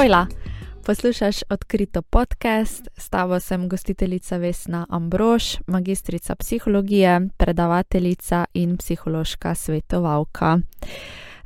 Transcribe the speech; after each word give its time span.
Hojla! 0.00 0.26
Poslušaš 0.86 1.36
odkrito 1.50 2.02
podcast, 2.02 2.88
s 2.96 3.08
tabo 3.08 3.40
sem 3.40 3.68
gostiteljica 3.68 4.36
Vesna 4.36 4.86
Ambrož, 4.88 5.44
magistrica 5.66 6.34
psihologije, 6.34 7.20
predavateljica 7.36 8.44
in 8.54 8.76
psihološka 8.76 9.54
svetovalka. 9.54 10.58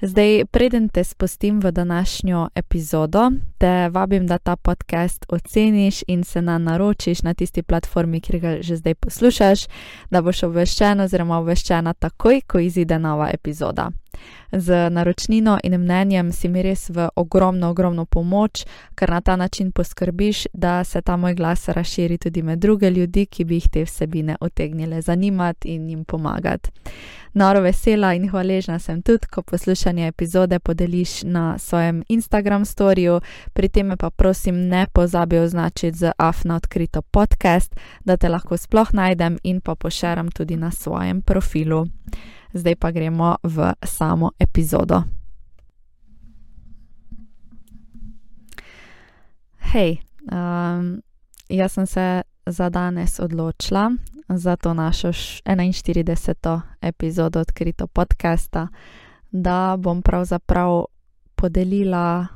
Zdaj, 0.00 0.44
preden 0.44 0.88
te 0.88 1.04
spustim 1.04 1.60
v 1.60 1.72
današnjo 1.72 2.48
epizodo, 2.54 3.30
te 3.58 3.88
vabim, 3.88 4.26
da 4.26 4.38
ta 4.38 4.56
podcast 4.56 5.26
oceniš 5.28 6.02
in 6.06 6.24
se 6.24 6.42
na 6.42 6.58
naročiš 6.58 7.22
na 7.22 7.34
tisti 7.34 7.62
platformi, 7.62 8.20
kjer 8.20 8.40
ga 8.40 8.56
že 8.60 8.76
zdaj 8.76 8.94
poslušaš, 8.94 9.66
da 10.10 10.22
boš 10.22 10.42
obveščen 10.42 11.00
oziroma 11.00 11.38
obveščena 11.38 11.92
takoj, 11.92 12.40
ko 12.46 12.58
izide 12.58 12.98
nova 12.98 13.30
epizoda. 13.32 13.90
Z 14.52 14.90
naročnino 14.90 15.58
in 15.62 15.78
mnenjem 15.80 16.32
si 16.32 16.48
mi 16.48 16.62
res 16.62 16.90
v 16.90 17.08
ogromno, 17.16 17.70
ogromno 17.70 18.04
pomoč, 18.04 18.64
ker 18.94 19.10
na 19.10 19.20
ta 19.20 19.36
način 19.36 19.72
poskrbiš, 19.72 20.46
da 20.52 20.84
se 20.84 21.02
ta 21.02 21.16
moj 21.16 21.34
glas 21.34 21.68
razširi 21.68 22.18
tudi 22.18 22.42
med 22.42 22.58
druge 22.58 22.90
ljudi, 22.90 23.26
ki 23.26 23.44
bi 23.44 23.54
jih 23.54 23.68
te 23.68 23.84
vsebine 23.84 24.36
utegnile 24.40 25.02
zanimati 25.02 25.74
in 25.74 25.90
jim 25.90 26.04
pomagati. 26.04 26.70
Noro 27.34 27.60
vesela 27.60 28.14
in 28.14 28.28
hvaležna 28.30 28.78
sem 28.78 29.02
tudi, 29.02 29.26
ko 29.26 29.42
poslušanje 29.42 30.06
epizode 30.06 30.58
podeliš 30.58 31.22
na 31.22 31.58
svojem 31.58 32.02
Instagram 32.08 32.64
storju, 32.64 33.20
pri 33.52 33.68
tem 33.68 33.96
pa 33.98 34.10
prosim 34.10 34.68
ne 34.68 34.86
pozabi 34.92 35.38
označiti 35.38 35.98
z 35.98 36.12
afna 36.18 36.56
odkrito 36.56 37.02
podcast, 37.02 37.76
da 38.04 38.16
te 38.16 38.28
lahko 38.28 38.56
sploh 38.56 38.92
najdem 38.92 39.38
in 39.42 39.60
pa 39.60 39.74
pošeram 39.74 40.30
tudi 40.30 40.56
na 40.56 40.70
svojem 40.70 41.22
profilu 41.22 41.86
zdaj 42.54 42.76
pa 42.76 42.90
gremo 42.90 43.36
v 43.42 43.72
samo 43.82 44.30
epizodo. 44.38 45.02
Hej, 49.58 49.98
um, 50.32 51.02
jaz 51.48 51.72
sem 51.72 51.86
se 51.86 52.22
za 52.46 52.70
danes 52.70 53.20
odločila 53.20 53.92
za 54.28 54.56
to 54.56 54.74
našo 54.74 55.08
41. 55.08 56.60
epizodo 56.80 57.40
odkrito 57.40 57.86
podcasta, 57.86 58.68
da 59.30 59.76
bom 59.78 60.02
pravzaprav 60.02 60.84
podelila 61.34 62.26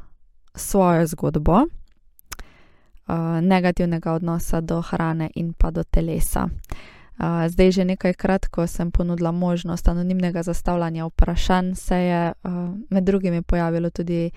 svojo 0.55 1.07
zgodbo 1.07 1.53
uh, 1.53 1.65
negativnega 3.43 4.13
odnosa 4.13 4.61
do 4.61 4.81
hrane 4.81 5.31
in 5.35 5.53
pa 5.53 5.71
do 5.71 5.85
telesa. 5.85 6.45
Uh, 6.45 6.98
zdaj 7.49 7.73
že 7.73 7.85
nekajkrat, 7.85 8.47
ko 8.47 8.67
sem 8.67 8.91
ponudila 8.91 9.33
možnost 9.33 9.89
anonimnega 9.89 10.43
zastavljanja 10.43 11.07
vprašanj, 11.07 11.75
se 11.75 11.97
je 11.97 12.33
med 12.91 13.05
drugimi 13.05 13.43
pojavilo 13.43 13.91
tudi 13.91 14.31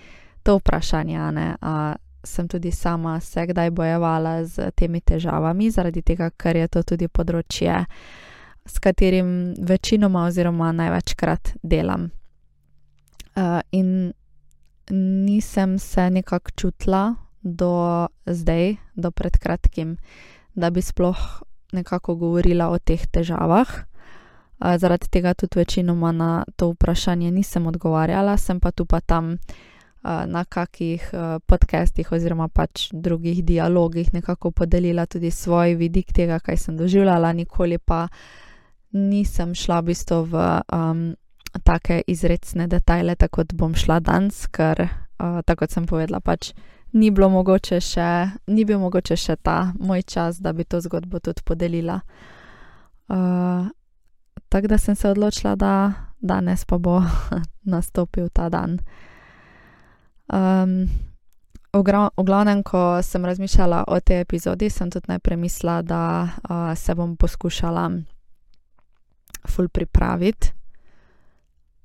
to 0.44 0.58
vprašanje, 0.58 1.32
ne, 1.32 1.56
a 1.62 1.96
sem 2.24 2.48
tudi 2.48 2.72
sama 2.72 3.20
se 3.20 3.46
kdaj 3.46 3.70
bojevala 3.72 4.46
z 4.46 4.72
temi 4.76 5.02
težavami, 5.02 5.72
zaradi 5.72 6.02
tega, 6.02 6.30
ker 6.30 6.56
je 6.56 6.68
to 6.68 6.84
tudi 6.84 7.08
področje, 7.08 7.86
s 8.66 8.80
katerim 8.80 9.54
večinoma 9.58 10.26
oziroma 10.30 10.72
največkrat 10.72 11.56
delam. 11.64 12.10
In 13.72 14.14
nisem 15.26 15.80
se 15.80 16.10
nekako 16.10 16.52
čutila 16.56 17.16
do 17.42 18.08
zdaj, 18.26 18.76
do 18.96 19.12
pred 19.12 19.38
kratkim, 19.38 19.98
da 20.54 20.70
bi 20.70 20.82
sploh 20.82 21.42
nekako 21.72 22.16
govorila 22.16 22.70
o 22.70 22.80
teh 22.80 23.08
težavah. 23.08 23.70
Zaradi 24.62 25.10
tega 25.10 25.34
tudi 25.34 25.60
večinoma 25.60 26.12
na 26.12 26.44
to 26.56 26.70
vprašanje 26.76 27.32
nisem 27.32 27.68
odgovarjala, 27.68 28.38
sem 28.38 28.60
pa 28.60 28.72
tu 28.72 28.86
pa 28.86 29.00
tam 29.00 29.38
na 30.04 30.44
kakih 30.46 31.12
podcestih 31.46 32.12
oziroma 32.12 32.48
pač 32.48 32.90
drugih 32.94 33.44
dialogih 33.46 34.14
nekako 34.14 34.52
podelila 34.52 35.06
tudi 35.06 35.32
svoj 35.32 35.76
vidik 35.76 36.14
tega, 36.14 36.40
kaj 36.40 36.58
sem 36.58 36.78
doživljala, 36.78 37.34
nikoli 37.34 37.78
pa 37.78 38.08
nisem 38.92 39.56
šla 39.56 39.80
v 39.82 39.86
bistvu 39.92 40.24
v 40.32 40.46
um, 40.74 41.04
take 41.64 42.02
izredne 42.08 42.68
detajle, 42.68 43.16
tako 43.16 43.44
da 43.44 43.56
bom 43.56 43.76
šla 43.76 44.00
danes, 44.00 44.48
ker 44.48 44.82
uh, 44.84 45.42
tako 45.46 45.66
kot 45.66 45.72
sem 45.72 45.86
povedala, 45.88 46.20
pač 46.20 46.52
ni 46.94 47.12
bilo 47.12 47.30
mogoče 47.30 47.80
še, 47.82 48.08
ni 48.48 48.66
bil 48.66 48.80
mogoče 48.80 49.16
še 49.18 49.36
ta 49.44 49.72
moj 49.80 50.04
čas, 50.04 50.40
da 50.40 50.54
bi 50.54 50.64
to 50.64 50.82
zgodbo 50.82 51.20
tudi 51.20 51.44
podelila. 51.46 52.00
Uh, 53.12 53.68
tako 54.50 54.68
da 54.68 54.78
sem 54.78 54.96
se 54.96 55.10
odločila, 55.10 55.56
da 55.56 55.94
danes 56.20 56.66
pa 56.66 56.78
bo 56.78 57.02
nastopil 57.74 58.30
ta 58.30 58.50
dan. 58.50 58.80
Um, 60.32 60.88
v, 61.74 61.84
glavnem, 62.24 62.64
ko 62.64 63.02
sem 63.04 63.26
razmišljala 63.26 63.84
o 63.88 64.00
tej 64.00 64.22
epizodi, 64.22 64.70
sem 64.70 64.92
tudi 64.92 65.12
najprej 65.12 65.38
mislila, 65.38 65.82
da 65.82 66.04
uh, 66.24 66.72
se 66.76 66.96
bom 66.96 67.16
poskušala 67.16 67.90
ful 69.48 69.68
pripraviti, 69.68 70.52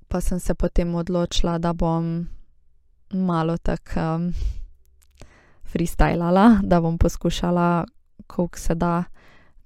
pa 0.09 0.21
sem 0.21 0.41
se 0.41 0.55
potem 0.55 0.95
odločila, 0.95 1.59
da 1.59 1.73
bom 1.73 2.27
malo 3.15 3.57
tako. 3.59 4.01
Um, 4.01 4.33
freestylala, 5.77 6.61
da 6.63 6.81
bom 6.81 6.99
poskušala, 6.99 7.85
koliko 8.27 8.59
se 8.59 8.75
da, 8.75 9.05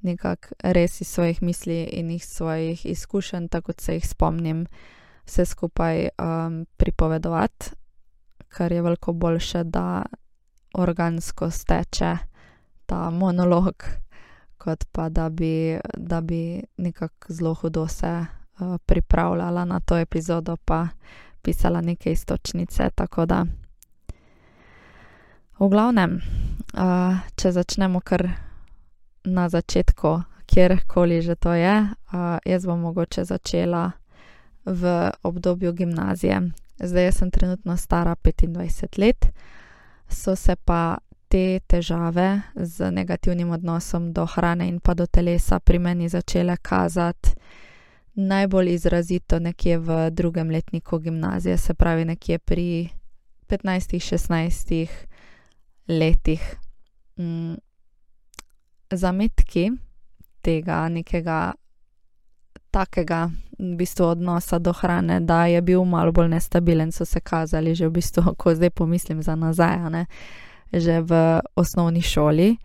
nekako 0.01 0.49
res 0.61 1.01
iz 1.01 1.09
svojih 1.09 1.43
misli 1.43 1.83
in 1.83 2.11
iz 2.11 2.23
svojih 2.23 2.87
izkušenj, 2.87 3.49
tako 3.49 3.67
kot 3.67 3.81
se 3.81 3.95
jih 3.95 4.09
spomnim, 4.09 4.67
vse 5.27 5.45
skupaj 5.45 6.09
um, 6.09 6.67
pripovedovati, 6.77 7.71
kar 8.49 8.73
je 8.73 8.83
veliko 8.83 9.13
boljše, 9.13 9.65
da 9.65 10.03
organsko 10.75 11.51
steče 11.51 12.17
ta 12.87 13.11
monolog, 13.11 13.75
kot 14.59 14.85
pa 14.93 15.09
da 15.09 15.29
bi, 15.29 15.79
da 15.97 16.21
bi 16.21 16.63
nekako 16.77 17.33
zelo 17.33 17.55
hudo 17.55 17.89
se 17.89 18.25
uh, 18.61 18.77
pripravljala 18.87 19.65
na 19.65 19.81
to 19.81 19.99
epizodo, 19.99 20.57
pa 20.57 20.89
pisala 21.43 21.81
neke 21.81 22.13
istočnice. 22.13 22.91
Tako 22.95 23.27
da. 23.27 23.47
V 25.61 25.69
glavnem, 25.69 26.15
uh, 26.73 27.21
če 27.37 27.51
začnemo 27.53 28.01
kar 28.01 28.23
na 29.29 29.49
začetku, 29.53 30.13
kjerkoli 30.49 31.21
že 31.21 31.37
to 31.37 31.53
je, 31.53 31.75
uh, 31.85 32.39
jaz 32.49 32.65
bom 32.65 32.81
mogoče 32.81 33.25
začela 33.29 33.93
v 34.65 35.11
obdobju 35.23 35.73
gimnazije. 35.73 36.41
Zdaj 36.81 37.13
sem 37.13 37.31
trenutno 37.31 37.77
stara 37.77 38.17
25 38.17 38.99
let, 38.99 39.29
so 40.09 40.33
se 40.37 40.57
pa 40.57 40.97
te 41.29 41.61
težave 41.61 42.41
z 42.57 42.91
negativnim 42.91 43.53
odnosom 43.53 44.13
do 44.17 44.25
hrane 44.27 44.65
in 44.69 44.81
pa 44.81 44.97
do 44.97 45.07
telesa 45.07 45.61
pri 45.61 45.79
meni 45.79 46.09
začele 46.09 46.57
kazati 46.57 47.37
najbolj 48.15 48.73
izrazito 48.73 49.39
nekje 49.39 49.79
v 49.79 50.11
drugem 50.11 50.51
letniku 50.51 50.99
gimnazije, 50.99 51.57
se 51.57 51.75
pravi 51.75 52.05
nekje 52.05 52.39
pri 52.39 52.89
15-16 53.49 54.89
letih. 55.91 56.43
Mm, 57.19 57.59
zametki 58.91 59.71
tega 60.43 60.89
nekega 60.89 61.53
takega 62.71 63.31
v 63.59 63.75
bistvu, 63.77 64.15
odnosa 64.15 64.59
do 64.59 64.73
hrane, 64.73 65.21
da 65.21 65.47
je 65.47 65.61
bil 65.63 65.85
malo 65.85 66.13
bolj 66.13 66.29
nestabilen, 66.29 66.93
so 66.93 67.05
se 67.05 67.21
kazali 67.21 67.75
že 67.75 67.89
v 67.89 67.99
bistvu, 67.99 68.23
ko 68.41 68.55
zdaj 68.55 68.71
pomislim 68.71 69.23
za 69.23 69.35
nazaj, 69.35 69.91
ne, 69.91 70.07
že 70.73 71.01
v 71.03 71.41
osnovni 71.57 72.03
šoli. 72.03 72.57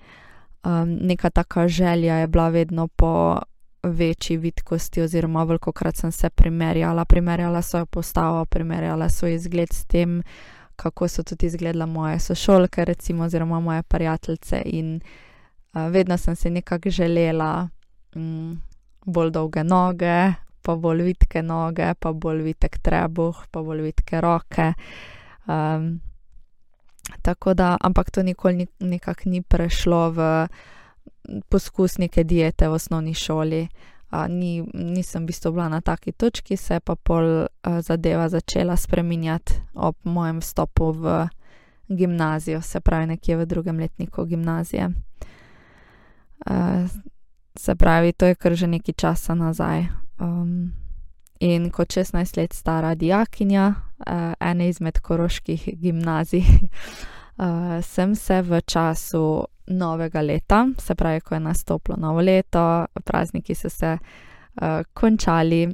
Um, 0.66 0.98
neka 1.02 1.30
taka 1.30 1.68
želja 1.68 2.16
je 2.16 2.28
bila 2.28 2.50
vedno 2.50 2.88
po 2.88 3.42
večji 3.84 4.38
vidkosti, 4.38 5.02
oziroma 5.02 5.44
veliko 5.44 5.72
krat 5.72 5.96
sem 5.96 6.12
se 6.12 6.30
primerjala, 6.30 7.06
primerjala 7.06 7.62
svojo 7.62 7.86
postavo, 7.86 8.46
primerjala 8.46 9.10
svoj 9.10 9.34
izgled 9.34 9.74
s 9.74 9.86
tem, 9.86 10.24
kako 10.76 11.08
so 11.08 11.24
tudi 11.24 11.46
izgledale 11.46 11.86
moje 11.86 12.20
sošolke, 12.20 12.86
recimo, 12.86 13.24
oziroma 13.24 13.60
moje 13.60 13.84
prijateljice. 13.84 14.62
In 14.66 15.00
uh, 15.74 15.92
vedno 15.92 16.18
sem 16.18 16.36
si 16.36 16.50
nekako 16.50 16.90
želela 16.90 17.70
um, 18.16 18.62
bolj 19.06 19.32
dolge 19.32 19.64
noge, 19.64 20.34
pa 20.62 20.76
bolj 20.76 21.02
vitke 21.02 21.44
noge, 21.44 21.94
pa 22.00 22.14
bolj 22.14 22.42
vitek 22.42 22.78
trebuh, 22.78 23.46
pa 23.52 23.62
bolj 23.62 23.82
vitke 23.82 24.22
roke. 24.22 24.74
Um, 25.48 26.00
tako 27.22 27.54
da, 27.54 27.78
ampak 27.82 28.12
to 28.12 28.24
nikoli 28.24 28.54
ni, 28.56 28.68
nekako 28.80 29.30
ni 29.30 29.42
prešlo 29.42 30.10
v 30.10 30.48
poskus 31.50 31.98
neke 31.98 32.24
diete 32.24 32.68
v 32.70 32.74
osnovni 32.74 33.14
šoli 33.14 33.68
ni, 34.12 34.64
nisem 34.74 35.24
v 35.24 35.26
bistvu 35.26 35.52
bila 35.52 35.70
na 35.70 35.82
taki 35.82 36.12
točki, 36.12 36.58
se 36.58 36.74
je 36.74 36.80
pa 36.80 36.96
pol 36.96 37.48
a, 37.64 37.82
zadeva 37.82 38.30
začela 38.30 38.76
spreminjati 38.76 39.54
ob 39.74 39.96
mojem 40.04 40.40
vstopu 40.42 40.92
v 40.92 41.28
gimnazijo, 41.88 42.62
se 42.62 42.80
pravi 42.80 43.06
nekje 43.06 43.38
v 43.38 43.46
drugem 43.46 43.80
letniku 43.80 44.26
gimnazije. 44.26 44.90
A, 46.46 46.88
se 47.58 47.76
pravi, 47.76 48.14
to 48.14 48.26
je 48.26 48.36
kar 48.36 48.56
že 48.56 48.68
nekaj 48.68 48.94
časa 48.94 49.36
nazaj. 49.36 49.88
Um, 50.20 50.74
in 51.40 51.70
kot 51.70 51.88
16 51.88 52.38
let 52.38 52.54
stara 52.54 52.96
dijakinja 52.96 53.74
ene 54.40 54.70
izmed 54.70 55.00
koroških 55.00 55.70
gimnazij. 55.82 56.44
Uh, 57.38 57.84
sem 57.84 58.16
se 58.16 58.42
v 58.42 58.62
času 58.62 59.46
novega 59.68 60.22
leta, 60.22 60.68
se 60.78 60.96
pravi, 60.96 61.22
ko 61.22 61.36
je 61.36 61.40
nastopilo 61.40 61.98
novo 61.98 62.22
leto, 62.22 62.86
prazniki 63.04 63.56
so 63.56 63.70
se 63.70 63.98
uh, 63.98 64.62
končali 64.94 65.68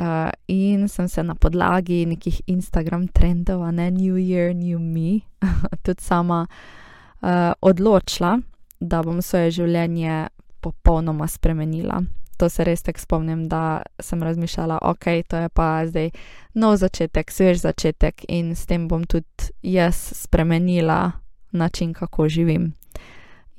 uh, 0.00 0.30
in 0.46 0.88
sem 0.88 1.08
se 1.08 1.22
na 1.22 1.34
podlagi 1.34 2.06
nekih 2.06 2.40
Instagram 2.46 3.08
trendov, 3.08 3.62
a 3.62 3.70
ne 3.70 3.90
New 3.90 4.14
Year, 4.14 4.54
New 4.54 4.78
Me, 4.78 5.20
tudi 5.84 6.02
sama 6.02 6.46
uh, 6.46 7.28
odločila, 7.60 8.38
da 8.80 9.02
bom 9.02 9.22
svoje 9.22 9.50
življenje 9.50 10.26
popolnoma 10.60 11.28
spremenila. 11.28 12.02
To 12.40 12.48
se 12.48 12.64
res 12.64 12.82
tako 12.82 13.00
spomnim, 13.00 13.48
da 13.48 13.82
sem 14.00 14.22
razmišljala, 14.22 14.78
ok, 14.82 15.04
to 15.28 15.36
je 15.36 15.48
pa 15.48 15.86
zdaj 15.86 16.10
nov 16.54 16.76
začetek, 16.80 17.30
svež 17.30 17.60
začetek 17.60 18.24
in 18.28 18.54
s 18.56 18.64
tem 18.66 18.88
bom 18.88 19.04
tudi 19.04 19.52
jaz 19.62 19.96
spremenila 20.24 21.12
način, 21.52 21.92
kako 21.92 22.28
živim. 22.28 22.79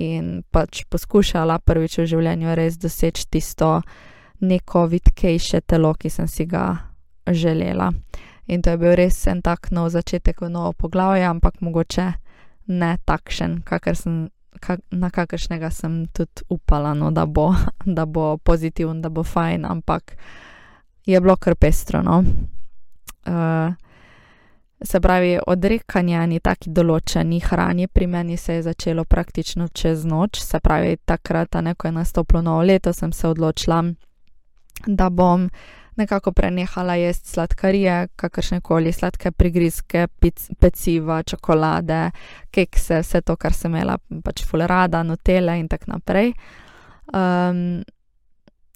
In 0.01 0.41
pač 0.49 0.83
poskušala 0.89 1.59
prvič 1.61 1.99
v 2.01 2.07
življenju 2.09 2.55
res 2.57 2.79
doseči 2.81 3.27
tisto 3.29 3.81
neko 4.41 4.87
vitkejše 4.89 5.61
telo, 5.69 5.93
ki 5.93 6.09
sem 6.09 6.27
si 6.27 6.47
ga 6.49 6.89
želela. 7.29 7.91
In 8.49 8.65
to 8.65 8.73
je 8.73 8.81
bil 8.81 8.95
res 8.97 9.19
en 9.29 9.43
tak 9.45 9.69
nov 9.71 9.91
začetek, 9.93 10.41
novo 10.49 10.73
poglavje, 10.73 11.27
ampak 11.29 11.61
mogoče 11.61 12.07
ne 12.73 12.95
takšen, 13.05 13.61
kakor 13.67 13.95
sem 13.95 14.29
na 14.91 15.09
kakršnega 15.09 15.71
sem 15.71 16.05
tudi 16.13 16.45
upala, 16.49 16.93
no, 16.93 17.11
da, 17.11 17.25
bo, 17.25 17.53
da 17.97 18.05
bo 18.05 18.37
pozitiven, 18.37 19.01
da 19.01 19.09
bo 19.09 19.23
fajn, 19.23 19.65
ampak 19.65 20.17
je 21.05 21.21
bilo 21.21 21.35
kar 21.35 21.55
pestro. 21.55 22.01
No. 22.01 22.23
Uh, 23.25 23.73
se 24.83 24.99
pravi, 24.99 25.39
odrekanje 25.47 26.27
ni 26.27 26.39
taki 26.39 26.71
določeni 26.73 27.39
hrani, 27.39 27.87
pri 27.87 28.07
meni 28.07 28.37
se 28.37 28.53
je 28.53 28.63
začelo 28.65 29.05
praktično 29.05 29.67
čez 29.73 30.05
noč, 30.05 30.41
se 30.41 30.59
pravi, 30.59 30.97
takrat, 31.05 31.55
ne, 31.61 31.75
ko 31.75 31.87
je 31.87 31.97
nastopilo 31.99 32.41
novo 32.41 32.63
leto, 32.65 32.93
sem 32.93 33.13
se 33.13 33.27
odločila, 33.27 33.83
da 34.87 35.09
bom 35.09 35.49
nekako 36.01 36.31
prenehala 36.31 36.95
jesti 36.95 37.29
sladkarije, 37.29 38.07
kakršne 38.15 38.61
koli 38.61 38.91
sladke 38.91 39.31
prigrizke, 39.31 40.07
peciva, 40.59 41.21
čokolade, 41.23 42.01
kekse, 42.51 43.03
vse 43.03 43.21
to, 43.21 43.35
kar 43.35 43.53
sem 43.53 43.75
imela, 43.75 43.99
pač 44.23 44.45
fulerada, 44.47 45.03
notele 45.03 45.59
in 45.59 45.67
tako 45.69 45.91
naprej. 45.93 46.33
Um, 47.13 47.83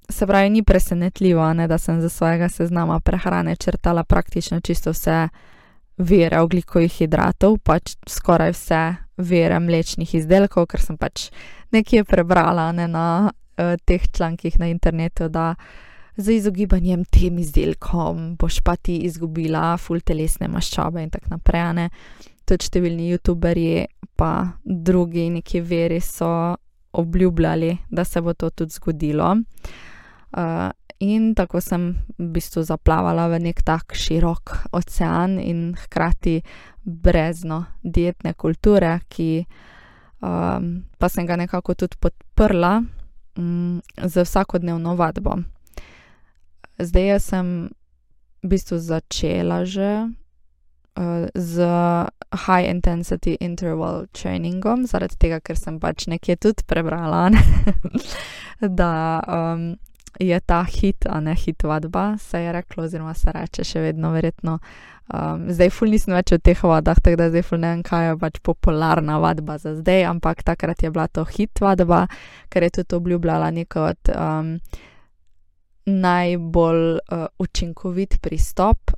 se 0.09 0.27
pravi, 0.27 0.49
ni 0.53 0.61
presenetljivo, 0.63 1.47
ne, 1.53 1.67
da 1.67 1.77
sem 1.81 2.01
za 2.01 2.09
svojega 2.09 2.49
seznama 2.49 2.99
prehrane 2.99 3.55
črtala 3.55 4.03
praktično 4.03 4.59
čisto 4.61 4.93
vse 4.93 5.27
vire 5.97 6.41
oglikovih 6.43 6.91
hidratov, 6.91 7.59
pač 7.63 7.95
skoraj 8.09 8.51
vse 8.55 8.83
vire 9.17 9.59
mlečnih 9.59 10.15
izdelkov, 10.17 10.67
ker 10.71 10.83
sem 10.83 10.97
pač 10.99 11.29
nekje 11.71 12.03
prebrala 12.07 12.71
ne, 12.75 12.87
na 12.91 13.07
uh, 13.31 13.75
teh 13.85 14.03
člankih 14.11 14.59
na 14.59 14.67
internetu, 14.67 15.29
da 15.29 15.53
z 16.17 16.39
izogibanjem 16.39 17.03
tem 17.11 17.39
izdelkom 17.39 18.35
boš 18.39 18.61
pa 18.63 18.75
ti 18.75 19.01
izgubila 19.07 19.75
full 19.77 19.99
telesne 19.99 20.47
maščobe 20.47 21.03
in 21.03 21.11
tako 21.11 21.35
naprej. 21.35 21.71
Ne? 21.75 21.89
Tudi 22.45 22.69
številni 22.69 23.09
YouTuberi, 23.09 23.85
pa 24.15 24.59
drugi 24.63 25.29
neki 25.33 25.59
veri 25.65 25.99
so 26.03 26.55
obljubljali, 26.95 27.73
da 27.91 28.05
se 28.07 28.21
bo 28.21 28.33
to 28.33 28.49
tudi 28.49 28.71
zgodilo. 28.77 29.33
Uh, 30.35 30.69
in 30.99 31.35
tako 31.35 31.61
sem 31.61 31.95
v 32.17 32.27
bistvu 32.37 32.63
zaplavala 32.63 33.27
v 33.27 33.39
nek 33.49 33.61
tak 33.63 33.95
širok 33.95 34.71
ocean 34.71 35.39
in 35.39 35.75
hkrati 35.75 36.41
brezno 36.83 37.65
dietne 37.83 38.33
kulture, 38.33 38.99
ki 39.09 39.45
um, 40.21 40.85
pa 40.97 41.09
sem 41.09 41.25
ga 41.27 41.35
nekako 41.35 41.75
tudi 41.75 41.99
podprla 41.99 42.83
um, 43.37 43.81
z 43.97 44.23
vsakodnevno 44.23 44.95
vadbo. 44.95 45.43
Zdaj 46.79 47.07
jaz 47.07 47.23
sem 47.31 47.47
v 48.43 48.47
bistvu 48.47 48.77
začela 48.79 49.65
že 49.65 50.07
uh, 50.95 51.27
z 51.35 51.55
high 52.47 52.67
intensity 52.69 53.37
interval 53.39 54.07
trainingom, 54.11 54.85
zaradi 54.87 55.17
tega, 55.19 55.39
ker 55.39 55.57
sem 55.59 55.79
pač 55.79 56.07
nekje 56.07 56.35
tudi 56.35 56.63
prebrala, 56.67 57.29
ne? 57.29 57.41
da 58.79 59.19
um, 59.27 59.75
je 60.19 60.39
ta 60.39 60.63
hit, 60.63 61.05
a 61.09 61.19
ne 61.19 61.35
hit 61.35 61.63
vadba, 61.63 62.17
se 62.17 62.41
je 62.41 62.51
reklo, 62.51 62.83
oziroma 62.83 63.13
se 63.13 63.31
reče 63.31 63.63
še 63.63 63.81
vedno, 63.81 64.11
verjetno. 64.11 64.59
Um, 65.13 65.45
zdaj, 65.53 65.69
ful 65.69 65.91
nisem 65.93 66.15
več 66.17 66.33
v 66.33 66.41
teh 66.41 66.63
vodah, 66.63 66.97
tako 66.97 67.19
da 67.19 67.29
zdaj, 67.29 67.45
ful 67.45 67.61
ne 67.61 67.75
vem, 67.75 67.83
kaj 67.85 68.07
je 68.07 68.17
pač 68.23 68.39
popularna 68.41 69.19
vadba 69.21 69.59
za 69.61 69.75
zdaj, 69.77 70.07
ampak 70.09 70.41
takrat 70.43 70.81
je 70.81 70.89
bila 70.89 71.05
to 71.07 71.25
hit 71.29 71.61
vadba, 71.61 72.07
ker 72.49 72.65
je 72.65 72.81
tudi 72.81 72.99
obljubljala 73.01 73.51
neko 73.53 73.87
od. 73.93 74.13
Um, 74.15 74.59
najbolj 75.85 76.97
uh, 76.97 77.25
učinkovit 77.37 78.17
pristop, 78.21 78.91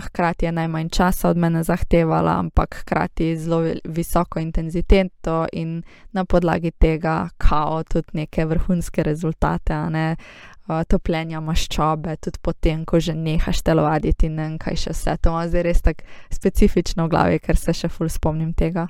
hkrati 0.00 0.44
je 0.44 0.52
najmanj 0.52 0.88
časa 0.88 1.28
od 1.28 1.36
mene 1.36 1.62
zahtevala, 1.62 2.34
ampak 2.38 2.74
hkrati 2.80 3.36
zelo 3.36 3.62
visoko 3.84 4.40
intenziteto 4.40 5.46
in 5.52 5.82
na 6.12 6.24
podlagi 6.24 6.70
tega 6.70 7.28
kao 7.38 7.82
tudi 7.82 8.08
neke 8.12 8.44
vrhunske 8.44 9.02
rezultate, 9.02 9.74
ne 9.90 10.16
uh, 10.18 10.53
topljenja 10.64 11.42
maščobe, 11.44 12.16
tudi 12.24 12.40
potem, 12.42 12.84
ko 12.88 13.00
že 13.00 13.12
nehaš 13.14 13.60
telovaditi 13.62 14.30
in 14.30 14.38
ne 14.38 14.46
vem, 14.48 14.58
kaj 14.58 14.78
še 14.86 14.94
vse. 14.96 15.16
To 15.20 15.34
ima 15.34 15.44
zdaj 15.48 15.64
res 15.66 15.82
tako 15.84 16.08
specifično 16.32 17.04
v 17.06 17.12
glavi, 17.12 17.40
ker 17.44 17.58
se 17.60 17.74
še 17.76 17.90
ful 17.92 18.08
spomnim 18.08 18.54
tega. 18.56 18.86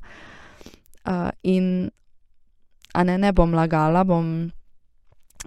Uh, 1.04 1.28
in, 1.42 1.90
a 2.94 3.02
ne, 3.04 3.18
ne 3.18 3.32
bom 3.34 3.52
lagala, 3.52 4.04
bom 4.06 4.52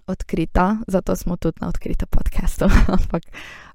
odkrita, 0.08 0.84
zato 0.88 1.16
smo 1.16 1.38
tudi 1.38 1.64
na 1.64 1.72
odkritem 1.72 2.12
podkastu. 2.12 2.68
Ampak 2.98 3.24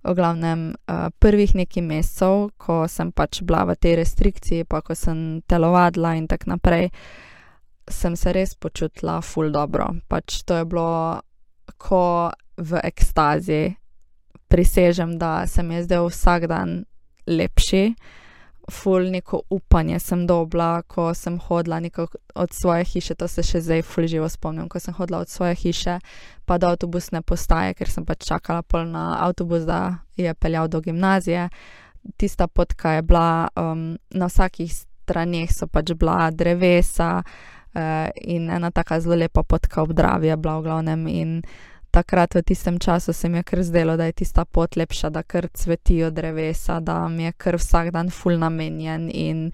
v 0.04 0.14
glavnem 0.14 0.76
prvih 1.18 1.54
nekaj 1.54 1.82
mesecev, 1.82 2.52
ko 2.60 2.84
sem 2.88 3.12
pač 3.12 3.42
bila 3.42 3.64
v 3.72 3.76
tej 3.80 3.96
restrikciji, 4.04 4.68
pa 4.68 4.84
ko 4.84 4.94
sem 4.94 5.42
telovadila 5.48 6.14
in 6.20 6.28
tako 6.28 6.54
naprej, 6.54 6.92
sem 7.88 8.16
se 8.16 8.32
res 8.32 8.54
počutila 8.54 9.20
ful 9.24 9.50
dobro. 9.50 9.88
Pač 10.08 10.44
to 10.46 10.60
je 10.60 10.64
bilo 10.68 11.22
ko 11.82 12.30
v 12.56 12.80
ekstazi. 12.84 13.74
Prisežem, 14.48 15.16
da 15.18 15.46
se 15.48 15.62
mi 15.64 15.80
je 15.80 15.86
zdaj 15.88 16.06
vsak 16.08 16.46
dan 16.46 16.82
lepši 17.26 17.94
ful 18.70 19.10
neko 19.10 19.42
upanje 19.50 19.98
sem 19.98 20.26
dobila, 20.26 20.82
ko 20.82 21.14
sem 21.14 21.38
hodila 21.38 21.80
od 22.34 22.52
svoje 22.52 22.84
hiše, 22.84 23.14
to 23.14 23.28
se 23.28 23.42
še 23.42 23.60
zdaj 23.60 23.82
ful 23.82 24.06
živo 24.06 24.28
spomnim, 24.28 24.68
ko 24.68 24.80
sem 24.80 24.94
hodila 24.94 25.22
od 25.22 25.28
svoje 25.28 25.54
hiše 25.54 25.98
pa 26.44 26.58
do 26.58 26.70
avtobusne 26.70 27.22
postaje, 27.22 27.74
ker 27.74 27.90
sem 27.90 28.06
pač 28.06 28.26
čakala 28.26 28.62
pol 28.62 28.86
na 28.86 29.18
avtobus, 29.26 29.66
da 29.66 30.02
je 30.16 30.34
peljal 30.34 30.68
do 30.68 30.80
gimnazije. 30.80 31.48
Tista 32.16 32.46
potka 32.46 32.98
je 32.98 33.02
bila, 33.02 33.48
um, 33.56 33.98
na 34.10 34.26
vsakih 34.26 34.72
straneh 34.72 35.50
so 35.50 35.66
pač 35.66 35.92
bila 35.98 36.30
drevesa 36.30 37.22
uh, 37.22 38.08
in 38.14 38.50
ena 38.50 38.70
taka 38.70 39.00
zelo 39.00 39.18
lepa 39.18 39.42
potka 39.42 39.82
ob 39.82 39.92
Dravi 39.92 40.30
je 40.30 40.36
bila 40.36 40.58
v 40.58 40.62
glavnem 40.62 41.06
in 41.06 41.42
takrat 41.92 42.34
v 42.34 42.42
tistem 42.42 42.78
času 42.78 43.12
se 43.12 43.28
mi 43.28 43.38
je 43.38 43.42
kar 43.42 43.62
zdelo, 43.62 43.96
da 43.96 44.04
je 44.08 44.12
tista 44.12 44.44
pot 44.44 44.76
lepša, 44.76 45.10
da 45.10 45.22
kar 45.22 45.48
cvetijo 45.54 46.10
drevesa, 46.10 46.80
da 46.80 47.08
mi 47.08 47.24
je 47.24 47.32
kar 47.32 47.56
vsak 47.60 47.90
dan 47.92 48.10
ful 48.10 48.38
namenjen 48.38 49.10
in 49.12 49.50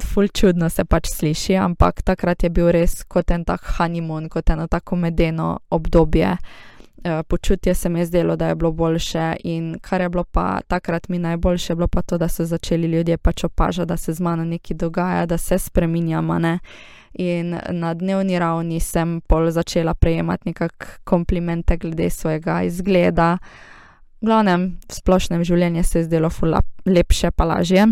ful 0.00 0.28
čudno 0.28 0.70
se 0.70 0.84
pač 0.84 1.06
sliši, 1.14 1.56
ampak 1.56 2.02
takrat 2.02 2.42
je 2.42 2.50
bil 2.50 2.70
res 2.72 3.04
kot 3.04 3.30
en 3.30 3.44
tak 3.44 3.64
honeymoon, 3.78 4.28
kot 4.28 4.50
eno 4.50 4.66
tako 4.66 4.96
medeno 4.96 5.58
obdobje. 5.70 6.36
Eh, 7.04 7.22
počutje 7.22 7.74
se 7.74 7.88
mi 7.88 7.98
je 7.98 8.06
zdelo, 8.06 8.36
da 8.36 8.48
je 8.48 8.54
bilo 8.54 8.72
boljše, 8.72 9.36
in 9.44 9.78
kar 9.80 10.00
je 10.00 10.08
bilo 10.08 10.24
pa 10.24 10.60
takrat 10.66 11.08
mi 11.08 11.18
najboljše, 11.18 11.74
bilo 11.74 11.88
pa 11.88 12.02
to, 12.02 12.18
da 12.18 12.28
so 12.28 12.44
začeli 12.44 12.86
ljudje 12.86 13.18
pač 13.18 13.44
opažati, 13.44 13.88
da 13.88 13.96
se 13.96 14.12
z 14.12 14.20
mano 14.20 14.44
nekaj 14.44 14.76
dogaja, 14.76 15.26
da 15.26 15.38
se 15.38 15.58
spreminjamo. 15.58 16.38
Ne? 16.38 16.58
in 17.12 17.58
na 17.70 17.94
dnevni 17.94 18.38
ravni 18.38 18.80
sem 18.80 19.20
pol 19.20 19.50
začela 19.50 19.94
prejemati 19.94 20.48
nekakšne 20.48 21.04
komplimente 21.04 21.76
glede 21.76 22.10
svojega 22.10 22.62
izgleda. 22.62 23.38
V 24.20 24.26
glavnem, 24.26 24.78
v 24.88 24.94
splošnem 24.94 25.44
življenju 25.44 25.82
se 25.84 25.98
je 25.98 26.04
zdelo 26.04 26.30
fula 26.30 26.60
lepše, 26.86 27.30
pa 27.30 27.44
lažje. 27.44 27.86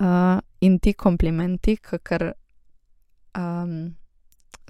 Uh, 0.00 0.38
in 0.60 0.78
ti 0.78 0.92
komplimenti, 0.92 1.76
ker 1.76 2.32
um, 3.36 3.96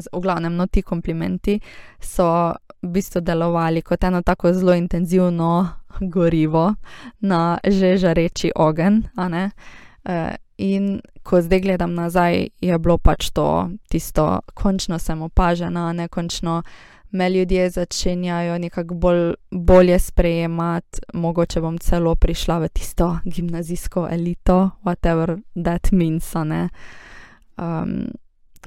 v 0.00 0.20
glavnem, 0.22 0.56
no, 0.56 0.66
ti 0.66 0.82
komplimenti 0.82 1.58
so 2.00 2.54
v 2.82 2.88
bistvu 2.88 3.20
delovali 3.20 3.82
kot 3.82 4.04
eno 4.04 4.22
tako 4.22 4.52
zelo 4.52 4.74
intenzivno 4.74 5.68
gorivo 6.14 6.74
na 7.20 7.58
že 7.64 7.96
žareči 7.96 8.52
ogen. 8.56 9.04
Uh, 9.16 10.34
in 10.58 11.00
ko 11.22 11.42
zdaj 11.42 11.60
gledam 11.60 11.94
nazaj, 11.94 12.48
je 12.60 12.78
bilo 12.78 12.98
pač 12.98 13.30
to 13.30 13.68
tisto, 13.88 14.40
končno 14.54 14.98
sem 14.98 15.22
opažena, 15.22 15.92
ne 15.92 16.08
končno 16.08 16.62
me 17.10 17.30
ljudje 17.30 17.70
začenjajo 17.70 18.58
nekako 18.58 18.94
bolj, 18.94 19.34
bolje 19.50 19.98
sprejemati, 19.98 21.00
mogoče 21.14 21.60
bom 21.60 21.78
celo 21.78 22.14
prišla 22.14 22.58
v 22.58 22.68
tisto 22.68 23.18
gimnazijsko 23.24 24.08
elito, 24.10 24.70
whatever 24.84 25.40
that 25.64 25.92
means. 25.92 26.34
Um, 26.34 28.06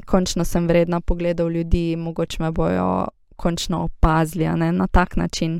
končno 0.05 0.45
sem 0.45 0.67
vredna 0.67 1.01
pogledov 1.01 1.51
ljudi, 1.51 1.95
mogoče 1.95 2.43
me 2.43 2.51
bojo 2.51 3.07
končno 3.43 3.83
opazili 3.89 4.47
ne, 4.57 4.71
na 4.71 4.87
tak 4.87 5.17
način. 5.19 5.59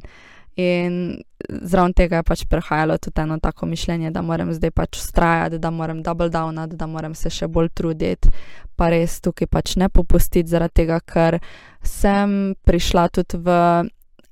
In 0.56 1.18
zraven 1.50 1.96
tega 1.98 2.20
je 2.22 2.24
pač 2.24 2.44
prihajalo 2.46 2.98
tudi 3.02 3.22
eno 3.22 3.40
tako 3.42 3.66
mišljenje, 3.66 4.12
da 4.13 4.22
moram 4.22 4.52
zdaj 4.54 4.72
pač 4.72 4.98
ustrajati, 4.98 5.60
da 5.60 5.72
moram 5.72 6.04
double 6.04 6.30
downati, 6.30 6.78
da 6.78 6.88
moram 6.88 7.16
se 7.18 7.30
še 7.30 7.48
bolj 7.48 7.72
truditi, 7.74 8.30
pa 8.75 8.92
res 8.94 9.18
tukaj 9.22 9.50
pač 9.50 9.75
ne 9.82 9.90
popustiti, 9.90 10.50
zaradi 10.50 10.84
tega, 10.84 11.00
ker 11.00 11.40
sem 11.82 12.54
prišla 12.66 13.08
tudi 13.10 13.42
v 13.42 13.58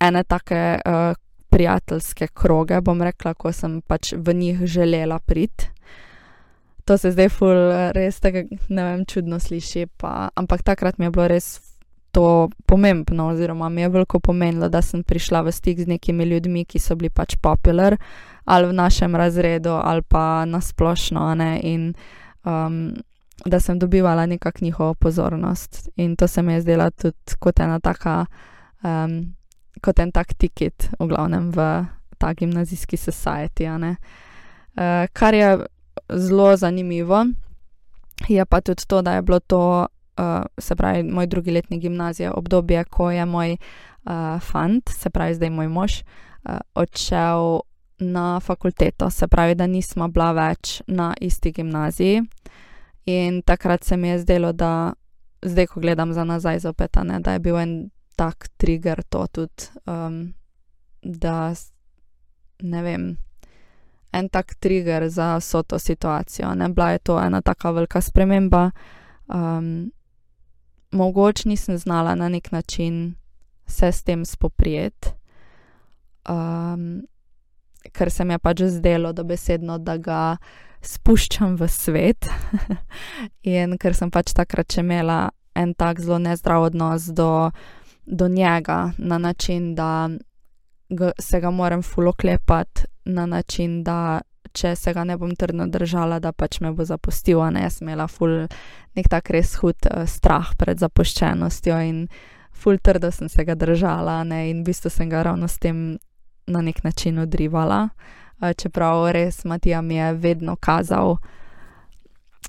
ene 0.01 0.23
take 0.23 0.61
uh, 0.77 1.17
prijateljske 1.51 2.29
kroge, 2.37 2.79
bom 2.81 3.01
rekla, 3.01 3.33
ko 3.33 3.51
sem 3.51 3.81
pač 3.81 4.13
v 4.13 4.33
njih 4.37 4.61
želela 4.65 5.19
priti. 5.19 5.71
To 6.85 6.97
se 6.97 7.11
zdaj 7.11 7.29
ful, 7.29 7.57
res 7.97 8.21
tako, 8.21 8.45
ne 8.69 8.85
vem, 8.85 9.03
čudno 9.05 9.39
sliši, 9.39 9.87
pa, 9.97 10.29
ampak 10.35 10.63
takrat 10.65 10.97
mi 10.97 11.09
je 11.09 11.13
bilo 11.17 11.27
res 11.29 11.70
to 12.11 12.49
pomembno, 12.65 13.27
oziroma 13.27 13.69
mi 13.69 13.81
je 13.81 13.89
veliko 13.89 14.19
pomenilo, 14.19 14.69
da 14.69 14.81
sem 14.81 15.03
prišla 15.03 15.41
v 15.41 15.51
stik 15.51 15.79
z 15.79 15.87
nekimi 15.87 16.23
ljudmi, 16.23 16.65
ki 16.65 16.79
so 16.79 16.95
bili 16.95 17.09
pač 17.09 17.35
popular 17.35 17.97
ali 18.45 18.67
v 18.67 18.73
našem 18.73 19.15
razredu, 19.15 19.69
ali 19.69 20.01
pa 20.01 20.45
nasplošno, 20.45 21.35
ne, 21.35 21.59
in 21.63 21.93
um, 22.43 22.93
da 23.45 23.59
sem 23.59 23.79
dobivala 23.79 24.25
nekakšno 24.25 24.65
njihovo 24.65 24.93
pozornost. 24.93 25.89
In 25.95 26.15
to 26.15 26.27
se 26.27 26.41
mi 26.41 26.53
je 26.53 26.61
zdela 26.61 26.89
tudi 26.91 27.37
kot 27.39 27.59
ena 27.59 27.79
taka, 27.79 28.25
um, 28.83 29.35
kot 29.81 29.99
en 29.99 30.11
tak 30.11 30.33
tiket, 30.33 30.89
v 30.99 31.07
glavnem 31.07 31.51
v 31.51 31.85
ta 32.17 32.33
gimnazijski 32.33 32.97
society. 32.97 33.69
Uh, 33.69 33.95
kar 35.13 35.33
je 35.33 35.65
zelo 36.09 36.57
zanimivo, 36.57 37.25
je 38.27 38.45
pa 38.45 38.61
tudi 38.61 38.83
to, 38.87 39.01
da 39.01 39.13
je 39.13 39.21
bilo 39.21 39.39
to 39.39 39.87
se 40.57 40.75
pravi, 40.75 41.03
moj 41.03 41.27
drugi 41.27 41.51
letni 41.51 41.79
gimnazije, 41.79 42.31
obdobje, 42.31 42.83
ko 42.83 43.11
je 43.11 43.25
moj 43.25 43.57
uh, 43.57 44.39
fant, 44.41 44.89
se 44.89 45.09
pravi, 45.09 45.35
zdaj 45.35 45.49
moj 45.49 45.67
mož, 45.67 46.01
uh, 46.01 46.57
odšel 46.75 47.59
na 47.99 48.39
fakulteto, 48.39 49.09
se 49.09 49.27
pravi, 49.27 49.55
da 49.55 49.67
nismo 49.67 50.07
bila 50.07 50.31
več 50.31 50.81
na 50.87 51.13
isti 51.21 51.51
gimnaziji. 51.51 52.23
In 53.05 53.41
takrat 53.41 53.83
se 53.83 53.97
mi 53.97 54.07
je 54.07 54.19
zdelo, 54.19 54.51
da 54.53 54.93
zdaj, 55.41 55.67
ko 55.67 55.79
gledam 55.79 56.13
za 56.13 56.23
nazaj, 56.23 56.59
zopet, 56.59 56.97
ne, 57.03 57.19
da 57.19 57.33
je 57.33 57.39
bil 57.39 57.57
en 57.57 57.75
tak 58.15 58.47
trigger 58.57 59.03
to 59.09 59.27
tudi, 59.27 59.69
um, 59.85 60.33
da 61.01 61.53
ne 62.61 62.81
vem. 62.81 63.17
En 64.13 64.29
tak 64.29 64.55
trigger 64.59 65.09
za 65.09 65.37
vso 65.37 65.63
to 65.63 65.79
situacijo. 65.79 66.55
Ne? 66.55 66.69
Bila 66.69 66.91
je 66.91 66.99
to 66.99 67.19
ena 67.19 67.41
tako 67.41 67.71
velika 67.71 68.01
sprememba, 68.01 68.71
um, 69.27 69.91
mogoče 70.91 71.49
nisem 71.49 71.77
znala 71.77 72.15
na 72.15 72.29
nek 72.29 72.51
način 72.51 73.15
se 73.67 73.91
s 73.91 74.03
tem 74.03 74.25
spoprijeti, 74.25 75.09
um, 76.29 77.01
ker 77.91 78.11
se 78.11 78.25
mi 78.25 78.33
je 78.33 78.39
pač 78.39 78.61
zdelo 78.61 79.13
dobesedno, 79.13 79.77
da 79.77 79.97
ga 79.97 80.37
spuščam 80.81 81.55
v 81.55 81.67
svet. 81.67 82.29
in 83.43 83.77
ker 83.77 83.95
sem 83.95 84.11
pač 84.11 84.33
takrat 84.33 84.77
imela 84.77 85.29
en 85.55 85.73
tak 85.73 86.01
zelo 86.01 86.19
nezdrav 86.19 86.69
odnos 86.69 87.09
do, 87.15 87.51
do 88.05 88.27
njega, 88.27 88.91
na 88.97 89.17
način, 89.17 89.75
da 89.75 90.09
ga, 90.89 91.11
se 91.19 91.39
ga 91.39 91.51
moram 91.51 91.81
fuloklepati, 91.81 92.87
na 93.05 93.25
način, 93.25 93.83
da 93.83 94.21
če 94.53 94.75
se 94.75 94.93
ga 94.93 95.03
ne 95.03 95.17
bom 95.17 95.31
trdno 95.35 95.67
držala, 95.71 96.19
da 96.19 96.31
pač 96.31 96.59
me 96.61 96.71
bo 96.75 96.85
zapustil, 96.85 97.41
a 97.41 97.49
ne 97.53 97.65
jaz 97.65 97.81
imela 97.81 98.07
ful 98.11 98.47
nek 98.97 99.09
tak 99.11 99.31
res 99.33 99.55
hud 99.61 99.87
uh, 99.87 100.03
strah 100.09 100.53
pred 100.59 100.81
zapuščenostjo 100.81 101.77
in 101.87 102.07
ful 102.51 102.79
trdo 102.83 103.11
sem 103.11 103.29
se 103.29 103.45
ga 103.47 103.55
držala, 103.55 104.21
ne 104.27 104.49
in 104.49 104.61
v 104.61 104.71
bistvu 104.71 104.91
sem 104.91 105.09
ga 105.09 105.23
ravno 105.23 105.47
s 105.47 105.61
tem 105.61 105.97
na 106.47 106.61
nek 106.61 106.83
način 106.83 107.19
odrivala. 107.21 107.87
Uh, 108.41 108.51
čeprav 108.57 109.07
res 109.15 109.43
Matija 109.45 109.81
mi 109.81 109.95
je 109.95 110.11
vedno 110.13 110.57
kazal, 110.59 111.15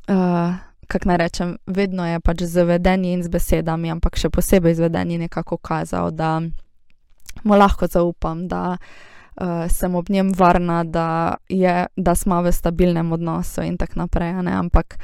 uh, 0.08 0.58
kako 0.88 1.08
naj 1.08 1.16
rečem, 1.16 1.56
vedno 1.66 2.06
je 2.08 2.20
pač 2.20 2.42
z 2.42 2.66
vedenjem 2.68 3.20
in 3.20 3.22
z 3.22 3.30
besedami, 3.32 3.92
ampak 3.92 4.18
še 4.18 4.32
posebej 4.32 4.74
z 4.74 4.88
vedenjem 4.88 5.28
nekako 5.28 5.56
kazal, 5.56 6.10
da 6.10 6.40
mu 7.44 7.56
lahko 7.56 7.86
zaupam, 7.88 8.48
da 8.48 8.74
uh, 8.74 9.11
sem 9.68 9.94
ob 9.94 10.10
njem 10.10 10.32
varna, 10.36 10.84
da, 10.84 11.34
je, 11.48 11.86
da 11.96 12.14
smo 12.14 12.42
v 12.42 12.52
stabilnem 12.52 13.12
odnosu 13.12 13.62
in 13.62 13.76
tako 13.76 14.04
naprej. 14.04 14.34
Ampak 14.52 14.98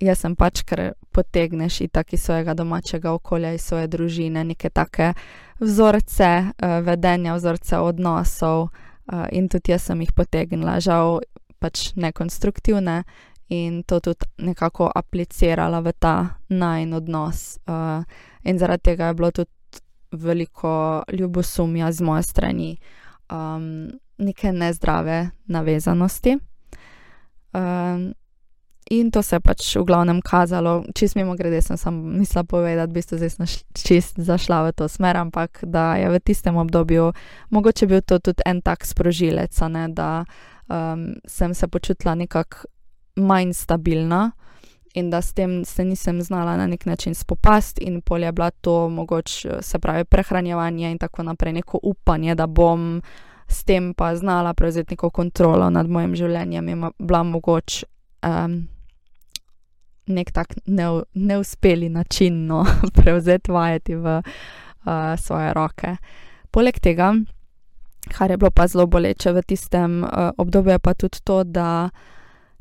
jaz 0.00 0.20
sem 0.24 0.36
pač, 0.36 0.62
ker 0.66 0.92
potegneš 1.14 1.80
itak 1.86 2.12
iz 2.12 2.24
svojega 2.24 2.54
domačega 2.54 3.12
okolja, 3.12 3.54
iz 3.54 3.64
svoje 3.64 3.88
družine, 3.88 4.44
neke 4.44 4.70
take 4.70 5.12
vzorce 5.60 6.30
uh, 6.48 6.80
vedenja, 6.84 7.36
vzorce 7.36 7.80
odnosov 7.80 8.68
uh, 8.68 9.26
in 9.32 9.48
tudi 9.48 9.72
jaz 9.72 9.88
sem 9.88 10.00
jih 10.04 10.12
potegnila, 10.12 10.80
žal 10.80 11.20
pač 11.60 11.92
nekonstruktivne. 11.96 13.02
In 13.48 13.84
to 13.86 14.00
tudi 14.02 14.26
nekako 14.42 14.88
aplicirala 14.90 15.78
v 15.78 15.92
ta 15.94 16.42
najn 16.50 16.96
odnos, 16.98 17.60
uh, 17.70 18.02
in 18.42 18.58
zaradi 18.58 18.90
tega 18.90 19.12
je 19.12 19.14
bilo 19.14 19.30
tudi 19.30 19.82
veliko 20.10 21.04
ljubosumja 21.12 21.92
z 21.92 22.02
moje 22.02 22.24
strani, 22.26 22.72
uh, 22.74 23.05
neke 24.18 24.52
nezdrave 24.52 25.30
navezanosti. 25.46 26.38
Um, 27.52 28.12
in 28.90 29.10
to 29.10 29.22
se 29.22 29.36
je 29.36 29.40
pač 29.40 29.76
v 29.76 29.84
glavnem 29.84 30.20
kazalo, 30.22 30.84
čist 30.94 31.16
mimo 31.16 31.34
grede, 31.34 31.62
sem 31.62 31.76
samo 31.76 32.02
mislila 32.02 32.44
povedati, 32.44 32.92
da 32.92 32.94
bi 32.94 33.02
zdaj 33.02 33.46
čist 33.74 34.20
zašla 34.20 34.62
v 34.62 34.72
to 34.72 34.88
smer, 34.88 35.16
ampak 35.16 35.64
da 35.66 35.96
je 35.96 36.10
v 36.10 36.20
tistem 36.20 36.56
obdobju 36.56 37.12
mogoče 37.50 37.86
bil 37.86 38.00
to 38.00 38.18
tudi 38.18 38.42
en 38.46 38.62
tak 38.62 38.86
sprožilec, 38.86 39.60
ne, 39.68 39.88
da 39.88 40.24
um, 40.68 41.14
sem 41.26 41.54
se 41.54 41.68
počutila 41.68 42.14
nekako 42.14 42.68
manj 43.16 43.52
stabilna 43.52 44.30
in 44.96 45.10
da 45.10 45.22
s 45.22 45.32
tem 45.32 45.64
se 45.64 45.84
nisem 45.84 46.22
znala 46.22 46.56
na 46.56 46.66
nek 46.66 46.86
način 46.86 47.14
spopasti, 47.14 47.84
in 47.84 48.00
polje 48.00 48.32
bila 48.32 48.50
to 48.50 48.88
mogoče, 48.88 49.58
se 49.60 49.78
pravi, 49.78 50.04
prehranjevanje 50.04 50.90
in 50.90 50.98
tako 50.98 51.22
naprej, 51.22 51.52
neko 51.52 51.78
upanje, 51.82 52.34
da 52.34 52.46
bom 52.46 53.02
s 53.48 53.64
tem 53.64 53.94
pa 53.94 54.16
znala 54.16 54.54
prevzeti 54.54 54.92
neko 54.92 55.10
kontrolo 55.10 55.70
nad 55.70 55.88
mojim 55.88 56.14
življenjem, 56.16 56.68
in 56.68 56.88
bila 56.98 57.22
mogoče 57.22 57.86
um, 58.26 58.56
nek 60.06 60.32
tak 60.32 60.54
neu, 60.66 61.02
neuspeli 61.14 61.88
način 61.88 62.46
no, 62.46 62.64
prevzeti 63.02 63.52
vajeti 63.52 63.94
v 63.94 64.18
uh, 64.18 64.92
svoje 65.18 65.52
roke. 65.52 65.96
Poleg 66.50 66.80
tega, 66.80 67.12
kar 68.08 68.30
je 68.30 68.36
bilo 68.36 68.50
pa 68.50 68.66
zelo 68.66 68.86
boleče 68.86 69.32
v 69.32 69.42
tistem 69.42 70.04
uh, 70.04 70.30
obdobju, 70.38 70.72
je 70.72 70.78
pa 70.78 70.94
tudi 70.94 71.20
to, 71.24 71.44
da. 71.44 71.90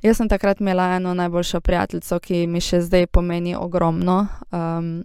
Jaz 0.05 0.17
sem 0.17 0.27
takrat 0.29 0.59
imela 0.62 0.83
eno 0.95 1.13
najboljšo 1.13 1.59
prijateljico, 1.65 2.19
ki 2.19 2.43
mi 2.47 2.59
še 2.62 2.83
zdaj 2.85 3.07
pomeni 3.07 3.55
ogromno. 3.57 4.27
Um, 4.53 5.00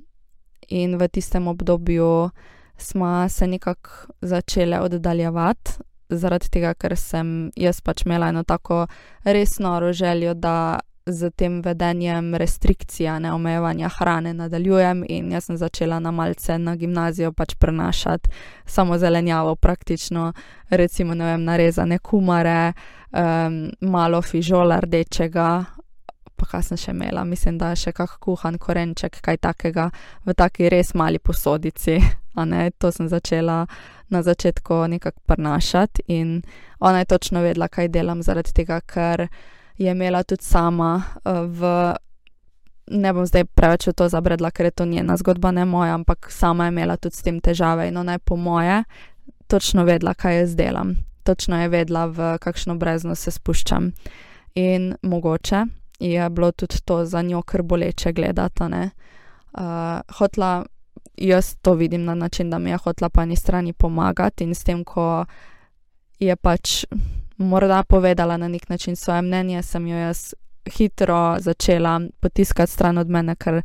in 0.69 0.99
v 1.01 1.09
tistem 1.09 1.49
obdobju 1.49 2.31
smo 2.77 3.29
se 3.29 3.47
nekako 3.47 4.13
začele 4.21 4.81
oddaljevati, 4.81 5.79
zaradi 6.11 6.51
tega, 6.53 6.75
ker 6.75 6.99
sem 7.01 7.49
jaz 7.57 7.81
pač 7.81 8.05
imela 8.05 8.29
eno 8.29 8.43
tako 8.45 8.87
resno 9.25 9.73
željo, 9.93 10.35
da 10.35 10.81
z 11.13 11.31
tem 11.31 11.61
vedenjem 11.63 12.35
restrikcija, 12.35 13.19
ne 13.19 13.33
omejevanja 13.33 13.89
hrane 13.89 14.35
nadaljujem. 14.35 15.05
In 15.09 15.33
jaz 15.33 15.45
sem 15.45 15.57
začela 15.57 15.99
na 16.01 16.11
malce 16.11 16.59
na 16.59 16.77
gimnazijo 16.77 17.33
pač 17.33 17.55
prenašati 17.55 18.31
samo 18.65 18.99
zelenjavo, 18.99 19.55
praktično, 19.57 20.33
recimo, 20.71 21.15
ne 21.15 21.25
vem, 21.25 21.45
narezane 21.45 21.99
kumare, 21.99 22.73
um, 23.13 23.71
malo 23.81 24.23
fižola 24.23 24.81
rdečega. 24.81 25.65
Pa 26.37 26.47
kaj 26.47 26.63
sem 26.63 26.79
še 26.81 26.95
imela, 26.95 27.25
mislim, 27.25 27.59
da 27.61 27.75
je 27.75 27.83
še 27.85 27.93
kak 27.93 28.17
kuhan 28.25 28.57
korenček, 28.59 29.21
kaj 29.21 29.43
takega 29.45 29.91
v 30.25 30.35
taki 30.35 30.71
res 30.73 30.95
mali 30.95 31.19
posodici. 31.19 32.01
To 32.81 32.89
sem 32.89 33.09
začela 33.11 33.67
na 34.09 34.23
začetku 34.23 34.87
nekako 34.89 35.21
prenašati 35.27 36.03
in 36.07 36.43
ona 36.79 36.99
je 36.99 37.05
točno 37.05 37.43
vedela, 37.43 37.69
kaj 37.69 37.89
delam, 37.89 38.23
zaradi 38.23 38.53
tega, 38.55 38.81
ker 38.81 39.27
je 39.81 39.91
imela 39.91 40.23
tudi 40.23 40.45
sama 40.45 41.03
uh, 41.25 41.33
v. 41.49 41.95
Ne 42.91 43.13
bom 43.15 43.23
zdaj 43.27 43.45
preveč 43.55 43.87
v 43.87 43.95
to 43.95 44.09
zabredla, 44.11 44.51
ker 44.51 44.67
je 44.67 44.83
to 44.83 44.85
njena 44.85 45.15
zgodba, 45.17 45.53
ne 45.55 45.65
moja, 45.65 45.95
ampak 45.95 46.27
sama 46.31 46.67
je 46.67 46.75
imela 46.75 46.97
tudi 46.99 47.17
s 47.17 47.23
tem 47.23 47.39
težave 47.39 47.87
in 47.89 47.97
ona 47.97 48.19
je 48.19 48.19
po 48.19 48.37
moje 48.37 48.83
točno 49.47 49.85
vedela, 49.85 50.15
kaj 50.15 50.39
jaz 50.39 50.57
delam. 50.59 50.97
Točno 51.23 51.61
je 51.63 51.69
vedela, 51.69 52.07
v 52.07 52.35
kakšno 52.43 52.75
brezno 52.75 53.15
se 53.15 53.31
spuščam. 53.31 53.93
In 54.55 54.97
mogoče 55.03 55.65
je 56.01 56.31
bilo 56.31 56.51
tudi 56.53 56.83
to 56.85 57.05
za 57.05 57.23
njo 57.23 57.43
kar 57.43 57.63
boleče 57.63 58.13
gledati. 58.13 58.63
Uh, 58.63 60.03
hotla 60.19 60.65
jaz 61.17 61.55
to 61.63 61.75
vidim 61.75 62.05
na 62.05 62.15
način, 62.15 62.51
da 62.51 62.59
mi 62.59 62.71
je 62.71 62.77
hotla 62.77 63.09
po 63.09 63.23
eni 63.23 63.37
strani 63.37 63.73
pomagati 63.73 64.45
in 64.45 64.55
s 64.55 64.65
tem, 64.65 64.85
ko 64.85 65.25
je 66.19 66.37
pač 66.37 66.85
morda 67.41 67.83
povedala 67.83 68.37
na 68.37 68.49
nek 68.49 68.69
način 68.69 68.97
svoje 68.97 69.23
mnenje, 69.23 69.63
sem 69.63 69.87
jo 69.87 69.97
jaz 69.97 70.35
hitro 70.77 71.37
začela 71.39 72.01
potiskati 72.21 72.73
stran 72.73 72.99
od 72.99 73.09
mene, 73.09 73.37
ker 73.37 73.63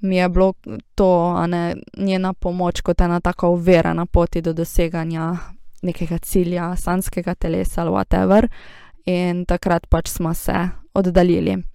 mi 0.00 0.16
je 0.16 0.28
bilo 0.28 0.52
to 0.94 1.46
ne, 1.46 1.76
njena 1.96 2.32
pomoč 2.32 2.80
kot 2.80 3.00
ena 3.00 3.20
taka 3.20 3.48
uvera 3.48 3.94
na 3.94 4.06
poti 4.06 4.40
do 4.40 4.52
doseganja 4.52 5.36
nekega 5.82 6.18
cilja, 6.18 6.76
sanskega 6.76 7.34
telesa 7.34 7.82
ali 7.82 7.90
whatever. 7.90 8.48
In 9.06 9.44
takrat 9.44 9.86
pač 9.86 10.08
smo 10.08 10.34
se 10.34 10.68
oddaljili. 10.94 11.71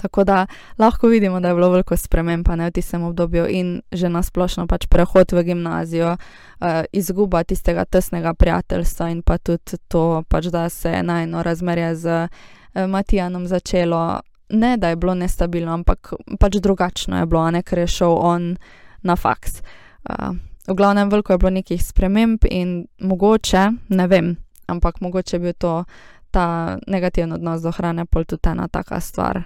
Tako 0.00 0.24
da 0.24 0.46
lahko 0.78 1.08
vidimo, 1.08 1.40
da 1.40 1.48
je 1.48 1.54
bilo 1.54 1.68
veliko 1.70 1.96
sprememb 1.96 2.48
v 2.48 2.70
tistem 2.70 3.02
obdobju 3.02 3.46
in 3.48 3.82
že 3.92 4.08
nasplošno 4.08 4.66
pač 4.66 4.86
prehod 4.86 5.32
v 5.32 5.42
gimnazijo, 5.42 6.16
uh, 6.16 6.66
izguba 6.92 7.44
tistega 7.44 7.84
tesnega 7.84 8.34
prijateljstva 8.34 9.10
in 9.10 9.22
pa 9.22 9.38
tudi 9.38 9.76
to, 9.88 10.22
pač, 10.28 10.46
da 10.46 10.68
se 10.68 10.90
je 10.90 11.02
najno 11.02 11.42
razmerje 11.42 11.94
z 11.96 12.28
uh, 12.74 12.86
Matijanom 12.88 13.46
začelo. 13.46 14.20
Ne, 14.48 14.76
da 14.76 14.88
je 14.88 14.96
bilo 14.96 15.14
nestabilno, 15.14 15.72
ampak 15.72 16.12
pač 16.40 16.56
drugačno 16.56 17.18
je 17.18 17.26
bilo, 17.26 17.50
ne, 17.50 17.62
ker 17.62 17.78
je 17.78 17.86
šel 17.86 18.16
on 18.18 18.56
na 19.02 19.16
faks. 19.16 19.60
Uh, 20.08 20.34
v 20.66 20.74
glavnem, 20.74 21.10
veliko 21.10 21.32
je 21.32 21.38
bilo 21.38 21.50
nekih 21.50 21.84
sprememb 21.84 22.48
in 22.50 22.86
mogoče, 22.98 23.68
ne 23.88 24.06
vem, 24.06 24.36
ampak 24.66 25.00
mogoče 25.00 25.38
bi 25.38 25.52
to 25.52 25.84
ta 26.30 26.78
negativen 26.86 27.32
odnos 27.32 27.62
do 27.62 27.70
hrane 27.70 28.06
pol 28.06 28.24
tudi 28.24 28.48
ena 28.48 28.68
taka 28.68 29.00
stvar 29.00 29.42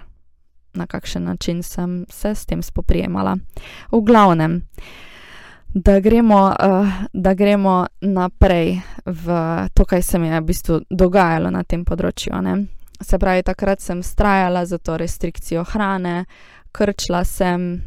na 0.75 0.87
kakšen 0.87 1.23
način 1.23 1.63
sem 1.63 2.05
se 2.09 2.35
s 2.35 2.45
tem 2.45 2.61
spoprijemala. 2.63 3.37
V 3.91 4.01
glavnem, 4.01 4.61
da 5.75 5.99
gremo, 5.99 6.45
uh, 6.45 6.87
da 7.13 7.33
gremo 7.33 7.85
naprej 8.01 8.79
v 9.05 9.27
to, 9.73 9.85
kaj 9.85 10.01
se 10.01 10.19
mi 10.19 10.27
je 10.27 10.39
v 10.41 10.43
bistvu 10.43 10.79
dogajalo 10.89 11.51
na 11.51 11.63
tem 11.63 11.83
področju. 11.85 12.41
Ne? 12.41 12.55
Se 13.01 13.19
pravi, 13.19 13.43
takrat 13.43 13.81
sem 13.83 14.03
strajala 14.03 14.65
za 14.65 14.77
to 14.77 14.95
restrikcijo 14.97 15.65
hrane, 15.73 16.25
krčila 16.71 17.25
sem 17.27 17.83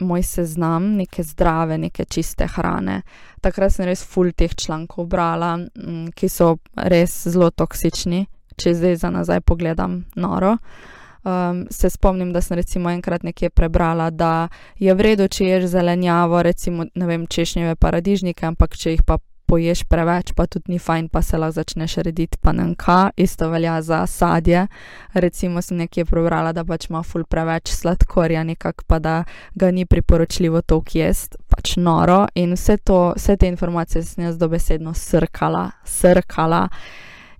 moj 0.00 0.22
seznam 0.22 0.92
neke 0.96 1.22
zdrave, 1.24 1.78
neke 1.78 2.04
čiste 2.04 2.44
hrane. 2.46 3.02
Takrat 3.40 3.72
sem 3.72 3.88
res 3.88 4.04
full 4.04 4.32
teh 4.36 4.52
člankov 4.52 5.08
brala, 5.08 5.56
ki 6.14 6.28
so 6.28 6.58
res 6.76 7.22
zelo 7.24 7.50
toksični, 7.50 8.26
če 8.56 8.76
zdaj 8.76 8.96
za 9.00 9.10
nazaj 9.16 9.40
pogledam 9.48 10.02
noro. 10.16 10.56
Uh, 10.60 10.99
Um, 11.24 11.66
se 11.70 11.90
spomnim, 11.90 12.32
da 12.32 12.40
sem 12.40 12.56
recimo 12.56 12.90
enkrat 12.90 13.22
nekje 13.22 13.50
prebrala, 13.50 14.10
da 14.10 14.48
je 14.78 14.94
v 14.94 15.00
redu, 15.00 15.26
če 15.28 15.44
ješ 15.44 15.64
zelenjavo, 15.74 16.40
recimo 16.42 16.86
vem, 16.94 17.26
češnjeve 17.26 17.74
paradižnike, 17.76 18.46
ampak 18.46 18.76
če 18.76 18.94
jih 18.94 19.02
pa 19.04 19.18
poješ 19.50 19.82
preveč, 19.84 20.30
pa 20.32 20.46
tudi 20.46 20.72
ni 20.72 20.78
fajn, 20.78 21.08
pa 21.10 21.22
se 21.22 21.38
lahko 21.38 21.58
začneš 21.58 21.96
rediti 22.06 22.38
panenka, 22.40 23.10
isto 23.16 23.48
velja 23.50 23.82
za 23.82 24.06
sadje. 24.06 24.66
Recimo 25.12 25.62
sem 25.62 25.76
nekje 25.82 26.04
prebrala, 26.06 26.52
da 26.56 26.64
pač 26.64 26.86
ima 26.88 27.02
ful 27.02 27.26
preveč 27.26 27.74
sladkorja, 27.74 28.44
nekako 28.46 28.86
pa 28.86 28.98
da 28.98 29.16
ga 29.54 29.70
ni 29.70 29.84
priporočljivo 29.86 30.62
to 30.62 30.80
jesti, 30.94 31.36
pač 31.50 31.76
noro. 31.76 32.28
In 32.34 32.54
vse, 32.54 32.78
to, 32.78 33.12
vse 33.16 33.36
te 33.36 33.50
informacije 33.50 34.06
sem 34.06 34.24
jaz 34.24 34.38
dobesedno 34.38 34.94
srkala, 34.94 35.70
srkala. 35.84 36.68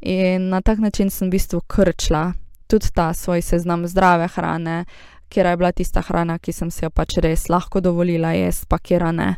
In 0.00 0.48
na 0.50 0.60
tak 0.60 0.78
način 0.78 1.10
sem 1.10 1.28
v 1.28 1.38
bistvu 1.38 1.60
krčila 1.60 2.32
tudi 2.70 2.92
ta 2.94 3.10
svoj 3.14 3.42
seznam 3.42 3.86
zdrave 3.90 4.28
hrane, 4.34 4.84
kjer 5.30 5.46
je 5.46 5.56
bila 5.56 5.72
tista 5.72 6.02
hrana, 6.02 6.38
ki 6.38 6.52
sem 6.52 6.70
si 6.70 6.84
jo 6.84 6.90
pač 6.90 7.18
res 7.22 7.48
lahko 7.48 7.82
dovolila 7.82 8.32
jesti, 8.34 8.66
pa 8.70 8.78
kjer 8.78 9.10
ne. 9.14 9.34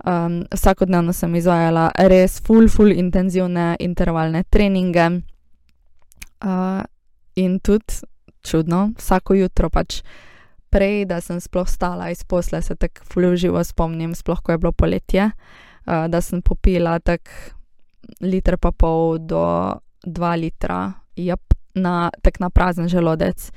Um, 0.00 0.46
vsakodnevno 0.48 1.12
sem 1.12 1.34
izvajala 1.36 1.90
res 2.08 2.38
full, 2.40 2.70
full 2.72 2.92
intenzivne 2.92 3.74
intervalne 3.84 4.44
treninge. 4.48 5.10
Uh, 6.40 6.80
in 7.36 7.58
tudi 7.60 8.00
čudno, 8.40 8.94
vsako 8.96 9.36
jutro 9.36 9.68
pač 9.68 10.00
prej, 10.72 11.04
da 11.04 11.20
sem 11.20 11.40
sploh 11.40 11.68
stala 11.68 12.08
iz 12.10 12.24
posle, 12.24 12.62
se 12.62 12.76
tako 12.80 13.04
full 13.12 13.36
živo 13.36 13.60
spomnim, 13.64 14.14
sploh 14.16 14.40
ko 14.40 14.52
je 14.54 14.62
bilo 14.62 14.72
poletje, 14.72 15.28
uh, 15.28 16.08
da 16.08 16.20
sem 16.24 16.40
popila 16.40 16.96
tak 16.98 17.28
liter 18.24 18.56
pa 18.56 18.72
pol 18.72 19.18
do 19.20 19.44
dva 20.00 20.32
litra, 20.34 20.80
jep, 21.16 21.49
na 21.74 22.10
tak 22.22 22.40
na 22.40 22.50
prazen 22.50 22.88
želodec 22.88 23.50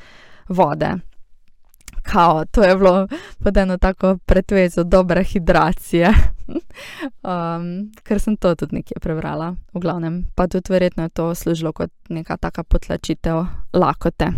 vode. 0.50 0.94
Kao, 2.04 2.46
to 2.46 2.64
je 2.64 2.78
bilo 2.78 3.08
pod 3.44 3.58
eno 3.58 3.78
tako 3.78 4.18
pretvezo 4.26 4.84
dobre 4.84 5.24
hidracije, 5.24 6.10
um, 7.24 7.92
ker 8.04 8.20
sem 8.20 8.38
to 8.38 8.56
tudi 8.56 8.76
nekje 8.76 9.00
prebrala, 9.02 9.56
v 9.74 9.80
glavnem. 9.80 10.26
Pa 10.36 10.48
tudi 10.48 10.74
verjetno 10.74 11.04
je 11.04 11.10
to 11.10 11.36
služilo 11.36 11.72
kot 11.72 11.92
neka 12.10 12.38
taka 12.38 12.64
potlačitev 12.64 13.46
lakote. 13.74 14.32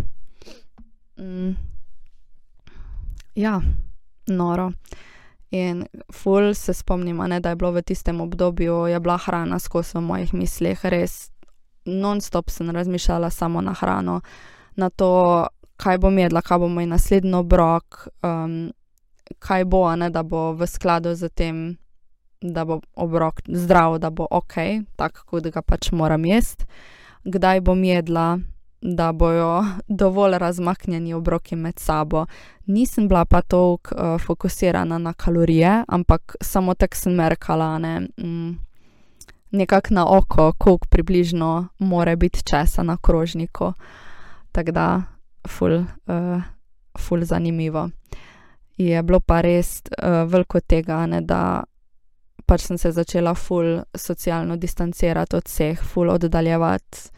Mm. 1.17 1.55
Ja, 3.35 3.61
noro. 4.27 4.71
In 5.51 5.85
ful 6.13 6.53
se 6.53 6.73
spomnim, 6.73 7.17
ne, 7.17 7.39
da 7.39 7.49
je 7.49 7.55
bilo 7.55 7.71
v 7.71 7.81
tistem 7.81 8.21
obdobju, 8.21 8.88
je 8.88 8.99
bila 8.99 9.17
hrana 9.17 9.59
skozi 9.59 9.97
v 9.97 10.01
mojih 10.01 10.33
mislih, 10.33 10.85
res 10.85 11.31
non-stop 11.86 12.50
sem 12.50 12.69
razmišljala 12.69 13.30
samo 13.30 13.62
na 13.62 13.74
hrano, 13.74 14.21
na 14.76 14.89
to, 14.89 15.48
kaj 15.78 15.98
bom 15.98 16.17
jedla, 16.17 16.41
kaj 16.41 16.60
bo 16.60 16.67
moj 16.67 16.86
naslednji 16.86 17.34
obrok, 17.34 18.08
um, 18.24 18.71
kaj 19.39 19.65
bo, 19.65 19.95
ne, 19.95 20.10
da 20.10 20.24
bo 20.24 20.52
v 20.54 20.67
skladu 20.67 21.15
z 21.15 21.30
tem, 21.30 21.78
da 22.41 22.65
bo 22.65 22.80
obrok 22.95 23.41
zdrav, 23.48 24.00
da 24.00 24.10
bo 24.10 24.28
ok, 24.32 24.54
tako 24.95 25.26
kot 25.26 25.48
ga 25.54 25.62
pač 25.62 25.91
moram 25.91 26.26
jesti, 26.26 26.65
kdaj 27.24 27.62
bom 27.62 27.84
jedla. 27.84 28.39
Da 28.86 29.08
bojo 29.17 29.63
dovolj 30.02 30.38
razmaknjeni 30.38 31.13
obroki 31.13 31.56
med 31.56 31.80
sabo. 31.80 32.26
Nisem 32.65 33.08
bila 33.08 33.24
pa 33.26 33.41
toliko 33.41 33.95
uh, 33.95 34.21
fokusirana 34.21 34.98
na 34.98 35.13
kalorije, 35.13 35.84
ampak 35.88 36.36
samo 36.41 36.74
tako 36.74 36.95
sem 36.95 37.15
merkala, 37.15 37.80
ne, 37.80 38.00
mm, 38.17 38.52
nekako 39.55 39.93
na 39.93 40.17
oko, 40.17 40.53
koliko 40.57 40.87
približno 40.87 41.67
more 41.79 42.15
biti 42.15 42.43
česa 42.43 42.83
na 42.83 42.97
krožniku. 43.01 43.73
Tako 44.51 44.71
da, 44.71 45.03
ful, 45.47 45.73
uh, 45.73 46.41
ful 46.99 47.23
zanimivo. 47.23 47.89
Je 48.77 49.03
bilo 49.03 49.19
pa 49.19 49.41
res 49.41 49.81
uh, 49.81 50.27
veliko 50.31 50.59
tega, 50.59 51.05
ne, 51.05 51.21
da 51.21 51.63
pač 52.45 52.67
sem 52.67 52.77
se 52.77 52.91
začela 52.91 53.33
ful 53.33 53.81
socialno 53.95 54.55
distancirati 54.55 55.35
od 55.35 55.47
vseh, 55.47 55.83
ful 55.83 56.09
oddaljevati 56.09 57.09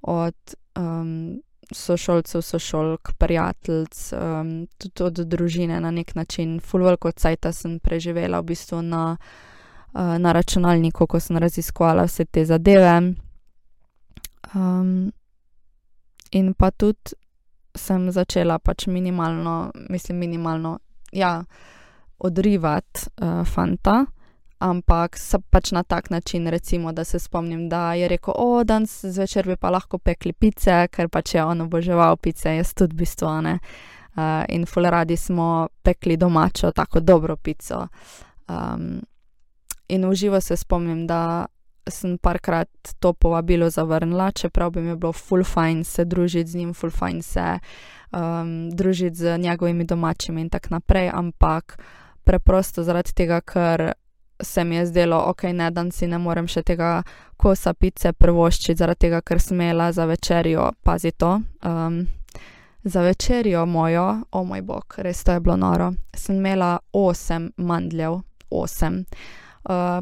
od 0.00 0.54
um, 0.78 1.40
sošolcev, 1.72 2.42
sošolk, 2.42 3.12
prijateljic, 3.18 4.12
um, 4.12 4.66
tudi 4.78 5.02
od 5.04 5.20
družine 5.28 5.80
na 5.80 5.90
nek 5.90 6.14
način. 6.14 6.60
Ful 6.60 6.84
veliko 6.84 7.12
cajta 7.12 7.52
sem 7.52 7.78
preživela 7.80 8.40
v 8.40 8.52
bistvu 8.52 8.82
na. 8.82 9.16
Eh, 9.18 9.57
na 9.98 10.32
računalniku, 10.32 11.06
ko 11.06 11.20
sem 11.20 11.36
raziskovala 11.36 12.04
vse 12.06 12.24
te 12.24 12.44
zadeve. 12.44 13.14
Um, 14.54 15.12
in 16.30 16.54
pa 16.54 16.70
tudi 16.70 17.16
sem 17.74 18.10
začela 18.10 18.58
pač 18.58 18.86
minimalno, 18.86 19.70
mislim, 19.90 20.18
minimalno, 20.18 20.78
ja, 21.12 21.44
odrivati 22.18 23.10
uh, 23.22 23.44
fanta. 23.46 24.04
Ampak 24.58 25.14
pač 25.50 25.70
na 25.70 25.82
tak 25.82 26.10
način, 26.10 26.48
recimo, 26.50 26.92
da 26.92 27.04
se 27.04 27.18
spomnim, 27.18 27.68
da 27.68 27.94
je 27.94 28.08
rekel: 28.08 28.34
O, 28.36 28.64
danes 28.64 29.04
zvečer 29.04 29.46
bi 29.46 29.56
pa 29.56 29.70
lahko 29.70 29.98
pekli 29.98 30.32
pice, 30.32 30.88
ker 30.90 31.08
pač 31.08 31.34
je 31.34 31.44
on 31.44 31.60
oboževal 31.60 32.16
pice, 32.16 32.56
jaz 32.56 32.74
tudi 32.74 32.96
v 32.96 32.98
bistvu 32.98 33.40
ne. 33.42 33.58
Uh, 34.18 34.42
in 34.48 34.66
fuleradi 34.66 35.16
smo 35.16 35.68
pekli 35.82 36.16
domačo, 36.16 36.72
tako 36.72 37.00
dobro 37.00 37.36
pico. 37.36 37.86
In 39.88 40.04
v 40.08 40.14
živo 40.14 40.40
se 40.40 40.56
spomnim, 40.56 41.06
da 41.06 41.46
sem 41.90 42.18
parkrat 42.18 42.68
to 42.98 43.12
povabilo 43.12 43.70
zavrnila, 43.70 44.30
čeprav 44.30 44.70
bi 44.70 44.82
mi 44.82 44.96
bilo 44.96 45.12
full 45.12 45.44
fajn 45.44 45.84
se 45.84 46.04
družiti 46.04 46.50
z 46.50 46.56
njim, 46.56 46.74
full 46.74 46.90
fajn 46.90 47.22
se 47.22 47.58
um, 48.12 48.70
družiti 48.70 49.16
z 49.16 49.38
njegovimi 49.38 49.84
domačimi 49.84 50.40
in 50.40 50.50
tako 50.50 50.68
naprej, 50.70 51.10
ampak 51.14 51.78
preprosto 52.24 52.82
zaradi 52.82 53.12
tega, 53.14 53.40
ker 53.40 53.92
se 54.42 54.64
mi 54.64 54.76
je 54.76 54.86
zdelo, 54.86 55.24
ok, 55.26 55.42
ne 55.42 55.70
dan 55.70 55.90
si 55.90 56.06
ne 56.06 56.18
morem 56.18 56.46
še 56.46 56.62
tega 56.62 57.02
kosa 57.36 57.74
pice 57.74 58.12
prvoščiti, 58.12 58.78
zaradi 58.78 59.08
tega, 59.08 59.20
ker 59.20 59.40
smela 59.40 59.92
za 59.92 60.04
večerjo, 60.04 60.72
pazi 60.82 61.12
to. 61.12 61.40
Um, 61.64 62.06
Za 62.84 63.02
večerjo 63.02 63.66
mojo, 63.66 64.04
o 64.30 64.38
oh 64.38 64.44
moj 64.46 64.62
bog, 64.62 64.94
res 65.02 65.24
to 65.24 65.34
je 65.34 65.40
bilo 65.40 65.56
noro, 65.56 65.90
sem 66.16 66.36
imela 66.38 66.78
osem 66.94 67.50
mandljev, 67.56 68.20
osem. 68.54 69.02
Uh, 69.02 69.47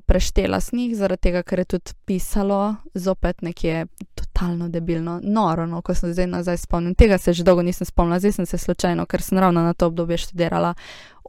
preštela 0.06 0.60
sem 0.60 0.78
jih, 0.78 0.96
zaradi 0.96 1.28
tega, 1.28 1.42
ker 1.42 1.58
je 1.58 1.64
tudi 1.64 1.94
pisalo, 2.06 2.76
zopet 2.94 3.42
nekje 3.42 3.86
totalno 4.14 4.68
debilno, 4.68 5.20
noro, 5.22 5.66
no, 5.66 5.80
ko 5.82 5.94
sem 5.94 6.12
zdaj 6.14 6.26
nazaj 6.30 6.60
spomnil. 6.62 6.94
Tega 6.94 7.18
se 7.18 7.32
že 7.32 7.44
dolgo 7.44 7.62
nisem 7.66 7.86
spomnila, 7.86 8.20
zdaj 8.22 8.32
sem 8.32 8.46
se 8.46 8.58
slučajno, 8.58 9.06
ker 9.06 9.22
sem 9.22 9.38
ravno 9.38 9.62
na 9.62 9.74
to 9.74 9.86
obdobje 9.86 10.18
študirala. 10.18 10.74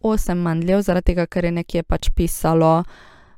Osem 0.04 0.38
mandljev, 0.38 0.82
zaradi 0.82 1.14
tega, 1.14 1.26
ker 1.26 1.46
je 1.46 1.52
nekje 1.52 1.84
pač 1.84 2.12
pisalo, 2.16 2.84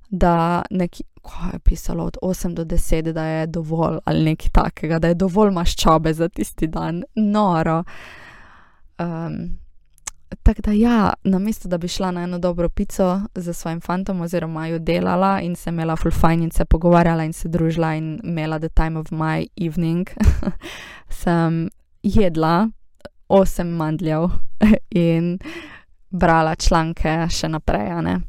da 0.09 0.63
nekje, 0.69 1.05
ko 1.21 1.53
je 1.53 1.59
pisalo 1.59 2.03
od 2.03 2.17
8 2.21 2.53
do 2.53 2.65
10, 2.65 3.11
da 3.11 3.25
je 3.25 3.47
dovolj 3.47 3.99
ali 4.05 4.23
nekaj 4.23 4.51
takega, 4.51 4.99
da 4.99 5.07
je 5.07 5.15
dovolj 5.15 5.51
maščobe 5.55 6.13
za 6.13 6.29
tisti 6.29 6.67
dan, 6.67 7.03
noro. 7.15 7.83
Um, 8.99 9.59
Tako 10.49 10.61
da, 10.61 10.71
ja, 10.71 11.13
namesto 11.23 11.69
da 11.69 11.77
bi 11.77 11.87
šla 11.87 12.11
na 12.11 12.23
eno 12.23 12.39
dobro 12.39 12.69
pico 12.69 13.21
z 13.35 13.53
svojim 13.53 13.81
fantom, 13.81 14.21
oziroma 14.21 14.67
jo 14.67 14.79
delala 14.79 15.41
in 15.41 15.55
se 15.55 15.69
imela 15.69 15.95
full 15.95 16.11
fajn 16.11 16.43
in 16.43 16.51
se 16.51 16.65
pogovarjala 16.65 17.23
in 17.23 17.33
se 17.33 17.49
družila 17.49 17.95
in 17.95 18.19
imela 18.23 18.59
the 18.59 18.69
time 18.69 18.99
of 18.99 19.11
my 19.11 19.47
evening, 19.67 20.09
sem 21.21 21.69
jedla 22.03 22.69
osem 23.27 23.67
mandljev 23.67 24.29
in 24.89 25.39
brala 26.09 26.55
članke 26.55 27.27
še 27.29 27.49
naprej, 27.49 28.01
ne. 28.01 28.19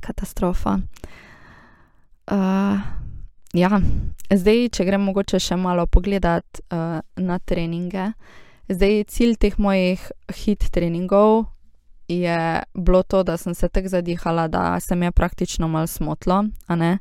Katastrofa. 0.00 0.78
Uh, 2.30 2.78
ja, 3.54 3.80
zdaj, 4.34 4.68
če 4.68 4.90
grem 4.90 5.06
mogoče 5.06 5.38
še 5.38 5.56
malo 5.56 5.86
pogledat 5.86 6.60
uh, 6.70 6.98
na 7.16 7.38
treninge. 7.38 8.12
Zdaj, 8.72 9.04
cilj 9.04 9.36
teh 9.36 9.58
mojih 9.60 10.00
hit 10.32 10.70
treningov 10.72 11.44
je 12.08 12.62
bilo 12.74 13.02
to, 13.02 13.22
da 13.22 13.36
sem 13.36 13.54
se 13.54 13.68
tako 13.68 13.88
zadihala, 13.88 14.48
da 14.48 14.80
se 14.80 14.96
mi 14.96 15.06
je 15.06 15.12
praktično 15.12 15.68
malo 15.68 15.86
smotlo, 15.86 16.44
a 16.66 16.76
ne. 16.76 16.98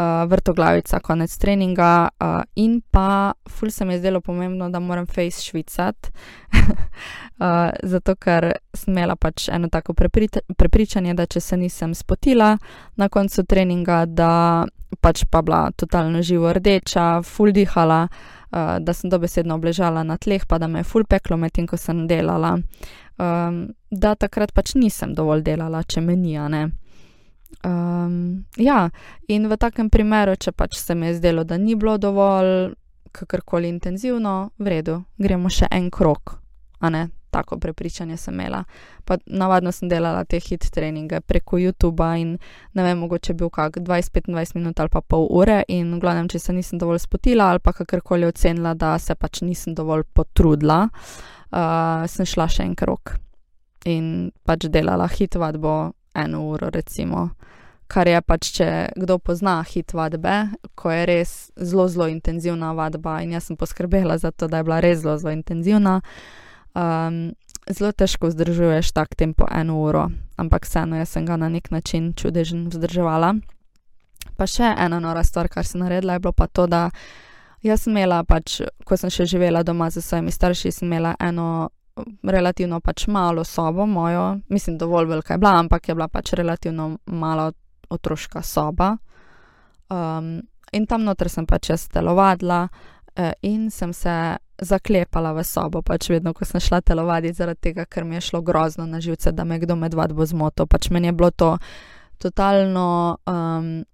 Uh, 0.00 0.30
vrtoglavica, 0.30 1.00
konec 1.00 1.36
treninga, 1.38 2.08
uh, 2.20 2.42
in 2.54 2.80
pa, 2.90 3.32
ful 3.48 3.70
se 3.70 3.84
mi 3.84 3.94
je 3.94 3.98
zdelo 3.98 4.20
pomembno, 4.20 4.70
da 4.70 4.80
moram 4.80 5.06
face 5.06 5.42
švicati, 5.42 6.08
uh, 6.56 7.68
zato 7.92 8.14
ker 8.16 8.52
sem 8.74 8.94
imela 8.94 9.16
pač 9.16 9.48
eno 9.48 9.68
tako 9.68 9.92
prepričanje, 10.56 11.14
da 11.14 11.26
če 11.26 11.40
se 11.40 11.56
nisem 11.56 11.94
spotila 11.94 12.56
na 12.96 13.08
koncu 13.08 13.44
treninga, 13.44 14.06
da 14.06 14.64
pač 15.00 15.24
pa 15.30 15.42
bila 15.42 15.70
totalno 15.76 16.22
živo 16.22 16.52
rdeča, 16.52 17.20
ful 17.22 17.52
dihala 17.52 18.06
uh, 18.08 18.39
da 18.50 18.92
sem 18.94 19.10
dobesedno 19.10 19.54
obležala 19.54 20.02
na 20.02 20.16
tleh, 20.18 20.46
pa 20.46 20.58
da 20.58 20.66
me 20.66 20.80
je 20.80 20.88
ful 20.90 21.04
peklo 21.04 21.36
medtem, 21.36 21.66
ko 21.66 21.76
sem 21.76 22.06
delala. 22.10 22.56
Um, 23.20 23.74
da 23.90 24.14
takrat 24.14 24.52
pač 24.56 24.74
nisem 24.74 25.14
dovolj 25.14 25.44
delala, 25.46 25.82
če 25.84 26.00
me 26.00 26.16
ni. 26.16 26.36
Um, 27.64 28.44
ja, 28.56 28.90
in 29.28 29.48
v 29.48 29.56
takem 29.60 29.90
primeru, 29.90 30.36
če 30.36 30.52
pač 30.52 30.78
se 30.78 30.94
mi 30.94 31.10
je 31.10 31.18
zdelo, 31.20 31.44
da 31.44 31.58
ni 31.58 31.74
bilo 31.74 31.98
dovolj, 31.98 32.72
kakorkoli 33.12 33.68
intenzivno, 33.68 34.50
v 34.58 34.68
redu, 34.70 35.00
gremo 35.18 35.50
še 35.50 35.68
en 35.70 35.90
krok, 35.90 36.38
a 36.80 36.90
ne, 36.90 37.08
tako 37.30 37.58
prepričanje 37.58 38.16
sem 38.16 38.34
imela. 38.34 38.64
Pa 39.04 39.16
navadno 39.26 39.72
sem 39.72 39.88
delala 39.88 40.24
te 40.24 40.38
hit 40.38 40.70
treninge 40.70 41.20
preko 41.20 41.58
YouTuba 41.58 42.14
in 42.20 42.38
ne 42.72 42.82
vem, 42.82 42.98
mogoče 42.98 43.34
bil 43.34 43.50
kak 43.50 43.76
20-25 43.76 44.54
minut 44.54 44.80
ali 44.80 44.88
pa 44.88 45.00
pol 45.00 45.26
ure 45.30 45.62
in 45.68 45.94
v 45.94 46.00
glavnem, 46.00 46.28
če 46.28 46.38
se 46.38 46.52
nisem 46.52 46.78
dovolj 46.78 47.04
spotila 47.06 47.50
ali 47.50 47.58
pa 47.58 47.72
kakorkoli 47.72 48.26
ocenila, 48.26 48.74
da 48.74 48.98
se 48.98 49.14
pač 49.14 49.42
nisem 49.42 49.74
dovolj 49.74 50.04
potrudila, 50.14 50.88
uh, 51.50 52.06
sem 52.06 52.26
šla 52.26 52.48
še 52.48 52.66
en 52.66 52.74
krok 52.74 53.16
in 53.88 54.30
pač 54.44 54.68
delala 54.68 55.08
hit 55.08 55.38
vadbo 55.40 55.92
eno 56.14 56.42
uro 56.50 56.70
recimo. 56.70 57.30
Kar 57.90 58.06
je 58.06 58.20
pač, 58.22 58.52
če 58.54 58.66
kdo 59.02 59.16
pozna 59.18 59.56
hit 59.66 59.94
vadbe, 59.98 60.52
ko 60.78 60.92
je 60.92 61.06
res 61.10 61.30
zelo, 61.58 61.88
zelo 61.90 62.06
intenzivna 62.06 62.70
vadba, 62.78 63.16
in 63.24 63.32
jaz 63.34 63.48
sem 63.48 63.58
poskrbela 63.58 64.14
za 64.18 64.30
to, 64.30 64.46
da 64.46 64.60
je 64.60 64.66
bila 64.68 64.78
res 64.84 65.00
zelo, 65.02 65.16
zelo 65.18 65.32
intenzivna. 65.34 65.96
Uh, 65.98 66.49
zelo 67.70 67.92
težko 67.92 68.30
vzdržuješ 68.30 68.92
tak 68.92 69.14
tempo 69.14 69.46
eno 69.50 69.80
uro, 69.82 70.08
ampak 70.36 70.66
vseeno 70.66 70.96
jaz 70.96 71.08
sem 71.08 71.26
ga 71.26 71.36
na 71.36 71.48
nek 71.48 71.70
način 71.70 72.12
čudežen 72.12 72.68
vzdrževala. 72.68 73.34
Pa 74.36 74.46
še 74.46 74.74
ena 74.78 75.00
nora 75.00 75.24
stvar, 75.24 75.48
kar 75.48 75.66
sem 75.66 75.80
naredila, 75.80 76.16
je 76.16 76.24
bilo 76.24 76.32
pa 76.32 76.46
to, 76.46 76.66
da 76.66 76.90
jaz 77.62 77.84
sem 77.84 77.96
imela 77.96 78.22
pač, 78.24 78.60
ko 78.84 78.96
sem 78.96 79.10
še 79.10 79.26
živela 79.26 79.62
doma 79.62 79.90
z 79.90 80.02
svojimi 80.04 80.32
starši, 80.32 80.72
sem 80.72 80.88
imela 80.88 81.14
eno 81.20 81.70
relativno 82.22 82.80
pač 82.80 83.06
malo 83.06 83.44
sobo 83.44 83.86
mojo, 83.86 84.40
mislim, 84.48 84.78
dovolj 84.78 85.10
velika 85.10 85.34
je 85.34 85.38
bila, 85.38 85.58
ampak 85.58 85.88
je 85.88 85.94
bila 85.94 86.08
pač 86.08 86.32
relativno 86.32 86.96
malo 87.06 87.52
otroška 87.90 88.42
soba. 88.42 88.96
Um, 89.90 90.40
in 90.72 90.86
tam 90.86 91.04
noter 91.04 91.28
sem 91.28 91.46
pač 91.46 91.72
jaz 91.72 91.88
telovadila 91.90 92.62
uh, 92.68 93.32
in 93.42 93.70
sem 93.70 93.92
se 93.92 94.14
zaklepala 94.60 95.32
v 95.32 95.44
sobo, 95.44 95.82
pač 95.82 96.10
vedno, 96.10 96.32
ko 96.32 96.44
sem 96.44 96.60
šla 96.60 96.80
telovaditi, 96.80 97.36
zaradi 97.36 97.60
tega, 97.70 97.84
ker 97.84 98.04
mi 98.04 98.18
je 98.18 98.26
šlo 98.30 98.42
grozno 98.42 98.86
na 98.86 99.00
živce, 99.00 99.32
da 99.32 99.44
me 99.44 99.58
kdo 99.58 99.76
med 99.76 99.94
vadbo 99.94 100.26
zmotil. 100.26 100.66
Pač 100.66 100.90
meni 100.90 101.08
je 101.08 101.12
bilo 101.12 101.30
to 101.30 101.56
totalno. 102.18 103.18
Um, 103.26 103.84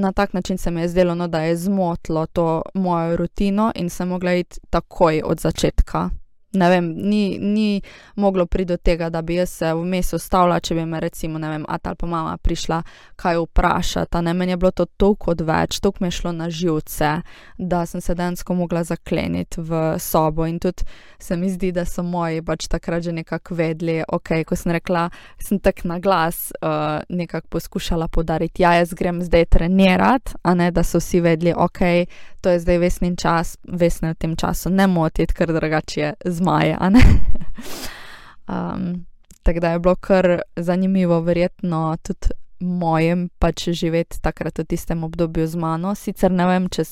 Na 0.00 0.12
tak 0.12 0.32
način 0.32 0.58
se 0.58 0.70
mi 0.70 0.80
je 0.80 0.88
zdelo, 0.88 1.14
no, 1.14 1.26
da 1.28 1.40
je 1.42 1.56
zmotilo 1.56 2.26
to 2.26 2.62
mojo 2.74 3.16
rutino 3.16 3.72
in 3.74 3.90
sem 3.90 4.08
mogla 4.08 4.32
iti 4.38 4.60
takoj 4.70 5.22
od 5.24 5.40
začetka 5.40 6.10
ne 6.52 6.68
vem, 6.70 6.94
ni, 6.96 7.38
ni 7.38 7.82
moglo 8.16 8.46
priti 8.46 8.68
do 8.68 8.76
tega, 8.76 9.10
da 9.10 9.22
bi 9.22 9.34
jaz 9.34 9.50
se 9.50 9.72
vmes 9.74 10.12
ustavila, 10.12 10.60
če 10.60 10.74
bi 10.74 10.84
me 10.86 11.00
recimo, 11.00 11.38
ne 11.38 11.50
vem, 11.50 11.64
ata 11.68 11.90
ali 11.90 11.96
pa 11.96 12.06
mama 12.06 12.36
prišla 12.36 12.82
kaj 13.16 13.38
vprašati. 13.44 14.22
Ne, 14.22 14.34
meni 14.34 14.52
je 14.52 14.56
bilo 14.56 14.70
to 14.70 14.84
toliko 14.84 15.30
odveč, 15.30 15.80
toliko 15.80 15.98
mi 16.00 16.06
je 16.08 16.18
šlo 16.18 16.32
na 16.32 16.50
živce, 16.50 17.10
da 17.58 17.84
sem 17.86 18.00
se 18.00 18.14
densko 18.14 18.54
mogla 18.54 18.84
zakleniti 18.84 19.60
v 19.60 19.98
sobo 19.98 20.46
in 20.46 20.58
tudi 20.58 20.82
se 21.18 21.36
mi 21.36 21.50
zdi, 21.50 21.72
da 21.72 21.84
so 21.84 22.02
moji 22.02 22.42
pač 22.42 22.66
takrat 22.68 23.02
že 23.02 23.12
nekako 23.12 23.54
vedli, 23.54 24.00
ok, 24.08 24.42
ko 24.46 24.56
sem 24.56 24.72
rekla, 24.72 25.08
sem 25.38 25.58
tak 25.58 25.84
na 25.84 25.98
glas 25.98 26.52
uh, 26.62 27.00
nekako 27.08 27.46
poskušala 27.48 28.08
podariti, 28.08 28.62
ja, 28.62 28.74
jaz 28.74 28.94
grem 28.94 29.22
zdaj 29.22 29.44
trenirati, 29.44 30.34
a 30.42 30.54
ne, 30.54 30.70
da 30.70 30.82
so 30.82 30.98
vsi 30.98 31.20
vedli, 31.20 31.54
ok, 31.56 31.80
to 32.40 32.50
je 32.50 32.60
zdaj 32.60 32.78
vesni 32.78 33.16
čas, 33.16 33.56
vesne 33.68 34.14
v 34.14 34.18
tem 34.18 34.36
času 34.36 34.70
ne 34.70 34.86
motiti, 34.86 35.34
ker 35.34 35.52
drugače 35.52 36.00
je 36.00 36.14
zmaje. 36.40 36.76
um, 38.48 39.06
tako 39.44 39.60
da 39.60 39.72
je 39.72 39.78
bilo 39.78 39.94
kar 39.96 40.40
zanimivo, 40.56 41.20
verjetno 41.20 41.96
tudi 42.02 42.34
mojem 42.60 43.28
pač 43.38 43.68
živeti 43.72 44.20
takrat 44.20 44.58
v 44.58 44.64
tistem 44.64 45.04
obdobju 45.04 45.46
z 45.46 45.56
mano. 45.56 45.94
Sicer 45.94 46.32
ne 46.32 46.46
vem, 46.46 46.68
če 46.68 46.84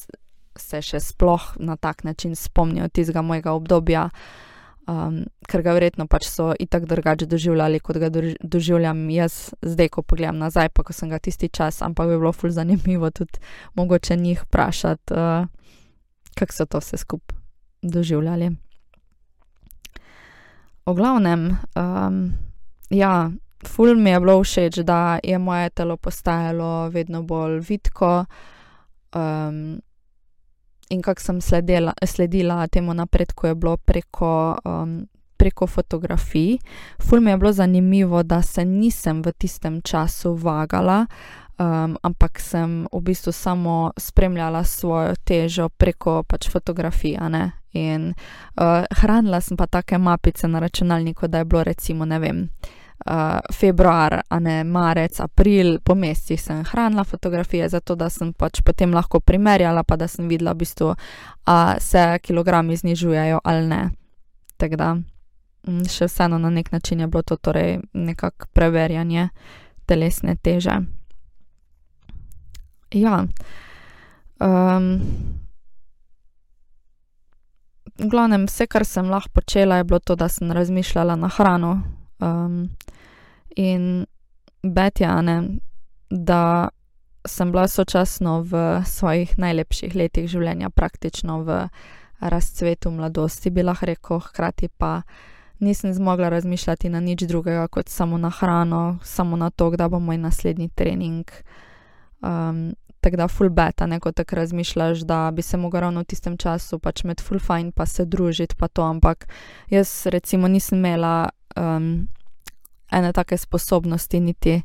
se 0.58 0.82
še 0.82 1.00
sploh 1.00 1.54
na 1.60 1.76
tak 1.76 2.04
način 2.04 2.36
spomnijo 2.36 2.88
tistega 2.88 3.22
mojega 3.22 3.52
obdobja. 3.52 4.08
Um, 4.88 5.26
ker 5.44 5.60
ga 5.60 5.74
verjetno 5.76 6.06
pač 6.08 6.24
so 6.30 6.54
itak 6.56 6.86
drugače 6.88 7.26
doživljali, 7.28 7.80
kot 7.84 7.98
ga 8.00 8.08
doživljam 8.40 9.02
jaz 9.12 9.50
zdaj, 9.60 9.90
ko 9.92 10.00
pogledam 10.00 10.38
nazaj, 10.40 10.70
pa 10.72 10.80
ko 10.80 10.96
sem 10.96 11.12
ga 11.12 11.18
tisti 11.20 11.50
čas, 11.52 11.82
ampak 11.84 12.08
bi 12.08 12.16
bilo 12.16 12.32
ful 12.32 12.48
zanimivo 12.48 13.10
tudi 13.12 13.36
mogoče 13.76 14.16
njih 14.16 14.46
vprašati, 14.46 15.12
uh, 15.12 15.44
kako 16.40 16.56
so 16.56 16.64
to 16.64 16.80
vse 16.80 16.96
skupaj 17.04 17.36
doživljali. 17.82 18.48
V 20.88 20.94
glavnem, 20.94 21.56
um, 21.76 22.32
ja, 22.90 23.30
ful 23.66 23.94
mi 23.94 24.10
je 24.10 24.20
bilo 24.20 24.38
všeč, 24.40 24.78
da 24.88 25.18
je 25.22 25.38
moje 25.38 25.70
telo 25.70 25.96
postajalo 25.96 26.88
vedno 26.88 27.22
bolj 27.22 27.60
vitko. 27.68 28.24
Um, 29.12 29.80
in 30.88 31.02
kako 31.02 31.20
sem 31.20 31.40
sledila, 31.40 31.92
sledila 32.06 32.66
temu 32.66 32.94
napredku, 32.94 33.46
je 33.46 33.54
bilo 33.54 33.76
preko, 33.76 34.56
um, 34.64 35.04
preko 35.36 35.66
fotografij. 35.66 36.56
Ful 37.04 37.20
mi 37.20 37.30
je 37.30 37.36
bilo 37.36 37.52
zanimivo, 37.52 38.22
da 38.22 38.42
se 38.42 38.64
nisem 38.64 39.22
v 39.22 39.32
tistem 39.32 39.82
času 39.82 40.34
vagala, 40.34 41.06
um, 41.58 41.96
ampak 42.02 42.40
sem 42.40 42.86
v 42.92 43.00
bistvu 43.00 43.32
samo 43.32 43.92
spremljala 43.96 44.64
svojo 44.64 45.14
težo 45.24 45.68
preko 45.68 46.22
pač 46.22 46.50
fotografij. 46.50 47.18
In 47.72 48.14
uh, 48.56 48.84
hranila 48.90 49.40
sem 49.40 49.56
pa 49.56 49.66
take 49.66 49.98
mapice 49.98 50.48
na 50.48 50.58
računalniku, 50.58 51.28
da 51.28 51.38
je 51.38 51.44
bilo 51.44 51.64
recimo, 51.64 52.04
ne 52.04 52.18
vem. 52.18 52.48
Uh, 53.06 53.38
februar, 53.54 54.20
a 54.28 54.38
ne 54.38 54.64
marec, 54.64 55.20
april, 55.20 55.78
po 55.80 55.94
mesecih 55.94 56.40
sem 56.40 56.64
hranila 56.64 57.04
fotografije, 57.04 57.68
zato 57.68 57.94
da 57.94 58.10
sem 58.10 58.32
pač 58.32 58.60
potem 58.62 58.94
lahko 58.94 59.20
primerjala, 59.20 59.82
pa 59.82 59.96
da 59.96 60.08
sem 60.08 60.28
videla, 60.28 60.52
v 60.52 60.64
bistvu, 60.64 60.94
a 61.46 61.76
se 61.80 62.18
kilogrami 62.22 62.76
znižujejo 62.76 63.40
ali 63.44 63.66
ne. 63.66 63.90
Tako 64.56 64.76
da, 64.76 64.94
mm, 65.68 65.86
še 65.86 66.08
vseeno 66.10 66.38
na 66.38 66.50
nek 66.50 66.72
način 66.72 67.00
je 67.00 67.06
bilo 67.06 67.22
to 67.22 67.36
torej 67.36 67.78
nekako 67.92 68.46
preverjanje 68.52 69.28
telesne 69.86 70.36
teže. 70.36 70.97
Ja. 72.90 73.26
V 77.98 78.08
glavnem, 78.08 78.46
vse, 78.46 78.66
kar 78.66 78.84
sem 78.86 79.10
lahko 79.10 79.30
počela, 79.40 79.76
je 79.76 79.84
bilo 79.84 79.98
to, 79.98 80.14
da 80.14 80.28
sem 80.28 80.52
razmišljala 80.52 81.16
na 81.16 81.28
hrano. 81.28 81.82
In 83.56 84.06
betjane, 84.62 85.42
da 86.10 86.68
sem 87.26 87.52
bila 87.52 87.68
sočasno 87.68 88.42
v 88.42 88.82
svojih 88.86 89.38
najlepših 89.38 89.94
letih 89.94 90.28
življenja, 90.30 90.70
praktično 90.70 91.42
v 91.42 91.68
razcvetu 92.20 92.90
mladosti, 92.90 93.50
bi 93.50 93.62
lahko 93.62 93.86
rekel, 93.86 94.20
hkrati 94.20 94.68
pa 94.68 95.02
nisem 95.58 95.92
zmogla 95.94 96.28
razmišljati 96.28 96.88
na 96.88 97.00
nič 97.00 97.22
drugega 97.26 97.66
kot 97.68 97.88
samo 97.88 98.18
na 98.18 98.30
hrano, 98.30 98.98
samo 99.02 99.36
na 99.36 99.50
to, 99.50 99.70
da 99.70 99.88
bo 99.88 99.98
moj 99.98 100.18
naslednji 100.18 100.68
trening. 100.68 101.30
Um, 102.20 102.74
tako 103.00 103.16
da 103.16 103.28
full 103.28 103.50
beta, 103.50 103.86
ne 103.86 104.00
kot 104.00 104.16
tako 104.16 104.36
razmišljaš, 104.36 104.98
da 104.98 105.30
bi 105.30 105.42
se 105.42 105.56
mogla 105.56 105.80
ravno 105.80 106.00
v 106.00 106.04
tistem 106.04 106.36
času 106.36 106.78
pač 106.78 107.04
med 107.04 107.20
full 107.20 107.40
fine 107.40 107.72
pa 107.72 107.86
se 107.86 108.04
družiti 108.04 108.56
pa 108.58 108.68
to, 108.68 108.82
ampak 108.82 109.28
jaz 109.70 110.06
recimo 110.06 110.48
nisem 110.48 110.78
imela 110.78 111.28
um, 111.56 112.08
ene 112.90 113.12
take 113.12 113.36
sposobnosti 113.36 114.20
niti 114.20 114.62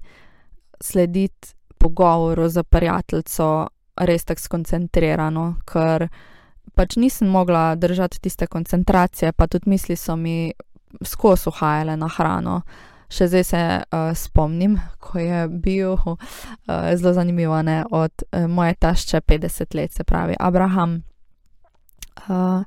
slediti 0.81 1.53
pogovoru 1.77 2.49
za 2.49 2.63
prijateljico 2.63 3.67
res 3.95 4.25
tako 4.25 4.41
skoncentrirano, 4.41 5.55
ker 5.69 6.07
pač 6.73 6.95
nisem 6.97 7.27
mogla 7.29 7.75
držati 7.75 8.21
tiste 8.21 8.47
koncentracije, 8.47 9.33
pa 9.33 9.47
tudi 9.47 9.69
misli 9.69 9.95
so 9.95 10.15
mi 10.15 10.53
skozi 11.03 11.49
uhajale 11.49 11.97
na 11.97 12.07
hrano. 12.07 12.61
Še 13.13 13.27
zdaj 13.29 13.43
se 13.45 13.61
uh, 13.61 14.11
spomnim, 14.17 14.79
ko 14.97 15.19
je 15.21 15.45
bil 15.47 15.93
uh, 15.93 16.17
zelo 16.97 17.13
zanimiv, 17.13 17.51
ne, 17.61 17.83
od 17.91 18.25
uh, 18.25 18.47
moje 18.49 18.73
tašče 18.73 19.21
50 19.21 19.75
let, 19.77 19.93
se 19.93 20.03
pravi 20.03 20.35
Abraham. 20.39 21.03
Uh, 22.25 22.63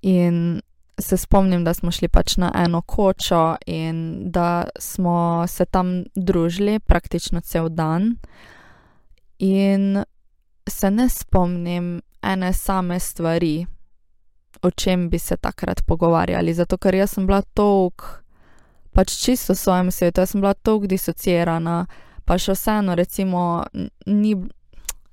in 0.00 0.60
se 1.00 1.16
spomnim, 1.16 1.64
da 1.64 1.74
smo 1.74 1.90
šli 1.92 2.08
pač 2.08 2.38
na 2.40 2.52
eno 2.56 2.80
kočo 2.80 3.56
in 3.66 4.30
da 4.32 4.64
smo 4.78 5.44
se 5.48 5.64
tam 5.64 6.04
družili 6.14 6.78
praktično 6.80 7.40
cel 7.40 7.68
dan. 7.68 8.16
In 9.38 10.04
se 10.68 10.90
ne 10.90 11.08
spomnim 11.08 12.00
ene 12.22 12.52
same 12.52 13.00
stvari, 13.00 13.66
o 14.62 14.70
čem 14.70 15.10
bi 15.10 15.18
se 15.18 15.36
takrat 15.36 15.84
pogovarjali, 15.86 16.54
zato 16.54 16.78
ker 16.78 16.94
jaz 16.94 17.10
sem 17.10 17.26
bila 17.26 17.42
toliko 17.42 18.25
pač 18.96 19.12
čisto 19.20 19.52
v 19.52 19.60
svojem 19.60 19.90
svetu, 19.92 20.24
jaz 20.24 20.32
sem 20.32 20.40
bila 20.40 20.54
toliko 20.56 20.88
disocirana, 20.88 21.84
pa 22.24 22.38
še 22.40 22.56
vseeno, 22.56 22.96
recimo, 22.96 23.64
ni, 24.08 24.32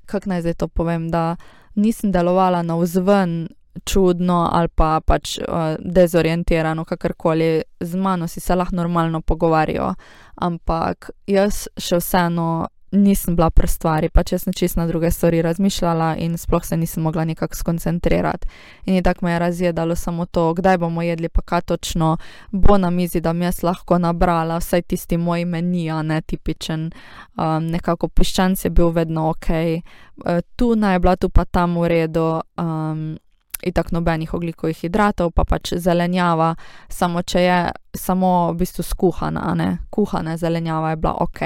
kako 0.08 0.32
naj 0.32 0.46
zdaj 0.48 0.56
to 0.64 0.68
povem, 0.72 1.10
da 1.12 1.36
nisem 1.76 2.14
delovala 2.16 2.64
na 2.64 2.80
vzven 2.80 3.52
čudno 3.84 4.50
ali 4.54 4.70
pa 4.70 5.02
pač 5.02 5.38
uh, 5.42 5.76
dezorientirano, 5.80 6.86
kakorkoli, 6.86 7.64
z 7.80 7.96
mano 7.96 8.28
si 8.28 8.40
se 8.40 8.56
lahko 8.56 8.76
normalno 8.76 9.22
pogovarjajo, 9.22 9.94
ampak 10.36 11.10
jaz 11.28 11.68
še 11.78 12.00
vseeno 12.00 12.68
nisem 12.94 13.36
bila 13.36 13.50
pri 13.50 13.68
stvari, 13.68 14.10
pač 14.10 14.32
jaz 14.32 14.44
sem 14.44 14.54
čisto 14.54 14.80
na 14.80 14.88
druge 14.88 15.12
stvari 15.12 15.42
razmišljala 15.42 16.16
in 16.16 16.38
sploh 16.38 16.66
se 16.66 16.78
nisem 16.78 17.04
mogla 17.04 17.26
nekako 17.26 17.56
skoncentrirati. 17.56 18.48
In 18.86 19.04
tako 19.04 19.26
me 19.26 19.32
je 19.32 19.40
razjedalo 19.40 19.96
samo 19.96 20.26
to, 20.26 20.54
kdaj 20.54 20.78
bomo 20.78 21.02
jedli, 21.02 21.30
pa 21.30 21.42
kaj 21.42 21.62
točno 21.62 22.18
bo 22.52 22.78
na 22.78 22.90
mizi, 22.90 23.22
da 23.22 23.34
mi 23.34 23.46
jaz 23.46 23.64
lahko 23.64 23.98
nabrala 23.98 24.58
vsaj 24.58 24.82
tisti 24.82 25.18
moj 25.18 25.46
meni, 25.46 25.92
a 25.92 26.02
ne 26.02 26.22
tipičen, 26.22 26.92
um, 27.38 27.68
nekako 27.68 28.08
piščanc 28.08 28.66
je 28.66 28.70
bil 28.70 28.90
vedno 28.90 29.30
ok, 29.30 29.50
uh, 29.50 30.40
tu 30.56 30.76
naj 30.76 31.00
bila, 31.00 31.16
tu 31.16 31.30
pa 31.30 31.46
tam 31.46 31.78
v 31.78 31.88
redu. 31.88 32.42
Um, 32.58 33.18
itak 33.64 33.92
nobenih 33.92 34.34
oglikovih 34.34 34.78
hidratov, 34.78 35.32
pa 35.32 35.46
pač 35.46 35.74
zelenjava, 35.80 36.54
samo 36.90 37.22
če 37.22 37.42
je 37.42 37.58
samo 37.94 38.52
v 38.52 38.58
bistvu 38.64 38.84
skuhana, 38.84 39.54
ne, 39.56 39.70
kuhana 39.94 40.38
zelenjava 40.38 40.94
je 40.94 41.02
bila 41.02 41.16
ok. 41.24 41.42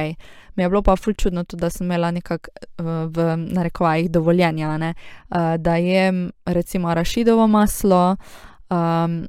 Mi 0.55 0.63
je 0.63 0.69
bilo 0.69 0.81
pa 0.81 0.95
ful 0.95 1.13
čudno 1.13 1.43
tudi, 1.43 1.61
da 1.61 1.69
sem 1.69 1.85
imela 1.85 2.11
nekako 2.11 2.49
v 3.13 3.25
narekovajih 3.37 4.11
dovoljenja, 4.11 4.77
ne, 4.77 4.93
da 5.57 5.75
jem 5.75 6.29
recimo 6.45 6.93
rašidovo 6.93 7.47
maslo, 7.47 8.15
um, 8.69 9.21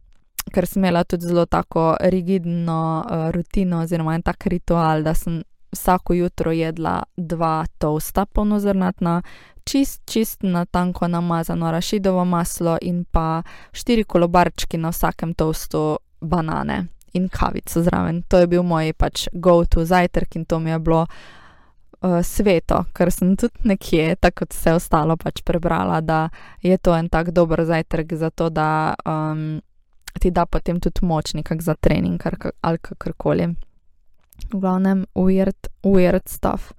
ker 0.55 0.67
sem 0.67 0.81
imela 0.83 1.05
tudi 1.05 1.27
zelo 1.29 1.45
tako 1.47 1.97
rigidno 2.01 3.05
uh, 3.05 3.29
rutino 3.35 3.83
oziroma 3.85 4.15
en 4.15 4.23
tak 4.23 4.47
ritual, 4.47 5.03
da 5.03 5.15
sem 5.15 5.43
vsako 5.73 6.15
jutro 6.15 6.53
jedla 6.53 7.03
dva 7.17 7.67
tosta 7.79 8.27
polnozrnatna, 8.27 9.23
čist, 9.69 10.03
čist 10.09 10.43
na 10.43 10.65
tanko 10.65 11.09
namazano 11.09 11.71
rašidovo 11.71 12.25
maslo 12.25 12.79
in 12.83 13.05
pa 13.05 13.43
štiri 13.73 14.05
kolobarčki 14.05 14.79
na 14.79 14.89
vsakem 14.89 15.35
toastu 15.35 15.99
banane 16.21 16.87
in 17.13 17.29
kavico 17.29 17.83
zraven. 17.83 18.23
To 18.29 18.39
je 18.39 18.47
bil 18.47 18.63
moj 18.63 18.93
pač 18.93 19.29
go-to 19.33 19.85
zajtrk 19.85 20.37
in 20.37 20.45
to 20.45 20.59
mi 20.59 20.71
je 20.71 20.79
bilo 20.79 21.07
uh, 21.07 22.21
sveto, 22.23 22.85
ker 22.93 23.13
sem 23.13 23.37
tudi 23.37 23.69
nekje, 23.69 24.17
tako 24.17 24.45
kot 24.45 24.57
vse 24.57 24.75
ostalo, 24.79 25.17
pač 25.17 25.43
prebrala, 25.45 26.01
da 26.01 26.29
je 26.63 26.79
to 26.79 26.97
en 26.97 27.09
tak 27.09 27.31
dober 27.37 27.65
zajtrk 27.65 28.15
za 28.17 28.31
to, 28.31 28.49
da 28.49 28.95
um, 29.05 29.61
ti 30.21 30.31
da 30.31 30.47
potem 30.47 30.81
tudi 30.81 31.07
moč 31.07 31.35
nekak 31.35 31.63
za 31.63 31.75
trening 31.75 32.23
ali 32.61 32.79
kakorkoli. 32.79 33.53
V 34.49 34.61
glavnem, 34.61 35.05
weird, 35.15 35.69
weird 35.83 36.29
stuff. 36.29 36.73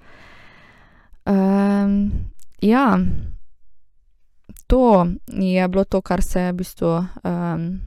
Um, 1.26 2.32
ja, 2.62 3.00
to 4.68 5.08
je 5.28 5.68
bilo 5.68 5.84
to, 5.86 6.02
kar 6.02 6.22
se 6.22 6.40
je 6.40 6.52
v 6.52 6.56
bistvu 6.56 6.92
um, 7.24 7.82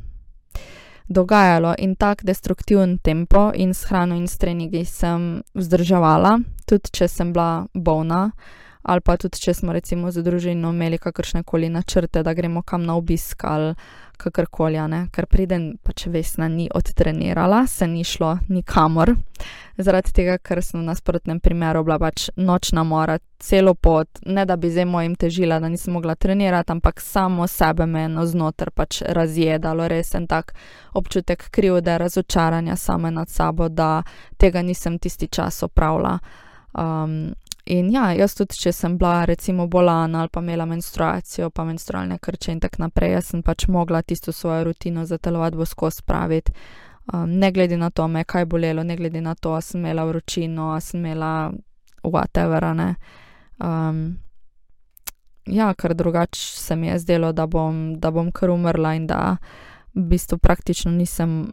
dogajalo 1.09 1.75
in 1.79 1.95
tak 1.95 2.25
destruktiven 2.25 2.99
tempo 2.99 3.51
in 3.55 3.75
s 3.75 3.85
hrano 3.85 4.17
in 4.17 4.29
s 4.29 4.39
treningi 4.39 4.85
sem 4.85 5.43
vzdrževala, 5.55 6.39
tudi 6.67 6.91
če 6.93 7.09
sem 7.09 7.33
bila 7.33 7.67
bolna. 7.75 8.31
Ali 8.83 9.01
pa 9.01 9.17
tudi, 9.17 9.39
če 9.39 9.55
smo 9.55 9.73
recimo 9.73 10.11
z 10.11 10.23
družino 10.23 10.73
imeli 10.75 10.99
kakršne 10.99 11.43
koli 11.43 11.69
načrte, 11.71 12.23
da 12.23 12.35
gremo 12.35 12.63
kam 12.63 12.83
na 12.83 12.97
obisk 12.99 13.45
ali 13.45 13.75
kakorkoli, 14.23 14.79
ker 15.13 15.27
pridem, 15.27 15.77
pač 15.83 16.07
vesna 16.07 16.49
ni 16.49 16.69
odtrenirala, 16.75 17.67
se 17.67 17.87
ni 17.87 18.05
šlo 18.05 18.37
nikamor. 18.49 19.15
Zaradi 19.79 20.13
tega, 20.15 20.37
ker 20.39 20.63
sem 20.63 20.81
v 20.81 20.87
nasprotnem 20.87 21.41
primeru 21.41 21.83
bila 21.85 21.99
pač 21.99 22.29
nočna 22.37 22.85
mora, 22.87 23.19
celo 23.43 23.75
pot, 23.75 24.21
ne 24.27 24.45
da 24.47 24.57
bi 24.57 24.71
zdaj 24.71 24.87
mojim 24.87 25.17
težila, 25.19 25.59
da 25.61 25.71
nisem 25.73 25.97
mogla 25.97 26.15
trenirati, 26.15 26.73
ampak 26.73 27.01
samo 27.03 27.47
sebe 27.51 27.87
me 27.87 28.05
eno 28.07 28.27
znotraj 28.27 28.75
pač 28.75 29.03
razjedalo, 29.03 29.89
res 29.91 30.15
en 30.15 30.29
tak 30.31 30.55
občutek 30.95 31.49
krivde, 31.51 31.99
razočaranja 31.99 32.77
same 32.77 33.11
nad 33.11 33.31
sabo, 33.31 33.69
da 33.69 34.03
tega 34.39 34.63
nisem 34.63 34.99
tisti 34.99 35.29
čas 35.29 35.63
opravila. 35.67 36.19
Um, 36.73 37.33
In 37.65 37.93
ja, 37.95 38.09
jaz 38.19 38.35
tudi, 38.35 38.57
če 38.59 38.73
sem 38.75 38.97
bila 38.99 39.25
recimo 39.25 39.69
bolana 39.71 40.25
ali 40.25 40.31
pa 40.33 40.41
imela 40.43 40.65
menstruacijo, 40.67 41.51
pa 41.51 41.65
menstrualne 41.65 42.19
krče 42.19 42.57
in 42.57 42.61
tako 42.61 42.83
naprej, 42.83 43.13
jaz 43.13 43.29
sem 43.31 43.43
pač 43.43 43.69
mogla 43.71 44.03
tisto 44.03 44.33
svojo 44.33 44.65
rutino 44.65 45.05
za 45.07 45.19
telovadbo 45.19 45.67
skozi 45.67 46.03
spraviti. 46.03 46.53
Um, 47.13 47.39
ne 47.39 47.53
glede 47.53 47.77
na 47.77 47.91
to, 47.91 48.09
me 48.09 48.25
kaj 48.25 48.47
bolelo, 48.47 48.83
ne 48.83 48.97
glede 48.97 49.21
na 49.21 49.35
to, 49.35 49.53
ali 49.53 49.63
sem 49.63 49.81
imela 49.81 50.05
vročino, 50.05 50.73
ali 50.73 50.81
sem 50.81 51.01
imela 51.01 51.53
whatever. 52.03 52.67
Um, 53.59 54.19
ja, 55.47 55.75
ker 55.75 55.95
drugače 55.95 56.41
se 56.41 56.77
mi 56.77 56.87
je 56.87 56.99
zdelo, 56.99 57.33
da 57.33 57.47
bom, 57.47 57.95
da 58.01 58.11
bom 58.11 58.31
kar 58.33 58.51
umrla 58.51 58.95
in 58.95 59.07
da 59.07 59.37
v 59.95 60.07
bistvu 60.15 60.39
praktično 60.39 60.93
nisem, 60.93 61.53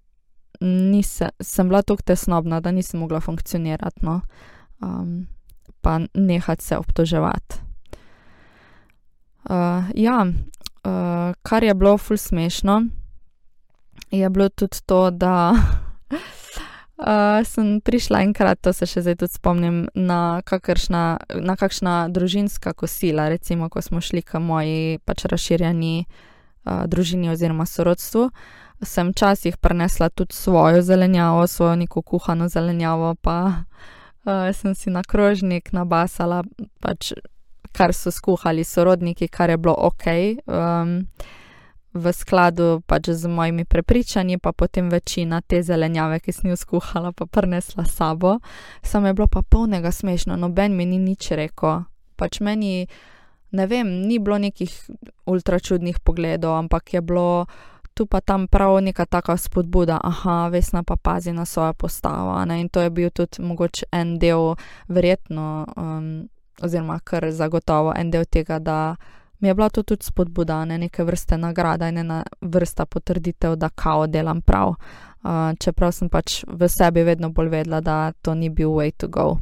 nisem, 0.62 1.30
sem 1.40 1.70
bila 1.70 1.82
tako 1.82 2.02
tesnobna, 2.02 2.60
da 2.60 2.72
nisem 2.72 3.00
mogla 3.00 3.20
funkcionirati. 3.20 4.06
No. 4.06 4.22
Um, 4.82 5.28
pa 5.82 6.00
nehati 6.14 6.66
se 6.66 6.78
obtoževati. 6.78 7.56
Uh, 9.50 9.84
ja, 9.96 10.26
uh, 10.84 11.34
kar 11.42 11.64
je 11.64 11.74
bilo 11.74 11.98
ful 11.98 12.18
smešno, 12.18 12.84
je 14.12 14.30
bilo 14.30 14.50
tudi 14.50 14.78
to, 14.86 15.12
da 15.12 15.54
uh, 16.12 17.46
sem 17.52 17.82
prišla 17.82 18.22
enkrat, 18.22 18.62
to 18.62 18.74
se 18.74 18.86
še 18.86 19.02
zdaj 19.02 19.16
tudi 19.16 19.34
spomnim, 19.34 19.88
na, 19.96 20.42
kakršna, 20.46 21.18
na 21.42 21.56
kakšna 21.56 22.10
družinska 22.14 22.74
kosila, 22.74 23.30
recimo, 23.30 23.70
ko 23.70 23.82
smo 23.82 24.02
šli 24.02 24.22
k 24.22 24.40
moji 24.40 25.00
pač 25.06 25.26
razširjeni 25.26 26.06
uh, 26.06 26.84
družini 26.86 27.32
oziroma 27.32 27.66
sorodstvu. 27.66 28.30
Sem 28.86 29.10
včasih 29.12 29.58
prenesla 29.58 30.10
tudi 30.10 30.36
svojo 30.36 30.82
zelenjavo, 30.82 31.48
svojo 31.48 31.76
neko 31.76 32.02
kuhano 32.02 32.48
zelenjavo, 32.48 33.16
pa 33.16 33.40
uh, 33.48 33.96
sem 34.54 34.76
si 34.76 34.90
na 34.90 35.04
krožnik 35.04 35.72
nabasala, 35.74 36.44
pač, 36.80 37.14
kar 37.72 37.94
so 37.94 38.12
skuhali 38.12 38.64
sorodniki, 38.64 39.28
kar 39.28 39.50
je 39.50 39.58
bilo 39.58 39.76
ok, 39.78 40.06
um, 40.46 40.96
v 41.94 42.14
skladu 42.14 42.82
pač 42.86 43.10
z 43.10 43.28
mojimi 43.28 43.66
prepričanji, 43.66 44.38
pa 44.38 44.52
potem 44.52 44.90
večina 44.90 45.42
te 45.42 45.64
zelenjave, 45.64 46.20
ki 46.20 46.32
sem 46.32 46.50
jo 46.52 46.58
skuhala, 46.58 47.12
pa 47.12 47.26
prnesla 47.26 47.86
sabo. 47.86 48.40
Sam 48.84 49.06
je 49.06 49.14
bilo 49.14 49.28
pa 49.28 49.42
polnega 49.42 49.92
smešno, 49.92 50.38
noben 50.38 50.78
mi 50.78 50.86
ni 50.86 51.00
nič 51.02 51.32
rekel. 51.34 51.90
Pač 52.16 52.40
meni, 52.46 52.86
ne 53.52 53.66
vem, 53.68 53.90
ni 54.06 54.20
bilo 54.20 54.38
nekih 54.38 54.70
ultračudnih 55.26 56.00
pogledov, 56.00 56.58
ampak 56.60 56.94
je 56.94 57.02
bilo 57.02 57.46
tu 58.00 58.06
pa 58.06 58.22
tam 58.22 58.48
prav 58.48 58.80
neka 58.80 59.06
taka 59.06 59.38
spodbuda, 59.38 60.00
aha, 60.04 60.48
vesna 60.48 60.84
pa 60.84 60.96
pazi 60.96 61.34
na 61.36 61.46
svojo 61.46 61.74
postavo. 61.74 62.46
Ne? 62.46 62.62
In 62.62 62.70
to 62.70 62.82
je 62.82 62.90
bil 62.90 63.10
tudi 63.10 63.44
mogoče 63.44 63.86
en 63.92 64.20
del, 64.20 64.56
verjetno, 64.88 65.68
um, 65.76 66.30
oziroma 66.62 67.00
kar 67.04 67.28
zagotovo 67.32 67.92
en 67.96 68.12
del 68.12 68.24
tega, 68.26 68.60
da 68.60 68.96
mi 69.40 69.48
je 69.48 69.54
bila 69.54 69.70
to 69.70 69.84
tudi 69.84 70.06
spodbuda, 70.06 70.66
ne 70.66 70.78
neke 70.78 71.04
vrste 71.04 71.38
nagrada 71.38 71.90
in 71.90 71.98
ena 71.98 72.24
vrsta 72.42 72.86
potrditev, 72.86 73.56
da 73.56 73.70
kao 73.70 74.08
delam 74.08 74.42
prav. 74.42 74.70
Uh, 75.24 75.52
čeprav 75.60 75.92
sem 75.92 76.10
pač 76.10 76.44
v 76.48 76.72
sebi 76.72 77.04
vedno 77.04 77.30
bolj 77.36 77.50
vedela, 77.50 77.82
da 77.82 78.12
to 78.22 78.34
ni 78.34 78.50
bil 78.50 78.70
way 78.80 78.96
to 78.96 79.08
go. 79.08 79.40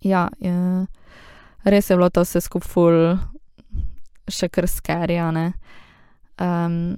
Ja, 0.00 0.28
je, 0.40 0.86
res 1.64 1.90
je 1.90 1.96
bilo 1.96 2.08
to 2.08 2.24
vse 2.24 2.40
skupaj 2.40 2.72
ful, 2.72 3.00
še 4.28 4.48
kar 4.48 4.64
skerijane. 4.68 5.50
Um, 6.40 6.96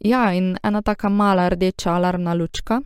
ja, 0.00 0.32
in 0.32 0.56
ena 0.62 0.82
taka 0.82 1.08
mala 1.08 1.48
rdeča 1.48 1.92
alarmna 1.92 2.34
lučka 2.34 2.80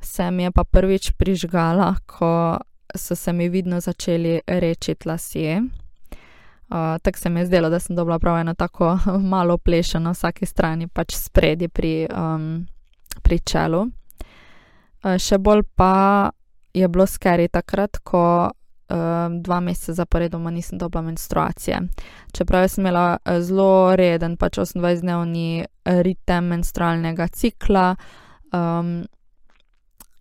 se 0.00 0.30
mi 0.30 0.42
je 0.42 0.50
pa 0.50 0.64
prvič 0.64 1.10
prižgala, 1.10 1.94
ko 2.06 2.58
so 2.96 3.16
se 3.16 3.32
mi 3.32 3.48
vidno 3.48 3.80
začeli 3.80 4.40
reči 4.46 4.94
lasje. 5.04 5.62
Uh, 6.70 6.98
tako 7.02 7.18
se 7.18 7.30
mi 7.30 7.40
je 7.40 7.46
zdelo, 7.46 7.70
da 7.70 7.78
sem 7.78 7.96
dobila 7.96 8.18
prav 8.18 8.38
eno 8.38 8.54
tako 8.54 8.98
malo 9.32 9.58
plešeno 9.58 10.04
na 10.04 10.10
vsaki 10.10 10.46
strani, 10.46 10.88
pač 10.88 11.14
spredi 11.14 11.68
pri, 11.68 12.06
um, 12.16 12.66
pri 13.22 13.38
čelu. 13.38 13.80
Uh, 13.80 15.16
še 15.18 15.38
bolj 15.38 15.62
pa 15.74 16.30
je 16.74 16.88
bilo 16.88 17.06
skeri 17.06 17.48
takrat, 17.48 17.98
ko 18.04 18.50
dva 19.40 19.60
meseca 19.60 19.94
zaporedoma 19.94 20.50
nisem 20.50 20.78
dobila 20.78 21.02
menstruacije. 21.02 21.80
Čeprav 22.32 22.68
sem 22.68 22.82
imela 22.82 23.18
zelo 23.40 23.96
reden, 23.96 24.36
pač 24.36 24.58
28-dnevni 24.58 25.64
ritem 25.84 26.50
menstrualnega 26.54 27.28
cikla. 27.28 27.94
Um, 28.52 29.04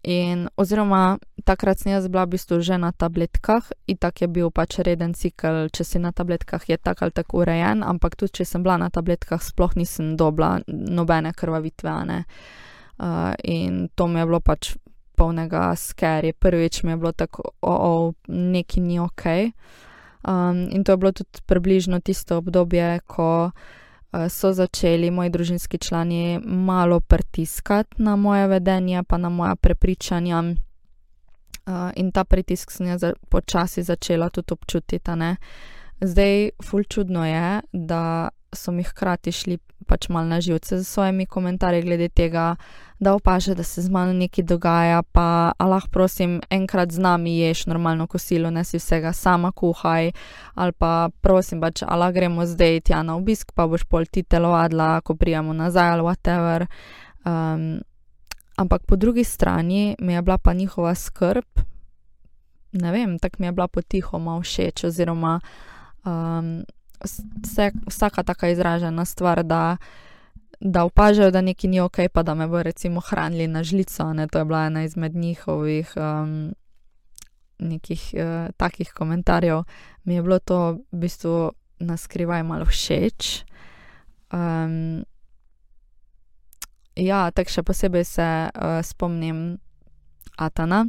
In, 0.03 0.47
oziroma, 0.55 1.17
takrat 1.43 1.79
sem 1.79 1.91
jaz 1.91 2.07
bila 2.07 2.23
v 2.23 2.39
bistvu 2.39 2.61
že 2.63 2.77
na 2.79 2.95
tabletkah, 2.95 3.67
in 3.83 3.97
tako 3.99 4.23
je 4.23 4.27
bil 4.31 4.47
pač 4.47 4.79
reden 4.79 5.11
cikl, 5.11 5.67
če 5.75 5.83
si 5.83 5.99
na 5.99 6.15
tabletkah, 6.15 6.63
je 6.63 6.77
tako 6.79 7.03
ali 7.05 7.11
tako 7.11 7.43
urejen, 7.43 7.83
ampak 7.83 8.15
tudi 8.15 8.39
če 8.39 8.45
sem 8.47 8.63
bila 8.63 8.77
na 8.79 8.87
tabletkah, 8.89 9.43
sploh 9.43 9.75
nisem 9.75 10.15
dobila 10.15 10.63
nobene 10.71 11.35
krvavitve. 11.35 11.91
Uh, 12.99 13.35
in 13.43 13.89
to 13.95 14.07
mi 14.07 14.19
je 14.19 14.25
bilo 14.25 14.39
pač 14.39 14.77
polnega 15.19 15.73
skerja. 15.75 16.33
Prvič 16.39 16.83
mi 16.83 16.95
je 16.95 16.97
bilo 16.97 17.11
tako, 17.11 17.51
o, 17.61 17.75
o 17.75 18.13
neki 18.27 18.79
ni 18.79 18.99
ok. 18.99 19.25
Um, 20.23 20.65
in 20.71 20.83
to 20.83 20.95
je 20.95 20.97
bilo 20.97 21.11
tudi 21.11 21.43
približno 21.45 21.99
tisto 21.99 22.37
obdobje, 22.39 22.99
ko. 23.07 23.51
Eh, 24.13 24.29
so 24.29 24.53
začeli 24.53 25.11
moji 25.11 25.29
družinski 25.29 25.77
člani 25.77 26.39
malo 26.45 26.99
pritiskati 26.99 28.01
na 28.01 28.15
moje 28.15 28.47
vedenje, 28.47 29.03
pa 29.03 29.17
na 29.17 29.29
moja 29.29 29.55
prepričanja. 29.55 30.43
Uh, 31.69 31.91
in 31.95 32.11
ta 32.11 32.23
pritisk 32.23 32.71
sem 32.71 32.87
jaz 32.87 33.03
počasi 33.29 33.83
začela 33.83 34.29
tudi 34.29 34.53
občutiti. 34.53 35.11
Zdaj, 36.01 36.49
fulčudno 36.63 37.25
je, 37.25 37.61
da 37.71 38.29
so 38.53 38.71
mi 38.71 38.83
hkrati 38.83 39.31
šli 39.31 39.57
pač 39.89 40.09
mal 40.09 40.27
na 40.29 40.37
živce 40.41 40.77
z 40.77 40.87
svojimi 40.87 41.25
komentarji 41.25 41.81
glede 41.81 42.09
tega, 42.09 42.55
da 42.99 43.13
opaža, 43.15 43.55
da 43.55 43.63
se 43.63 43.81
z 43.81 43.89
mano 43.89 44.13
nekaj 44.13 44.43
dogaja, 44.45 45.01
pa 45.03 45.51
Allah, 45.57 45.83
prosim, 45.91 46.39
enkrat 46.49 46.91
z 46.91 46.99
nami 46.99 47.37
ješ 47.39 47.65
normalno 47.65 48.07
kosilo, 48.07 48.51
ne 48.51 48.63
si 48.63 48.77
vsega 48.77 49.13
sama 49.13 49.51
kuhaj, 49.51 50.11
ali 50.55 50.75
pa 50.77 51.09
prosim, 51.21 51.61
pač 51.61 51.83
Allah, 51.87 52.13
gremo 52.13 52.45
zdaj 52.45 52.81
tja 52.91 53.01
na 53.03 53.17
obisk, 53.17 53.55
pa 53.55 53.67
boš 53.67 53.87
pol 53.89 54.05
ti 54.05 54.23
telovadla, 54.23 55.01
ko 55.01 55.15
prijemo 55.15 55.53
nazaj 55.53 55.95
ali 55.95 56.05
whatever. 56.05 56.67
Um, 57.25 57.79
ampak 58.59 58.85
po 58.85 58.95
drugi 58.95 59.23
strani 59.23 59.95
mi 59.99 60.13
je 60.13 60.21
bila 60.21 60.37
pa 60.37 60.53
njihova 60.53 60.95
skrb, 60.95 61.65
ne 62.71 62.91
vem, 62.91 63.19
tako 63.19 63.35
mi 63.39 63.47
je 63.47 63.51
bila 63.51 63.67
potihoma 63.67 64.41
všeč, 64.41 64.83
oziroma 64.83 65.39
um, 66.05 66.59
vse, 67.03 67.71
vsaka 67.87 68.23
taka 68.23 68.49
izražena 68.49 69.05
stvar, 69.05 69.43
da, 69.43 69.77
da 70.59 70.83
opažajo, 70.83 71.31
da 71.31 71.41
nekaj 71.41 71.69
ni 71.69 71.79
ok, 71.79 71.97
pa 72.13 72.23
da 72.23 72.33
me 72.33 72.47
bo 72.47 72.63
recimo 72.63 73.01
hranili 73.01 73.47
na 73.47 73.63
žlico. 73.63 74.13
Ne? 74.13 74.27
To 74.27 74.39
je 74.39 74.45
bila 74.45 74.65
ena 74.65 74.83
izmed 74.83 75.15
njihovih 75.15 75.93
um, 75.95 76.53
nekih 77.59 78.13
uh, 78.13 78.51
takih 78.57 78.91
komentarjev. 78.95 79.63
Mi 80.03 80.15
je 80.15 80.21
bilo 80.21 80.39
to 80.39 80.71
v 80.91 80.97
bistvu 80.97 81.51
na 81.79 81.97
skrivaj 81.97 82.43
malo 82.43 82.65
všeč. 82.65 83.43
Um, 84.33 85.03
ja, 86.95 87.31
tako 87.31 87.51
še 87.51 87.63
posebej 87.63 88.03
se 88.03 88.27
uh, 88.49 88.79
spomnim 88.83 89.57
Atana 90.37 90.85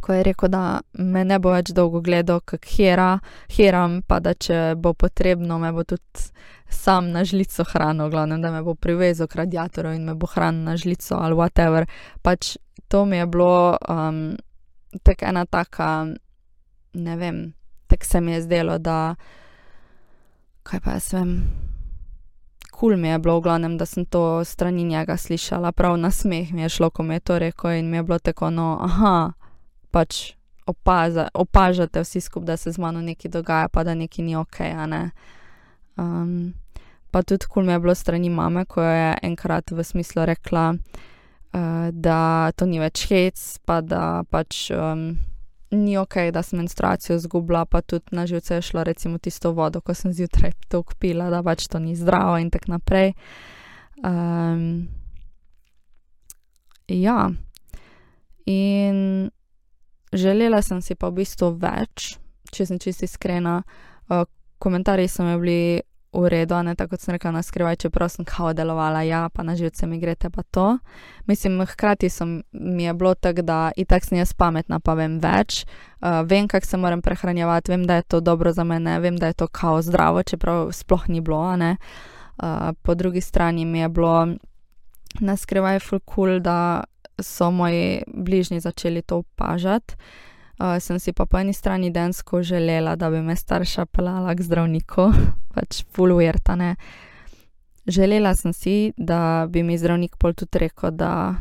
ko 0.00 0.12
je 0.12 0.22
rekel, 0.22 0.48
da 0.48 0.80
me 0.92 1.24
ne 1.24 1.38
bo 1.38 1.52
več 1.54 1.72
dolgo 1.74 2.00
gledal, 2.00 2.40
kako 2.40 2.72
hera, 2.76 3.08
heram, 3.56 4.00
pa 4.06 4.20
da 4.20 4.34
če 4.34 4.74
bo 4.76 4.94
potrebno, 4.94 5.58
me 5.58 5.72
bo 5.72 5.84
tudi 5.84 6.30
sam 6.68 7.10
na 7.14 7.24
žlico 7.24 7.64
hranil, 7.64 8.10
glavno, 8.10 8.38
da 8.38 8.50
me 8.50 8.62
bo 8.62 8.74
privezal 8.74 9.26
k 9.26 9.42
radiatorju 9.42 9.94
in 9.94 10.04
me 10.04 10.14
bo 10.14 10.26
hranil 10.26 10.64
na 10.66 10.76
žlico 10.76 11.18
ali 11.18 11.34
whatever. 11.34 11.86
Pač 12.22 12.56
to 12.88 13.04
mi 13.04 13.16
je 13.16 13.26
bilo 13.26 13.76
um, 13.88 14.36
tako 15.02 15.24
ena 15.28 15.46
taka, 15.46 16.06
ne 16.92 17.16
vem, 17.16 17.52
tako 17.86 18.04
se 18.04 18.20
mi 18.20 18.32
je 18.32 18.42
zdelo, 18.42 18.78
da 18.78 19.14
kaj 20.62 20.80
pa 20.80 20.98
jaz 20.98 21.12
vem. 21.14 21.32
Kul 22.70 22.90
cool 22.90 23.00
mi 23.00 23.08
je 23.08 23.18
bilo, 23.18 23.38
v 23.38 23.42
glavnem, 23.42 23.78
da 23.78 23.86
sem 23.86 24.04
to 24.04 24.44
strani 24.44 24.84
njega 24.84 25.16
slišala, 25.16 25.72
prav 25.72 25.96
na 25.96 26.10
smeh 26.10 26.52
mi 26.52 26.62
je 26.62 26.68
šlo, 26.68 26.90
ko 26.90 27.02
mi 27.02 27.14
je 27.14 27.20
to 27.20 27.38
rekel, 27.38 27.70
in 27.70 27.90
mi 27.90 27.96
je 27.96 28.02
bilo 28.02 28.18
tako, 28.18 28.50
no, 28.50 28.78
aha, 28.82 29.32
pač 29.96 30.36
opaza, 30.66 31.28
opažate 31.34 32.02
vsi 32.04 32.20
skupaj, 32.20 32.46
da 32.46 32.56
se 32.56 32.72
z 32.72 32.78
mano 32.78 33.00
nekaj 33.00 33.30
dogaja, 33.30 33.68
pa 33.68 33.84
da 33.84 33.94
nekaj 33.94 34.24
ni 34.24 34.36
ok. 34.36 34.58
Ne? 34.90 35.10
Um, 35.96 36.54
pa 37.10 37.22
tudi, 37.22 37.46
ko 37.48 37.62
mi 37.62 37.72
je 37.72 37.78
bilo 37.80 37.94
strani 37.94 38.30
mame, 38.30 38.64
ko 38.64 38.82
je 38.82 39.14
enkrat 39.22 39.70
v 39.70 39.84
smislu 39.84 40.26
rekla, 40.26 40.74
uh, 40.74 41.88
da 41.92 42.50
to 42.56 42.66
ni 42.66 42.82
več 42.82 43.06
hec, 43.08 43.46
pa 43.64 43.80
da 43.80 44.22
pač. 44.30 44.68
Um, 44.74 45.16
Ni 45.74 45.96
ok, 45.98 46.14
da 46.30 46.44
sem 46.46 46.60
menstruacijo 46.62 47.16
izgubila, 47.18 47.64
pa 47.66 47.80
tudi 47.82 48.14
na 48.14 48.22
živce 48.26 48.54
je 48.54 48.62
šlo, 48.62 48.84
recimo, 48.86 49.18
tisto 49.18 49.50
vodo, 49.52 49.80
ko 49.82 49.96
sem 49.98 50.12
zjutraj 50.14 50.52
to 50.70 50.78
kupila, 50.86 51.26
da 51.30 51.40
pač 51.42 51.66
to 51.66 51.80
ni 51.82 51.96
zdravo, 51.98 52.36
in 52.38 52.52
tako 52.54 52.76
naprej. 52.76 53.10
Um, 53.98 54.86
ja, 56.86 57.32
in 58.46 59.02
Želela 60.12 60.62
sem 60.62 60.82
si 60.82 60.94
pa 60.94 61.10
v 61.10 61.22
bistvu 61.22 61.50
več, 61.58 62.16
če 62.52 62.66
sem 62.66 62.78
čisto 62.78 63.04
iskrena. 63.04 63.62
Uh, 64.08 64.24
komentarji 64.58 65.08
so 65.08 65.24
mi 65.26 65.36
bili 65.40 65.60
v 66.16 66.28
redu, 66.28 66.56
ne 66.62 66.74
tako 66.74 66.94
kot 66.94 67.00
sem 67.00 67.12
rekla 67.12 67.30
na 67.34 67.42
skrivaj, 67.42 67.76
čeprav 67.76 68.08
sem 68.08 68.24
kao 68.24 68.52
delovala, 68.56 69.02
ja, 69.02 69.26
pa 69.28 69.42
na 69.42 69.56
živce 69.56 69.86
mi 69.86 69.98
grete 70.00 70.30
pa 70.30 70.42
to. 70.42 70.78
Mislim, 71.26 71.60
hkrati 71.66 72.08
sem, 72.08 72.42
mi 72.52 72.84
je 72.84 72.94
bilo 72.94 73.14
tako, 73.14 73.42
da 73.42 73.70
itak 73.76 74.04
sem 74.04 74.18
jaz 74.18 74.32
pametna, 74.32 74.80
pa 74.80 74.94
vem 74.94 75.18
več. 75.20 75.64
Uh, 76.00 76.22
vem, 76.24 76.48
kako 76.48 76.66
se 76.66 76.76
moram 76.76 77.02
prehranjevati, 77.02 77.72
vem, 77.72 77.84
da 77.84 78.00
je 78.00 78.02
to 78.02 78.20
dobro 78.20 78.52
za 78.52 78.64
mene, 78.64 79.00
vem, 79.00 79.16
da 79.16 79.26
je 79.26 79.32
to 79.32 79.46
kao 79.46 79.82
zdravo, 79.82 80.22
čeprav 80.22 80.72
sploh 80.72 81.08
ni 81.08 81.20
bilo. 81.20 81.42
Uh, 81.46 82.72
po 82.82 82.94
drugi 82.94 83.20
strani 83.20 83.64
mi 83.64 83.78
je 83.78 83.88
bilo 83.88 84.26
na 85.20 85.36
skrivaj 85.36 85.80
full 85.80 86.00
cool, 86.14 86.40
da 86.40 86.84
so 87.22 87.50
moji 87.50 88.02
bližnji 88.06 88.60
začeli 88.60 89.02
to 89.02 89.16
opažati. 89.16 89.94
Uh, 90.58 90.80
sem 90.80 90.98
si 90.98 91.12
pa 91.12 91.26
po 91.26 91.38
eni 91.38 91.52
strani 91.52 91.90
densko 91.90 92.42
želela, 92.42 92.96
da 92.96 93.10
bi 93.10 93.20
me 93.22 93.36
starša 93.36 93.86
pelala 93.86 94.34
k 94.34 94.40
zdravniku, 94.40 95.12
pač 95.54 95.84
fulujrtane. 95.92 96.76
Želela 97.86 98.34
sem 98.34 98.52
si, 98.52 98.92
da 98.96 99.46
bi 99.50 99.62
mi 99.62 99.78
zdravnik 99.78 100.16
pol 100.16 100.32
tudi 100.34 100.58
rekel, 100.58 100.90
da, 100.90 101.34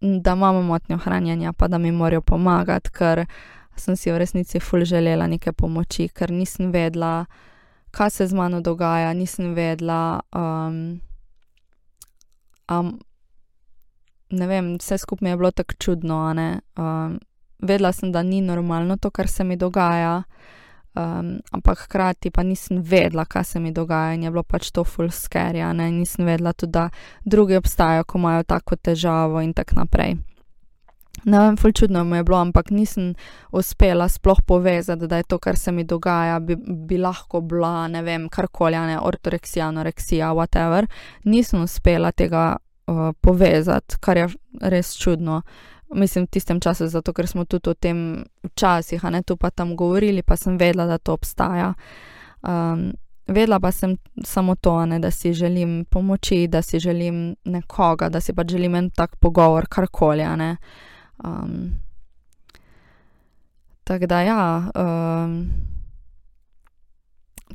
da 0.00 0.32
imamo 0.32 0.62
motnjo 0.62 0.98
hranjenja, 0.98 1.52
pa 1.52 1.68
da 1.68 1.78
mi 1.78 1.92
morajo 1.92 2.20
pomagati, 2.20 2.90
ker 2.90 3.24
sem 3.76 3.96
si 3.96 4.10
v 4.10 4.18
resnici 4.18 4.60
ful 4.60 4.84
želela 4.84 5.26
neke 5.26 5.52
pomoči, 5.52 6.08
ker 6.08 6.30
nisem 6.30 6.72
vedela, 6.72 7.24
kaj 7.90 8.10
se 8.10 8.26
z 8.26 8.34
mano 8.34 8.60
dogaja, 8.60 9.12
nisem 9.14 9.54
vedela, 9.54 10.20
um, 10.34 11.00
um, 12.70 12.98
ne 14.30 14.46
vem, 14.46 14.76
vse 14.76 14.98
skupaj 14.98 15.30
je 15.30 15.36
bilo 15.36 15.50
tako 15.50 15.74
čudno. 15.78 16.34
Uh, 16.76 17.16
vedela 17.58 17.92
sem, 17.92 18.12
da 18.12 18.22
ni 18.22 18.40
normalno 18.40 18.96
to, 18.96 19.10
kar 19.10 19.28
se 19.28 19.44
mi 19.44 19.56
dogaja, 19.56 20.22
um, 20.94 21.38
ampak 21.50 21.78
hkrati 21.78 22.30
pa 22.30 22.42
nisem 22.42 22.82
vedela, 22.82 23.24
kaj 23.24 23.44
se 23.44 23.60
mi 23.60 23.72
dogaja 23.72 24.14
in 24.14 24.22
je 24.22 24.30
bilo 24.30 24.42
pač 24.42 24.70
to 24.70 24.84
full 24.84 25.10
scary. 25.10 25.90
Nisem 25.90 26.26
vedela 26.26 26.52
tudi, 26.52 26.72
da 26.72 26.88
drugi 27.24 27.56
obstajajo, 27.56 28.04
ko 28.04 28.18
imajo 28.18 28.42
tako 28.42 28.76
težavo 28.76 29.40
in 29.40 29.52
tako 29.52 29.74
naprej. 29.74 30.16
Ne 31.24 31.38
vem, 31.38 31.56
ful 31.56 31.72
čudno 31.72 32.04
mi 32.04 32.16
je 32.16 32.24
bilo, 32.24 32.36
ampak 32.38 32.70
nisem 32.70 33.14
uspela 33.50 34.08
sploh 34.08 34.38
povezati, 34.46 35.06
da 35.06 35.16
je 35.16 35.22
to, 35.22 35.38
kar 35.38 35.56
se 35.56 35.72
mi 35.72 35.84
dogaja, 35.84 36.38
bi, 36.40 36.56
bi 36.56 36.98
lahko 36.98 37.40
bila, 37.40 37.88
ne 37.88 38.02
vem, 38.02 38.28
karkoli, 38.28 38.78
ne, 38.86 39.00
ortoreksija, 39.00 39.66
anoreksija, 39.68 40.30
whatever. 40.30 40.86
Nisem 41.24 41.62
uspela 41.62 42.12
tega 42.12 42.56
uh, 42.88 43.12
povezati, 43.20 43.98
kar 44.00 44.16
je 44.16 44.28
res 44.60 44.96
čudno. 44.96 45.42
mislim, 45.94 46.24
v 46.24 46.28
tistem 46.28 46.60
času, 46.60 46.88
zato 46.88 47.12
ker 47.12 47.26
smo 47.26 47.44
tudi 47.44 47.70
o 47.70 47.74
tem 47.74 48.24
včasih, 48.44 49.04
a 49.04 49.10
ne 49.10 49.22
tu 49.22 49.36
pa 49.36 49.50
tam 49.50 49.76
govorili, 49.76 50.22
pa 50.22 50.36
sem 50.36 50.58
vedela, 50.58 50.86
da 50.86 50.98
to 50.98 51.12
obstaja. 51.12 51.74
Um, 52.42 52.92
vedela 53.26 53.60
pa 53.60 53.72
sem 53.72 53.96
samo 54.24 54.54
to, 54.54 54.86
ne, 54.86 54.98
da 54.98 55.10
si 55.10 55.32
želim 55.32 55.84
pomoči, 55.90 56.46
da 56.48 56.62
si 56.62 56.78
želim 56.78 57.36
nekoga, 57.44 58.08
da 58.08 58.20
si 58.20 58.32
pač 58.32 58.50
želim 58.50 58.74
en 58.74 58.90
tak 58.90 59.16
pogovor, 59.16 59.66
karkoli. 59.68 60.26
Um, 61.24 61.72
Tako 63.88 64.06
da, 64.06 64.20
ja, 64.20 64.70
um, 64.76 65.50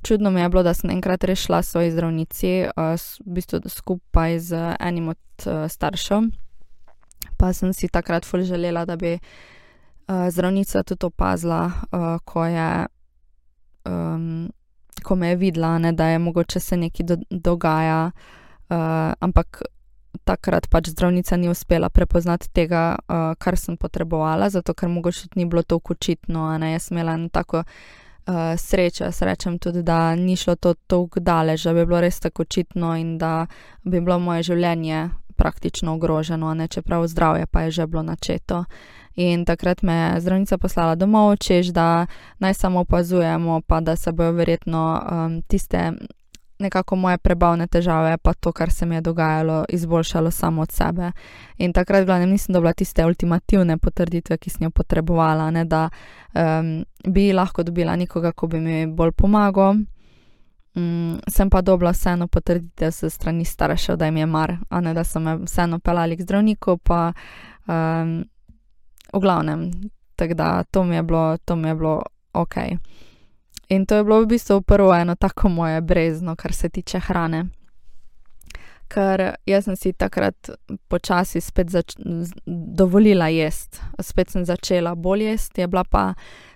čudno 0.01 0.31
mi 0.31 0.41
je 0.41 0.49
bilo, 0.49 0.63
da 0.63 0.73
sem 0.73 0.89
enkrat 0.89 1.23
rešila 1.23 1.61
svoji 1.61 1.91
zdravnici, 1.91 2.65
uh, 2.77 2.95
v 3.25 3.33
bistvu 3.33 3.59
skupaj 3.69 4.39
z 4.39 4.75
enim 4.79 5.07
od 5.09 5.17
uh, 5.45 5.69
staršev. 5.69 6.21
Pa 7.37 7.53
sem 7.53 7.73
si 7.73 7.87
takrat 7.87 8.25
fulž 8.25 8.47
želela, 8.47 8.85
da 8.85 8.95
bi 8.95 9.13
uh, 9.13 10.29
zdravnica 10.29 10.83
tudi 10.83 11.05
opazila, 11.05 11.71
uh, 11.91 12.17
ko 12.25 12.45
je. 12.45 12.85
Um, 13.85 14.51
ko 15.03 15.15
me 15.15 15.29
je 15.29 15.35
videla, 15.35 15.77
ne, 15.77 15.91
da 15.91 16.07
je 16.07 16.19
mogoče 16.19 16.59
se 16.59 16.77
nekaj 16.77 17.05
do, 17.05 17.17
dogaja, 17.29 18.11
uh, 18.69 18.77
ampak 19.19 19.61
takrat 20.23 20.69
pač 20.69 20.89
zdravnica 20.89 21.37
ni 21.37 21.49
uspela 21.49 21.89
prepoznati 21.89 22.49
tega, 22.53 22.95
uh, 23.07 23.33
kar 23.39 23.57
sem 23.57 23.77
potrebovala, 23.77 24.49
zato 24.49 24.73
ker 24.73 24.89
mogoče 24.89 25.33
ni 25.35 25.45
bilo 25.45 25.63
to 25.63 25.79
očitno. 25.89 26.53
Jaz 26.61 26.87
sem 26.87 26.97
imela 26.97 27.13
eno 27.13 27.29
tako 27.29 27.63
uh, 28.28 28.57
srečo, 28.57 29.11
srečam 29.11 29.57
tudi, 29.59 29.84
da 29.84 30.15
ni 30.15 30.36
šlo 30.36 30.55
to 30.55 30.74
tako 30.74 31.19
daleč, 31.19 31.63
da 31.63 31.74
bi 31.74 31.86
bilo 31.86 32.01
res 32.01 32.19
tako 32.19 32.41
očitno 32.41 32.95
in 32.95 33.17
da 33.17 33.45
bi 33.84 34.01
bilo 34.01 34.19
moje 34.19 34.43
življenje 34.43 35.09
praktično 35.36 35.93
ogroženo, 35.93 36.53
ne, 36.53 36.67
čeprav 36.67 37.07
zdravje 37.07 37.45
pa 37.45 37.61
je 37.61 37.71
že 37.71 37.88
bilo 37.88 38.03
načeto. 38.03 38.65
In 39.15 39.45
takrat 39.45 39.82
me 39.82 39.93
je 39.93 40.21
zdravnica 40.21 40.57
poslala 40.57 40.95
domov, 40.95 41.38
češ 41.38 41.67
da 41.67 42.05
naj 42.39 42.53
samo 42.53 42.80
opazujemo, 42.80 43.61
pa 43.67 43.80
da 43.80 43.95
se 43.95 44.11
bojo 44.11 44.32
verjetno 44.32 45.01
um, 45.11 45.41
tiste 45.41 45.91
nekako 46.59 46.95
moje 46.95 47.17
prebavne 47.17 47.67
težave, 47.67 48.17
pa 48.17 48.33
to, 48.33 48.51
kar 48.51 48.71
se 48.71 48.85
mi 48.85 48.95
je 48.95 49.01
dogajalo, 49.01 49.65
izboljšalo 49.69 50.31
samo 50.31 50.61
od 50.61 50.71
sebe. 50.71 51.11
In 51.57 51.73
takrat, 51.73 52.05
glavno, 52.05 52.25
nisem 52.25 52.53
dobila 52.53 52.73
tiste 52.73 53.05
ultimativne 53.05 53.77
potrditve, 53.77 54.37
ki 54.37 54.49
sem 54.49 54.63
jo 54.67 54.69
potrebovala, 54.69 55.51
ne, 55.51 55.65
da 55.65 55.89
um, 55.89 56.85
bi 57.07 57.33
lahko 57.33 57.63
dobila 57.63 57.95
nekoga, 57.95 58.31
ko 58.31 58.47
bi 58.47 58.59
mi 58.59 58.85
bolj 58.87 59.11
pomagal. 59.11 59.75
Um, 60.75 61.19
sem 61.29 61.49
pa 61.49 61.61
dobila 61.61 61.91
vseeno 61.93 62.27
potrditev 62.27 62.91
s 62.91 63.13
strani 63.13 63.45
staršev, 63.45 63.97
da 63.97 64.05
jim 64.05 64.17
je 64.17 64.25
mar, 64.25 64.57
a 64.69 64.81
ne 64.81 64.93
da 64.93 65.03
so 65.03 65.19
me 65.19 65.37
vseeno 65.43 65.79
pelali 65.79 66.17
k 66.17 66.25
zdravniku, 66.25 66.77
pa 66.77 67.13
um, 67.67 68.23
v 69.13 69.19
glavnem, 69.21 69.71
tako 70.15 70.33
da 70.33 70.63
to 70.63 70.83
mi 70.83 70.95
je 70.95 71.03
bilo, 71.03 71.37
to 71.45 71.55
mi 71.55 71.67
je 71.67 71.75
bilo 71.75 72.01
ok. 72.33 72.55
In 73.70 73.86
to 73.86 73.95
je 73.95 74.03
bilo 74.03 74.22
v 74.22 74.26
bistvu 74.36 74.61
prvo 74.61 74.93
eno 74.95 75.16
tako 75.16 75.49
moje 75.49 75.82
brezno, 75.82 76.36
kar 76.36 76.53
se 76.53 76.70
tiče 76.70 76.99
hrane. 76.99 77.45
Ker 78.88 79.36
jaz 79.45 79.66
sem 79.66 79.76
si 79.76 79.93
takrat 79.93 80.49
počasi 80.88 81.41
spet 81.41 81.68
dovolila 82.45 83.28
jesti, 83.28 83.80
spet 84.01 84.30
sem 84.30 84.45
začela 84.45 84.95
bolj 84.95 85.24
jesti, 85.24 85.61
je 85.61 85.68
bila 85.68 85.84
pa 85.84 86.14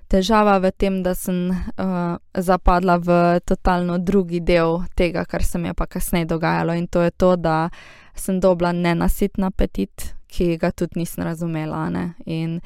težava 0.07 0.57
v 0.63 0.71
tem, 0.71 1.01
da 1.03 1.15
sem 1.15 1.49
uh, 1.51 2.17
zapadla 2.33 2.97
v 2.97 3.39
totalno 3.45 3.97
drugi 3.97 4.39
del 4.39 4.83
tega, 4.95 5.25
kar 5.25 5.43
se 5.43 5.59
mi 5.59 5.71
je 5.71 5.73
pa 5.73 5.85
kasneje 5.85 6.25
dogajalo, 6.25 6.73
in 6.73 6.87
to 6.87 7.01
je 7.01 7.11
to, 7.11 7.35
da 7.35 7.69
sem 8.15 8.39
dobila 8.39 8.71
nenasitna 8.71 9.51
apetit, 9.51 10.13
ki 10.27 10.57
ga 10.57 10.71
tudi 10.71 10.99
nisem 10.99 11.23
razumela. 11.23 11.89
Ne? 11.89 12.13
In 12.25 12.59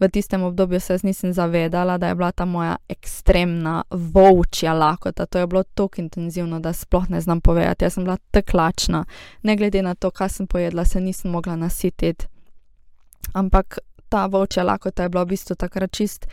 v 0.00 0.08
tistem 0.08 0.42
obdobju 0.42 0.80
se 0.80 0.98
nisem 1.02 1.32
zavedala, 1.32 1.98
da 1.98 2.08
je 2.08 2.14
bila 2.14 2.32
ta 2.32 2.44
moja 2.44 2.76
ekstremna 2.88 3.84
volčja 3.90 4.72
lakota. 4.72 5.26
To 5.26 5.38
je 5.38 5.46
bilo 5.46 5.62
tako 5.62 6.00
intenzivno, 6.00 6.60
da 6.60 6.72
sploh 6.72 7.10
ne 7.10 7.20
znam 7.20 7.40
povedati. 7.40 7.84
Jaz 7.84 7.94
sem 7.94 8.04
bila 8.04 8.16
tako 8.30 8.56
lačna, 8.56 9.04
ne 9.42 9.56
glede 9.56 9.82
na 9.82 9.94
to, 9.94 10.10
kaj 10.10 10.28
sem 10.28 10.46
pojedla, 10.46 10.84
se 10.84 11.00
nisem 11.00 11.30
mogla 11.30 11.56
nasititi. 11.56 12.26
Ampak 13.32 13.78
ta 14.08 14.26
volčja 14.26 14.62
lakota 14.62 15.02
je 15.02 15.08
bila 15.08 15.22
v 15.22 15.26
bistvu 15.26 15.56
takrat 15.56 15.92
čist 15.92 16.26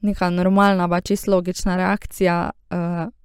neka 0.00 0.30
normalna, 0.30 0.88
pa 0.88 1.00
čist 1.00 1.26
logična 1.26 1.76
reakcija 1.76 2.50
uh, 2.50 2.76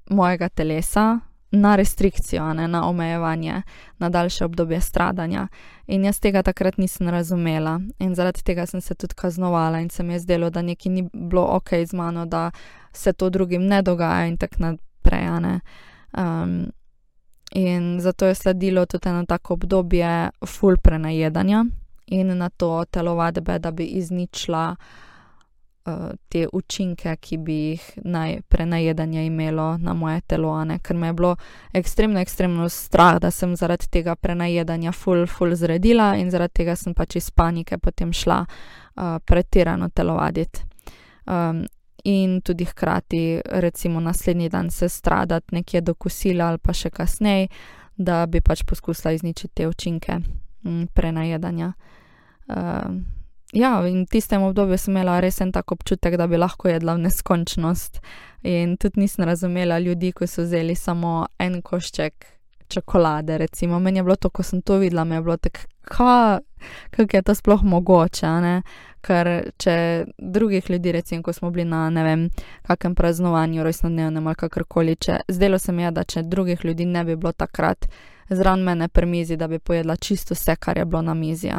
mojega 0.10 0.50
telesa, 0.50 1.20
na 1.52 1.76
restrikcijo, 1.76 2.54
ne, 2.54 2.68
na 2.68 2.88
omejevanje, 2.90 3.62
na 4.00 4.10
daljše 4.10 4.46
obdobje 4.46 4.82
stradanja. 4.82 5.48
In 5.88 6.06
jaz 6.06 6.20
tega 6.20 6.44
takrat 6.44 6.78
nisem 6.78 7.10
razumela 7.10 7.80
in 8.00 8.16
zaradi 8.16 8.44
tega 8.44 8.66
sem 8.66 8.82
se 8.82 8.96
tudi 8.96 9.16
kaznovala 9.16 9.80
in 9.80 9.90
se 9.90 10.04
mi 10.04 10.14
je 10.14 10.20
zdelo, 10.20 10.50
da 10.50 10.62
nekaj 10.62 10.92
ni 10.92 11.10
bilo 11.14 11.48
ok 11.50 11.70
z 11.86 11.94
mano, 11.94 12.26
da 12.26 12.52
se 12.94 13.14
to 13.14 13.30
drugim 13.30 13.68
ne 13.68 13.82
dogaja 13.82 14.26
in 14.26 14.38
tako 14.38 14.56
naprej. 14.60 15.28
Um, 16.18 16.72
in 17.52 18.00
zato 18.02 18.26
je 18.26 18.36
sledilo 18.36 18.86
tudi 18.86 19.10
eno 19.10 19.26
tako 19.26 19.54
obdobje 19.54 20.30
full 20.46 20.78
prenajedanja 20.78 21.66
in 22.08 22.38
na 22.38 22.50
to 22.50 22.86
telovadbe, 22.92 23.60
da 23.60 23.72
bi 23.72 23.86
izničila. 23.86 24.76
Eh, 25.86 26.12
te 26.30 26.48
učinke, 26.54 27.16
ki 27.16 27.38
bi 27.38 27.54
jih 27.54 27.86
naj 28.06 28.42
prenajedanje 28.48 29.26
imelo 29.26 29.78
na 29.78 29.94
moje 29.94 30.22
telo, 30.22 30.66
ne? 30.66 30.80
ker 30.80 30.96
me 30.96 31.08
je 31.08 31.14
bilo 31.14 31.36
ekstremno, 31.74 32.20
ekstremno 32.20 32.70
strah, 32.70 33.18
da 33.20 33.32
sem 33.32 33.56
zaradi 33.56 33.88
tega 33.90 34.16
prenajedanja 34.16 34.92
full, 34.92 35.26
full 35.28 35.56
zredila 35.56 36.12
in 36.16 36.30
zaradi 36.32 36.54
tega 36.54 36.76
sem 36.76 36.94
pač 36.94 37.16
iz 37.16 37.32
panike 37.32 37.78
potem 37.78 38.14
šla 38.14 38.44
uh, 38.46 39.18
pretirano 39.26 39.90
telovaditi. 39.90 40.62
Um, 41.26 41.64
in 42.04 42.42
tudi 42.42 42.66
hkrati, 42.66 43.42
recimo, 43.46 44.00
naslednji 44.00 44.50
dan 44.50 44.70
se 44.70 44.90
stradati 44.90 45.56
nekje 45.56 45.82
do 45.82 45.94
kosila 45.94 46.52
ali 46.52 46.58
pa 46.58 46.74
še 46.74 46.90
kasneje, 46.90 47.48
da 47.98 48.26
bi 48.26 48.42
pač 48.42 48.62
poskusila 48.70 49.16
izničiti 49.18 49.54
te 49.56 49.68
učinke 49.68 50.20
um, 50.64 50.86
prenajedanja. 50.94 51.74
Uh, 52.48 53.02
Ja, 53.54 53.88
in 53.88 54.06
v 54.06 54.10
tistem 54.10 54.44
obdobju 54.44 54.78
sem 54.78 54.96
imela 54.96 55.20
res 55.20 55.42
en 55.42 55.52
tak 55.52 55.72
občutek, 55.72 56.16
da 56.18 56.28
bi 56.28 56.40
lahko 56.40 56.70
jedla 56.72 56.96
v 56.96 57.08
neskončnost. 57.08 58.00
In 58.48 58.78
tudi 58.78 59.02
nisem 59.04 59.26
razumela 59.28 59.80
ljudi, 59.80 60.14
ki 60.16 60.28
so 60.28 60.46
vzeli 60.46 60.76
samo 60.76 61.26
en 61.40 61.62
košček 61.62 62.26
čokolade. 62.72 63.38
Recimo. 63.38 63.80
Meni 63.80 64.00
je 64.00 64.04
bilo 64.04 64.16
to, 64.16 64.30
ko 64.30 64.44
sem 64.44 64.62
to 64.62 64.78
videla, 64.78 65.04
mi 65.04 65.16
je 65.16 65.22
bilo 65.22 65.38
tako, 65.38 65.60
kako 66.92 67.18
je 67.18 67.22
to 67.22 67.36
sploh 67.36 67.64
mogoče. 67.64 68.28
Ne? 68.42 68.62
Ker 69.02 69.52
če 69.58 70.06
drugih 70.18 70.70
ljudi, 70.70 70.92
recimo, 70.92 71.24
ko 71.24 71.34
smo 71.34 71.52
bili 71.52 71.66
na 71.66 71.90
ne 71.90 72.04
vem, 72.04 72.30
kakem 72.64 72.96
praznovanju, 72.96 73.64
rojstnodnevnem 73.64 74.28
ali 74.28 74.36
kakorkoli, 74.36 74.96
če 74.96 75.20
zdelo 75.28 75.60
se 75.60 75.72
mi 75.72 75.84
je, 75.84 75.92
da 75.92 76.04
če 76.04 76.24
drugih 76.24 76.66
ljudi 76.66 76.86
ne 76.86 77.04
bi 77.04 77.16
bilo 77.16 77.32
takrat 77.32 77.90
zraven 78.30 78.64
mene 78.64 78.88
pri 78.88 79.06
mizi, 79.06 79.36
da 79.38 79.48
bi 79.48 79.60
pojedla 79.60 79.96
čisto 79.96 80.34
vse, 80.34 80.56
kar 80.56 80.78
je 80.78 80.86
bilo 80.86 81.02
na 81.02 81.14
mizi 81.14 81.52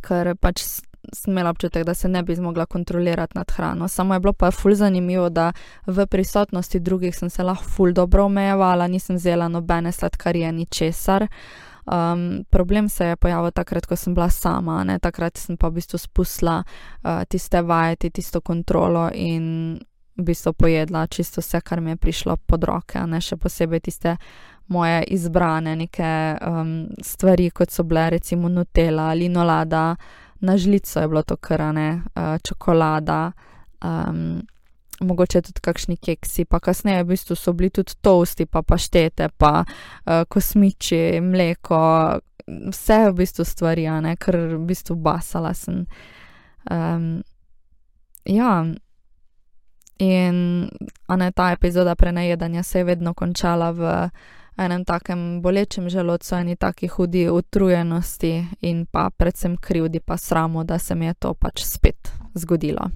ker 0.00 0.34
pač 0.40 0.64
sem 1.12 1.32
imela 1.32 1.50
občutek, 1.50 1.84
da 1.84 1.94
se 1.94 2.08
ne 2.08 2.22
bi 2.22 2.34
zmogla 2.34 2.66
kontrolirati 2.66 3.38
nad 3.38 3.50
hrano. 3.50 3.88
Samo 3.88 4.14
je 4.14 4.20
bilo 4.20 4.32
pa 4.32 4.50
ful 4.50 4.74
zanimivo, 4.74 5.28
da 5.28 5.52
v 5.86 6.06
prisotnosti 6.06 6.80
drugih 6.80 7.16
sem 7.16 7.30
se 7.30 7.42
lahko 7.42 7.64
ful 7.64 7.92
dobro 7.92 8.24
omejevala, 8.24 8.86
nisem 8.86 9.16
vzela 9.16 9.48
nobene 9.48 9.92
sladkarije, 9.92 10.52
ni 10.52 10.66
česar. 10.66 11.26
Um, 11.86 12.44
problem 12.50 12.88
se 12.88 13.06
je 13.06 13.16
pojavil 13.16 13.50
takrat, 13.50 13.86
ko 13.86 13.96
sem 13.96 14.14
bila 14.14 14.30
sama, 14.30 14.84
ne? 14.84 14.98
takrat 14.98 15.36
sem 15.36 15.56
pa 15.56 15.68
v 15.68 15.80
bistvu 15.80 15.98
spustila 15.98 16.62
uh, 16.62 17.24
tiste 17.28 17.62
vajeti, 17.62 18.10
tisto 18.10 18.40
kontrolo 18.40 19.10
in 19.14 19.78
v 20.16 20.22
bistvu 20.22 20.52
pojedla 20.52 21.06
čisto 21.06 21.40
vse, 21.40 21.60
kar 21.60 21.80
mi 21.80 21.90
je 21.90 21.96
prišlo 21.96 22.36
pod 22.36 22.64
roke, 22.64 23.00
ne 23.06 23.20
še 23.20 23.36
posebej 23.36 23.80
tiste 23.80 24.16
moje 24.72 25.02
izbrane 25.14 25.76
neke 25.76 26.36
um, 26.40 26.72
stvari, 27.02 27.50
kot 27.50 27.70
so 27.70 27.84
bile 27.84 28.08
recimo 28.16 28.48
Nutella, 28.48 29.12
linolada, 29.14 29.96
na 30.40 30.56
žlico 30.56 31.00
je 31.00 31.08
bilo 31.08 31.22
to 31.22 31.36
krane, 31.36 32.02
uh, 32.16 32.38
čokolada, 32.44 33.32
um, 33.84 34.42
mogoče 35.00 35.42
tudi 35.42 35.60
kakšni 35.60 35.96
keksi, 35.96 36.44
pa 36.44 36.60
kasneje 36.60 37.04
v 37.04 37.12
bistvu 37.14 37.36
so 37.36 37.52
bili 37.52 37.70
tudi 37.70 37.94
toasti, 38.00 38.46
pa 38.46 38.62
paštete, 38.62 39.28
pa 39.38 39.64
uh, 39.64 40.24
kosmiči, 40.28 41.20
mleko, 41.20 41.82
vse 42.46 42.98
v 43.10 43.14
bistvu 43.22 43.44
stvari, 43.44 43.86
ne, 44.00 44.16
ker 44.16 44.38
v 44.56 44.62
bistvu 44.66 44.96
basala 44.96 45.54
sem. 45.54 45.84
Um, 46.70 47.22
ja. 48.24 48.64
In 50.02 50.36
ne, 51.18 51.32
ta 51.32 51.52
epizoda 51.52 51.94
prenajedanja 51.94 52.62
se 52.62 52.80
je 52.80 52.84
vedno 52.84 53.14
končala 53.14 53.70
v 53.70 54.08
enem 54.56 54.84
takem 54.84 55.42
bolečem 55.42 55.88
želodcu, 55.88 56.34
eni 56.34 56.56
taki 56.56 56.88
hudi 56.88 57.28
utrujenosti 57.30 58.44
in 58.60 58.86
pa 58.86 59.10
predvsem 59.10 59.56
krivdi, 59.56 60.00
pa 60.00 60.16
sramu, 60.16 60.64
da 60.64 60.78
se 60.78 60.94
mi 60.94 61.06
je 61.06 61.14
to 61.14 61.34
pač 61.34 61.64
spet 61.64 62.12
zgodilo. 62.34 62.90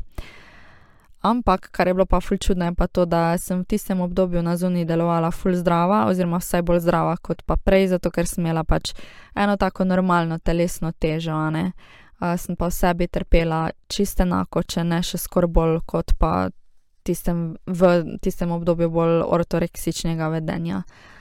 Ampak, 1.20 1.70
kar 1.70 1.88
je 1.88 1.94
bilo 1.94 2.06
pa 2.06 2.20
ful 2.20 2.38
čudno, 2.38 2.64
je 2.64 2.74
pa 2.74 2.86
to, 2.86 3.04
da 3.04 3.38
sem 3.38 3.60
v 3.60 3.64
tistem 3.64 4.00
obdobju 4.00 4.42
na 4.42 4.56
zuniji 4.56 4.84
delovala 4.84 5.30
ful 5.30 5.54
zdrava, 5.54 6.04
oziroma 6.06 6.38
vsaj 6.38 6.62
bolj 6.62 6.80
zdrava 6.80 7.16
kot 7.16 7.42
pa 7.46 7.56
prej, 7.56 7.88
zato 7.88 8.10
ker 8.10 8.26
sem 8.26 8.44
imela 8.44 8.64
pač 8.64 8.92
eno 9.34 9.56
tako 9.56 9.84
normalno 9.84 10.38
telesno 10.38 10.92
težo, 10.92 11.50
ne. 11.50 11.72
Uh, 12.20 12.36
sem 12.38 12.56
pa 12.56 12.68
v 12.68 12.72
sebi 12.72 13.08
trpela 13.08 13.70
čisto 13.88 14.22
enako, 14.22 14.62
če 14.62 14.84
ne 14.84 15.02
še 15.02 15.18
skoraj 15.18 15.50
bolj 15.52 15.80
kot 15.86 16.14
pa 16.18 16.48
tistem, 17.02 17.56
v 17.66 18.18
tistem 18.22 18.52
obdobju 18.52 18.88
bolj 18.90 19.20
ortoreksičnega 19.26 20.28
vedenja. 20.28 20.84
Um, 20.84 21.15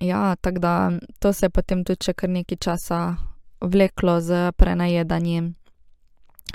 ja, 0.00 0.36
tako 0.36 0.58
da 0.58 0.92
to 1.18 1.32
se 1.32 1.46
je 1.46 1.50
potem 1.50 1.84
tudi 1.84 2.04
še 2.04 2.14
kar 2.14 2.30
nekaj 2.30 2.58
časa 2.58 3.00
vleklo 3.60 4.20
z 4.20 4.52
prenajedanjem, 4.56 5.54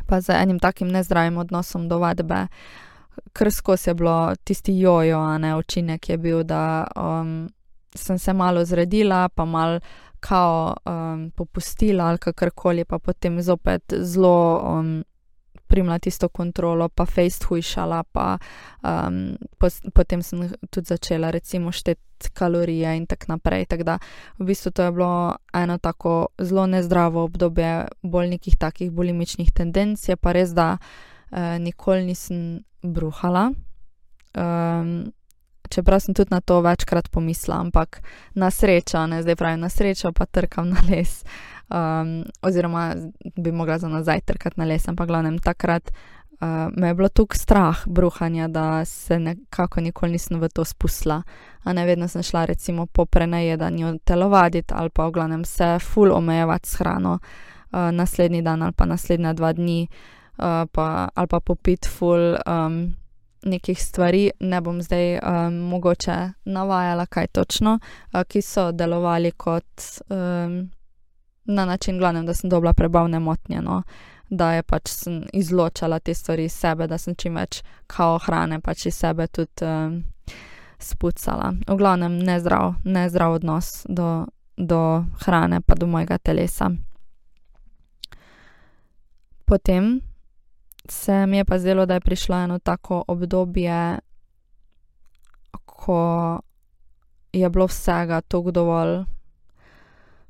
pa 0.08 0.22
z 0.22 0.34
enim 0.42 0.60
takim 0.60 0.88
nezdravim 0.88 1.38
odnosom 1.38 1.90
do 1.90 2.00
vadbe. 2.00 2.48
Ker 3.34 3.52
skozi 3.52 3.90
je 3.90 3.94
bilo 3.96 4.36
tisti 4.44 4.74
jojo, 4.80 5.20
a 5.20 5.38
ne 5.38 5.56
učinek 5.56 6.10
je 6.10 6.18
bil, 6.18 6.44
da 6.44 6.88
um, 6.96 7.48
sem 7.96 8.20
se 8.20 8.34
malo 8.34 8.66
zredila, 8.66 9.30
pa 9.30 9.46
malo 9.46 9.80
kao 10.20 10.76
um, 10.86 11.32
popustila 11.32 12.10
ali 12.10 12.18
kakorkoli, 12.18 12.86
pa 12.86 13.00
potem 13.00 13.42
zopet 13.42 13.94
zelo 14.02 14.62
um, 14.64 15.04
primla 15.68 16.00
tisto 16.00 16.30
kontrolo, 16.30 16.90
pa 16.90 17.06
fejst 17.06 17.44
hujšala, 17.50 18.04
pa 18.12 18.38
um, 18.84 19.36
po, 19.58 19.70
potem 19.94 20.22
sem 20.24 20.50
tudi 20.70 20.88
začela 20.88 21.32
recimo 21.32 21.72
šteti 21.72 22.30
kalorije 22.34 22.98
in 22.98 23.06
tako 23.06 23.26
naprej. 23.36 23.66
Tako 23.66 23.84
da 23.84 23.98
v 24.40 24.46
bistvu 24.46 24.72
to 24.72 24.84
je 24.84 24.92
bilo 24.92 25.36
eno 25.54 25.78
tako 25.78 26.28
zelo 26.40 26.68
nezdravo 26.68 27.24
obdobje 27.24 27.88
bolj 28.02 28.28
nekih 28.28 28.58
takih 28.58 28.92
bulimičnih 28.92 29.52
tendenc, 29.52 30.10
je 30.10 30.16
pa 30.16 30.32
res, 30.32 30.54
da 30.54 30.78
uh, 30.78 31.58
nikoli 31.60 32.06
nisem 32.06 32.64
bruhala. 32.82 33.52
Um, 34.36 35.12
Čeprav 35.70 36.00
sem 36.00 36.14
tudi 36.14 36.30
na 36.30 36.42
to 36.42 36.62
večkrat 36.62 37.10
pomislila, 37.10 37.58
ampak 37.60 38.02
na 38.34 38.52
srečo, 38.52 39.08
ne 39.08 39.22
zdaj 39.22 39.36
pravim 39.36 39.60
na 39.60 39.70
srečo, 39.70 40.12
pa 40.14 40.26
trkam 40.26 40.70
na 40.70 40.82
les. 40.90 41.24
Um, 41.70 42.24
oziroma 42.42 42.96
bi 43.36 43.52
mogla 43.52 43.78
za 43.78 43.88
nazaj 43.88 44.22
trkati 44.22 44.60
na 44.60 44.66
les, 44.66 44.88
ampak 44.88 45.08
glavnem 45.08 45.40
takrat 45.40 45.92
uh, 46.42 46.48
me 46.78 46.88
je 46.88 46.94
bilo 46.94 47.10
tukaj 47.10 47.38
strah 47.38 47.78
bruhanja, 47.86 48.48
da 48.48 48.86
se 48.86 49.20
nekako 49.20 49.82
nikoli 49.82 50.12
nisem 50.12 50.40
v 50.40 50.50
to 50.50 50.66
spustila. 50.66 51.24
A 51.64 51.74
ne 51.74 51.86
vedno 51.86 52.08
sem 52.08 52.24
šla 52.24 52.46
recimo 52.46 52.86
po 52.86 53.06
prenajedanju 53.06 54.00
telovaditi 54.04 54.74
ali 54.74 54.90
pa 54.90 55.08
v 55.08 55.12
glavnem 55.12 55.46
se 55.46 55.80
full 55.80 56.12
omejevati 56.12 56.70
s 56.70 56.76
hrano 56.76 57.20
uh, 57.72 57.80
naslednji 57.92 58.42
dan 58.42 58.64
ali 58.64 58.74
pa 58.74 58.86
naslednja 58.86 59.34
dva 59.34 59.54
dni 59.54 59.88
uh, 60.38 60.46
pa, 60.72 61.10
ali 61.16 61.28
pa 61.28 61.40
popit 61.40 61.86
full. 61.86 62.36
Um, 62.46 62.96
nekih 63.46 63.84
stvari, 63.84 64.32
ne 64.40 64.62
bom 64.62 64.82
zdaj 64.82 65.20
um, 65.20 65.58
mogoče 65.70 66.32
navajala, 66.46 67.06
kaj 67.06 67.28
točno, 67.28 67.80
uh, 68.14 68.24
ki 68.24 68.42
so 68.42 68.72
delovali 68.72 69.32
kot 69.32 69.82
um, 70.10 70.72
na 71.46 71.66
način, 71.66 71.98
glavnem, 71.98 72.26
da 72.26 72.34
sem 72.34 72.50
dobila 72.50 72.74
prebavne 72.74 73.20
motnje, 73.20 73.62
no? 73.62 73.84
da 74.30 74.52
je 74.54 74.64
pač 74.64 74.90
izločala 75.34 76.00
te 76.00 76.14
stvari 76.14 76.46
iz 76.46 76.54
sebe, 76.54 76.88
da 76.88 76.98
sem 76.98 77.16
čim 77.16 77.36
več 77.36 77.62
kao 77.88 78.18
hrane 78.18 78.60
pač 78.60 78.86
iz 78.86 78.96
sebe 78.98 79.28
tudi 79.28 79.66
um, 79.66 80.04
spucala. 80.80 81.54
V 81.68 81.78
glavnem, 81.78 82.18
nezdrav, 82.20 82.74
nezdrav 82.84 83.38
odnos 83.38 83.86
do, 83.90 84.26
do 84.58 85.06
hrane, 85.26 85.62
pa 85.62 85.76
do 85.76 85.88
mojega 85.88 86.18
telesa. 86.18 86.72
Potem 89.46 90.02
se 90.90 91.26
mi 91.26 91.38
je 91.38 91.46
pa 91.46 91.60
zdelo, 91.60 91.86
da 91.86 91.94
je 91.94 92.06
prišlo 92.06 92.44
eno 92.44 92.60
tako 92.60 93.04
obdobje, 93.08 94.00
ko 95.66 96.40
je 97.34 97.50
bilo 97.50 97.68
vsega 97.68 98.22
tako 98.22 98.52
dovolj, 98.52 99.04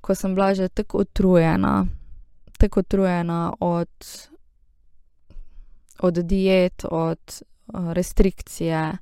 ko 0.05 0.15
sem 0.15 0.35
bila 0.37 0.53
že 0.53 0.69
tako 0.69 1.01
utrujena, 1.01 1.85
tako 2.61 2.85
utrujena 2.85 3.53
od, 3.59 3.89
od 5.99 6.13
diet, 6.13 6.85
od 6.85 7.41
restrikcije, 7.73 8.97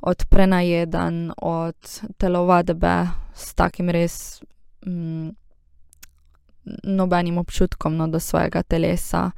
od 0.00 0.18
prenajedanj, 0.30 1.34
od 1.42 1.78
telovadbe 2.16 3.08
s 3.34 3.54
takim 3.54 3.90
res 3.90 4.42
mm, 4.86 5.34
nobenim 6.84 7.38
občutkom 7.38 7.96
no, 7.96 8.06
do 8.06 8.20
svojega 8.20 8.62
telesa 8.62 9.30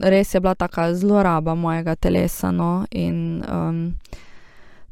res 0.00 0.34
je 0.34 0.40
bila 0.40 0.54
taka 0.54 0.94
zloraba 0.94 1.54
mojega 1.54 1.94
telesa. 1.94 2.50
No, 2.50 2.86
in 2.90 3.44
um, 3.44 3.94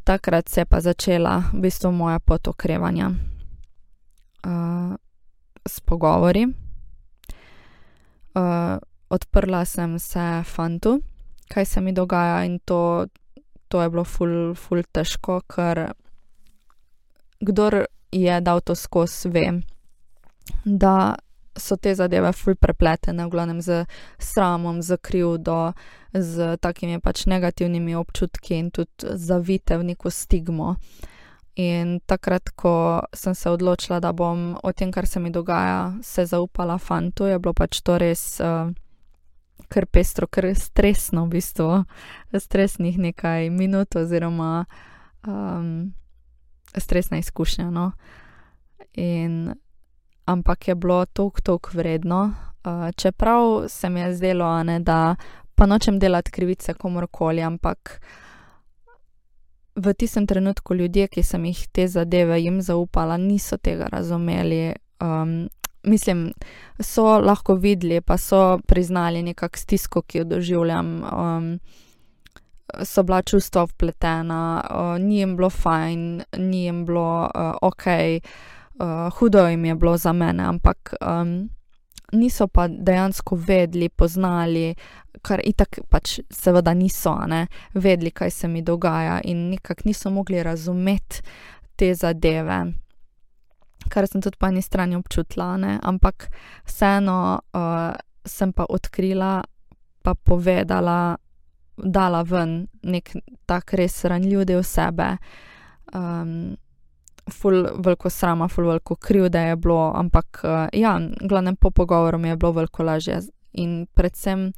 takrat 0.04 0.48
se 0.48 0.60
je 0.60 0.64
pa 0.64 0.80
začela 0.80 1.42
v 1.52 1.60
bistvu 1.60 1.92
moja 1.92 2.18
pot 2.18 2.48
okrevanja 2.48 3.10
uh, 4.46 4.96
s 5.68 5.80
pogovori. 5.80 6.46
Uh, 8.34 8.78
odprla 9.08 9.64
sem 9.64 9.98
se 9.98 10.42
fantu, 10.44 11.00
kaj 11.48 11.64
se 11.64 11.80
mi 11.80 11.92
dogaja, 11.92 12.44
in 12.44 12.58
to, 12.58 13.06
to 13.68 13.82
je 13.82 13.90
bilo 13.90 14.04
ful, 14.04 14.54
ful 14.54 14.82
težko, 14.92 15.40
ker 15.48 15.92
kdor 17.40 17.84
je 18.12 18.40
dal 18.40 18.60
to 18.60 18.74
skozi, 18.74 19.28
ve, 19.28 19.46
da 20.64 21.16
so 21.58 21.76
te 21.76 21.94
zadeve 21.94 22.32
ful 22.32 22.54
prepletene, 22.54 23.26
v 23.26 23.30
glavnem 23.30 23.60
z 23.62 23.84
sramom, 24.18 24.82
z 24.82 24.96
krivdo, 25.02 25.72
z 26.14 26.56
takimi 26.60 27.00
pač 27.00 27.26
negativnimi 27.26 27.96
občutki 27.96 28.58
in 28.58 28.70
tudi 28.70 29.16
zavite 29.18 29.78
v 29.78 29.92
neko 29.92 30.10
stigmo. 30.10 30.76
In 31.58 31.98
takrat, 32.06 32.52
ko 32.54 33.02
sem 33.10 33.34
se 33.34 33.50
odločila, 33.50 33.98
da 34.00 34.12
bom 34.12 34.52
o 34.62 34.72
tem, 34.72 34.92
kar 34.94 35.06
se 35.10 35.20
mi 35.20 35.30
dogaja, 35.34 35.92
se 36.02 36.26
zaupala 36.26 36.78
fantu, 36.78 37.26
je 37.26 37.38
bilo 37.38 37.52
pač 37.52 37.80
to 37.82 37.96
res 37.98 38.38
uh, 38.38 38.70
kar 39.68 39.86
pestro, 39.90 40.28
kar 40.30 40.46
stresno, 40.54 41.26
v 41.26 41.38
bistvu, 41.38 41.82
stresnih 42.30 42.98
nekaj 42.98 43.50
minut, 43.50 43.96
oziroma 43.96 44.66
um, 45.26 45.90
stresna 46.76 47.18
izkušnja. 47.18 47.70
No? 47.70 47.90
In 48.94 49.54
ampak 50.28 50.68
je 50.68 50.74
bilo 50.74 51.04
toliko, 51.06 51.40
toliko 51.40 51.70
vredno. 51.74 52.34
Uh, 52.64 52.90
čeprav 52.96 53.68
se 53.68 53.90
mi 53.90 54.00
je 54.00 54.14
zdelo, 54.14 54.62
ne, 54.62 54.80
da 54.80 55.16
pa 55.54 55.66
nočem 55.66 55.98
delati 55.98 56.30
krivice 56.30 56.74
komorkoli, 56.74 57.42
ampak 57.42 58.00
v 59.78 59.94
tistem 59.94 60.26
trenutku 60.26 60.74
ljudje, 60.74 61.08
ki 61.08 61.22
sem 61.22 61.44
jih 61.44 61.66
te 61.72 61.86
zadeve 61.88 62.40
jim 62.42 62.60
zaupala, 62.62 63.16
niso 63.16 63.56
tega 63.56 63.88
razumeli. 63.92 64.74
Um, 65.00 65.48
mislim, 65.82 66.32
so 66.80 67.18
lahko 67.20 67.54
videli, 67.54 68.00
pa 68.00 68.18
so 68.18 68.58
priznali 68.66 69.22
nekakšno 69.22 69.62
stisko, 69.62 70.02
ki 70.02 70.18
jo 70.18 70.24
doživljam. 70.24 70.96
Um, 71.04 71.58
So 72.84 73.00
bila 73.02 73.22
čustva 73.22 73.62
vpletena, 73.64 74.60
uh, 74.60 74.98
ni 75.00 75.22
jim 75.22 75.36
bilo 75.36 75.48
fajn, 75.50 76.22
ni 76.36 76.66
jim 76.66 76.82
bilo 76.84 77.24
uh, 77.24 77.54
ok, 77.62 77.86
uh, 78.76 79.08
hudo 79.16 79.46
jim 79.48 79.64
je 79.64 79.74
bilo 79.74 79.96
za 79.96 80.12
mene, 80.12 80.44
ampak 80.44 80.92
um, 81.00 81.48
niso 82.12 82.48
pa 82.48 82.68
dejansko 82.68 83.36
vedeli, 83.36 83.88
poznali, 83.88 84.74
kar 85.22 85.42
itak 85.44 85.80
pač 85.90 86.18
seveda 86.30 86.74
niso, 86.74 87.14
ne, 87.26 87.46
vedeli, 87.74 88.10
kaj 88.10 88.30
se 88.30 88.48
mi 88.48 88.62
dogaja 88.62 89.20
in 89.24 89.48
nekako 89.50 89.82
niso 89.84 90.10
mogli 90.10 90.42
razumeti 90.42 91.22
te 91.76 91.94
zadeve. 91.94 92.64
Kar 93.88 94.06
sem 94.06 94.22
tudi 94.22 94.36
po 94.38 94.46
eni 94.46 94.62
strani 94.62 94.96
občutila, 94.96 95.56
ne? 95.56 95.78
ampak 95.82 96.28
vseeno 96.66 97.38
uh, 97.38 97.94
sem 98.24 98.52
pa 98.52 98.66
odkrila, 98.68 99.42
pa 100.02 100.14
povedala, 100.14 101.16
dala 101.78 102.22
ven 102.22 102.66
nek 102.82 103.12
tak 103.46 103.72
res 103.78 104.02
ranljiv 104.04 104.44
del 104.44 104.64
sebe. 104.66 105.16
Um, 105.94 106.56
ful 107.32 107.66
veliko 107.78 108.10
srama, 108.10 108.48
ful 108.48 108.66
veliko 108.68 108.96
krivde 108.96 109.38
je 109.38 109.56
bilo, 109.56 109.92
ampak 109.94 110.40
uh, 110.44 110.50
ja, 110.72 110.98
glavnem 111.20 111.56
po 111.56 111.70
pogovoru 111.70 112.18
mi 112.18 112.28
je 112.28 112.36
bilo 112.36 112.52
veliko 112.52 112.82
lažje. 112.82 113.20
In 113.52 113.86
predvsem 113.94 114.52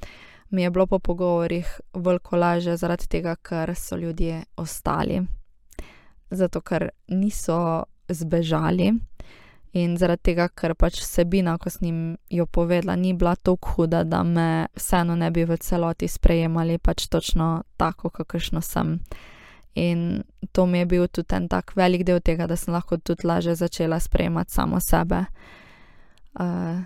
mi 0.50 0.62
je 0.62 0.70
bilo 0.70 0.86
po 0.86 0.98
pogovorih 0.98 1.80
veliko 1.94 2.36
lažje 2.36 2.76
zaradi 2.76 3.08
tega, 3.08 3.36
ker 3.36 3.74
so 3.76 3.96
ljudje 3.96 4.42
ostali. 4.56 5.22
Zato, 6.30 6.60
ker 6.60 6.90
niso 7.08 7.84
zbežali 8.08 8.92
in 9.72 9.96
zaradi 9.96 10.22
tega, 10.30 10.48
ker 10.48 10.74
pač 10.74 11.00
vsebina, 11.02 11.56
ko 11.58 11.70
sem 11.70 11.86
jim 11.86 12.00
jo 12.30 12.46
povedala, 12.46 12.96
ni 12.96 13.12
bila 13.14 13.36
tako 13.36 13.74
huda, 13.74 14.02
da 14.04 14.22
me 14.22 14.66
vseeno 14.76 15.14
ne 15.16 15.30
bi 15.30 15.44
v 15.44 15.56
celoti 15.56 16.08
sprejemali 16.08 16.78
pač 16.78 17.06
točno 17.06 17.62
tako, 17.76 18.10
kakršno 18.10 18.60
sem. 18.60 18.98
In 19.74 20.22
to 20.52 20.66
mi 20.66 20.78
je 20.78 20.86
bil 20.86 21.08
tudi 21.08 21.34
en 21.34 21.48
tak 21.48 21.76
velik 21.76 22.04
del 22.04 22.20
tega, 22.20 22.46
da 22.46 22.56
sem 22.56 22.74
lahko 22.74 22.96
tudi 22.96 23.26
lažje 23.26 23.54
začela 23.54 24.00
sprejemati 24.00 24.52
samo 24.52 24.80
sebe. 24.80 25.24
Uh, 26.34 26.82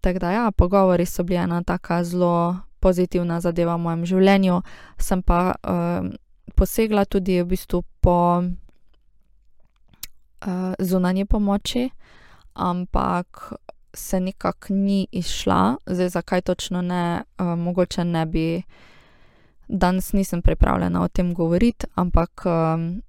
tako 0.00 0.18
da, 0.18 0.30
ja, 0.30 0.50
pogovori 0.50 1.06
so 1.06 1.22
bili 1.22 1.40
ena 1.40 1.62
taka 1.62 2.04
zelo 2.04 2.56
pozitivna 2.80 3.40
zadeva 3.40 3.76
v 3.76 3.80
mojem 3.80 4.04
življenju. 4.06 4.60
Sem 4.98 5.22
pa 5.22 5.54
um, 5.62 6.12
posegla 6.54 7.04
tudi 7.04 7.40
v 7.42 7.46
bistvu 7.48 7.82
po 8.00 8.42
uh, 8.42 8.48
zunanji 10.78 11.24
pomoči, 11.24 11.90
ampak 12.54 13.52
se 13.94 14.20
nekako 14.20 14.74
ni 14.74 15.06
izšla, 15.12 15.76
zdaj 15.86 16.08
zakaj 16.08 16.42
točno 16.42 16.82
ne, 16.82 17.22
uh, 17.38 17.56
mogoče 17.58 18.04
ne 18.04 18.26
bi. 18.26 18.62
Danes 19.68 20.12
nisem 20.12 20.42
pripravljena 20.42 21.02
o 21.02 21.08
tem 21.08 21.34
govoriti, 21.34 21.86
ampak 21.94 22.44
um, 22.46 23.02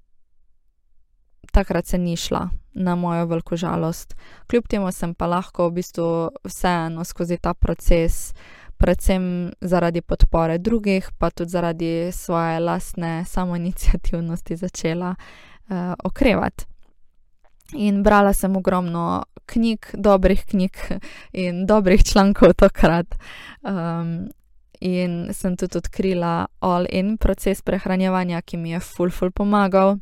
takrat 1.51 1.85
se 1.85 1.97
ni 1.97 2.15
šla, 2.17 2.49
na 2.73 2.95
mojo 2.95 3.25
veliko 3.25 3.57
žalost. 3.57 4.15
Kljub 4.47 4.67
temu 4.67 4.91
sem 4.91 5.13
pa 5.13 5.27
lahko 5.27 5.69
v 5.69 5.79
bistvu 5.79 6.07
vseeno 6.43 7.03
skozi 7.03 7.37
ta 7.37 7.53
proces, 7.53 8.33
predvsem 8.77 9.51
zaradi 9.61 10.01
podpore 10.01 10.57
drugih, 10.57 11.09
pa 11.17 11.29
tudi 11.29 11.49
zaradi 11.49 12.11
svoje 12.11 12.59
lastne 12.59 13.25
samoinicijativnosti, 13.25 14.55
začela 14.55 15.15
uh, 15.15 15.93
okrevati. 16.03 16.65
In 17.73 18.03
brala 18.03 18.33
sem 18.33 18.55
ogromno 18.55 19.23
knjig, 19.45 19.91
dobrih 19.93 20.45
knjig 20.45 20.77
in 21.31 21.65
dobrih 21.65 22.03
člankov 22.03 22.53
takrat. 22.53 23.15
Um, 23.61 24.29
in 24.79 25.33
sem 25.33 25.55
tudi 25.59 25.77
odkrila 25.77 26.47
all-in 26.59 27.17
proces 27.17 27.61
prehranjevanja, 27.61 28.41
ki 28.41 28.57
mi 28.57 28.71
je 28.71 28.79
ful, 28.79 29.11
ful 29.11 29.31
pomagal. 29.31 29.99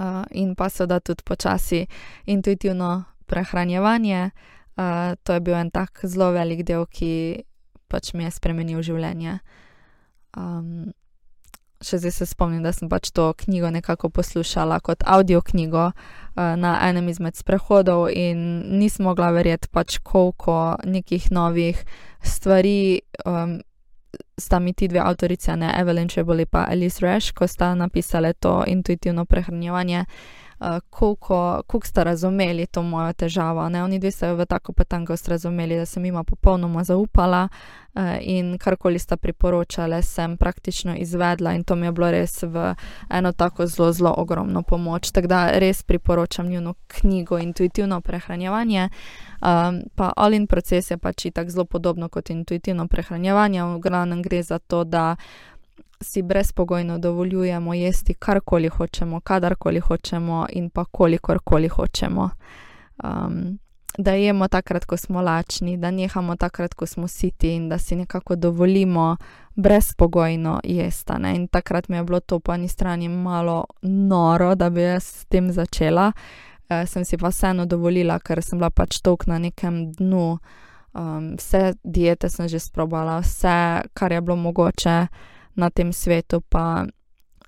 Uh, 0.00 0.24
in 0.30 0.54
pa 0.54 0.68
seveda 0.70 1.00
tudi 1.00 1.24
počasi 1.24 1.86
intuitivno 2.26 3.04
prehranjevanje. 3.26 4.30
Uh, 4.76 5.14
to 5.22 5.32
je 5.32 5.40
bil 5.40 5.54
en 5.54 5.70
tak 5.70 6.00
zelo 6.02 6.30
velik 6.32 6.62
del, 6.64 6.86
ki 6.86 7.42
pač 7.90 8.14
mi 8.14 8.24
je 8.24 8.30
spremenil 8.30 8.82
življenje. 8.86 9.40
Um, 10.38 10.92
še 11.80 11.98
zdaj 11.98 12.12
se 12.12 12.26
spomnim, 12.26 12.62
da 12.62 12.72
sem 12.72 12.88
pač 12.88 13.10
to 13.14 13.32
knjigo 13.44 13.70
nekako 13.70 14.10
poslušala 14.12 14.80
kot 14.84 15.04
audio 15.06 15.40
knjigo 15.40 15.90
uh, 15.90 15.94
na 16.36 16.76
enem 16.88 17.08
izmed 17.08 17.36
sprehodov 17.36 18.08
in 18.12 18.62
nisem 18.78 19.08
mogla 19.08 19.30
verjeti, 19.32 19.70
pač 19.72 19.98
koliko 19.98 20.76
nekih 20.84 21.30
novih 21.30 21.84
stvari. 22.22 23.00
Um, 23.24 23.60
Sta 24.40 24.58
mi 24.58 24.72
ti 24.72 24.88
dve 24.88 24.98
avtorice, 25.04 25.52
ne 25.56 25.68
Evelyn 25.78 26.08
Cheboli 26.10 26.46
pa 26.48 26.64
Alice 26.66 26.98
Rash, 27.04 27.30
ko 27.36 27.46
sta 27.46 27.74
napisali 27.78 28.32
to 28.34 28.64
intuitivno 28.66 29.22
prehranjevanje, 29.28 30.00
uh, 30.00 30.40
koliko, 30.90 31.62
koliko 31.66 31.86
sta 31.86 32.02
razumeli 32.02 32.66
to 32.66 32.82
mojo 32.82 33.12
težavo. 33.12 33.68
Ne? 33.68 33.84
Oni 33.84 33.98
dve 33.98 34.10
so 34.10 34.34
v 34.34 34.46
tako 34.46 34.72
petankost 34.72 35.28
razumeli, 35.28 35.76
da 35.76 35.86
sem 35.86 36.04
jima 36.04 36.24
popolnoma 36.24 36.84
zaupala 36.84 37.48
uh, 37.94 38.02
in 38.20 38.58
karkoli 38.58 38.98
sta 38.98 39.16
priporočali, 39.16 40.02
sem 40.02 40.36
praktično 40.36 40.96
izvedla 40.96 41.52
in 41.52 41.64
to 41.64 41.74
mi 41.76 41.86
je 41.86 41.92
bilo 41.92 42.10
res 42.10 42.42
v 42.42 42.74
eno 43.10 43.32
tako 43.32 43.66
zelo, 43.66 43.92
zelo 43.92 44.14
ogromno 44.16 44.62
pomoč. 44.62 45.10
Tako 45.10 45.26
da 45.26 45.50
res 45.58 45.82
priporočam 45.82 46.48
njuno 46.48 46.74
knjigo 46.86 47.38
Intuitivno 47.38 48.00
prehranjevanje. 48.00 48.88
Um, 49.40 49.82
pa 49.94 50.12
Olin 50.16 50.46
proces 50.46 50.90
je 50.90 50.98
pač 50.98 51.26
tako 51.34 51.50
zelo 51.50 51.64
podobno 51.64 52.08
kot 52.08 52.30
intuitivno 52.30 52.88
prehranjevanje. 52.88 53.64
V 53.64 53.78
glavnem 53.78 54.22
gre 54.22 54.42
za 54.42 54.58
to, 54.58 54.84
da 54.84 55.16
si 56.00 56.22
brezpogojno 56.22 56.98
dovoljujemo 56.98 57.74
jesti 57.74 58.14
karkoli 58.14 58.68
hočemo, 58.68 59.20
kadarkoli 59.20 59.80
hočemo 59.80 60.46
in 60.52 60.70
pa 60.70 60.84
kolikorkoli 60.84 61.68
hočemo. 61.68 62.30
Um, 63.04 63.58
da 63.98 64.12
jemo 64.12 64.48
takrat, 64.48 64.84
ko 64.84 64.96
smo 64.96 65.20
lačni, 65.20 65.76
da 65.76 65.90
nehamo 65.90 66.36
takrat, 66.36 66.74
ko 66.74 66.86
smo 66.86 67.08
siti 67.08 67.54
in 67.54 67.68
da 67.68 67.78
si 67.78 67.96
nekako 67.96 68.36
dovolimo 68.36 69.16
brezpogojno 69.54 70.60
jesti. 70.64 71.12
In 71.34 71.48
takrat 71.48 71.88
mi 71.88 71.96
je 71.96 72.04
bilo 72.04 72.20
to 72.20 72.38
po 72.40 72.54
eni 72.54 72.68
strani 72.68 73.08
malo 73.08 73.64
noro, 73.82 74.54
da 74.54 74.70
bi 74.70 74.82
jaz 74.82 75.04
s 75.04 75.24
tem 75.24 75.52
začela. 75.52 76.12
Uh, 76.70 76.88
sem 76.88 77.04
si 77.04 77.16
pa 77.16 77.28
vseeno 77.28 77.66
dovolila, 77.66 78.18
ker 78.18 78.42
sem 78.42 78.58
bila 78.58 78.70
pač 78.70 79.00
tok 79.00 79.26
na 79.26 79.38
nekem 79.38 79.92
dnu. 79.92 80.38
Um, 80.94 81.34
vse 81.36 81.74
diete 81.84 82.28
sem 82.28 82.48
že 82.48 82.58
sprobala, 82.58 83.20
vse, 83.20 83.82
kar 83.94 84.12
je 84.12 84.20
bilo 84.20 84.36
mogoče 84.36 85.06
na 85.54 85.70
tem 85.70 85.92
svetu, 85.92 86.40
pa 86.40 86.86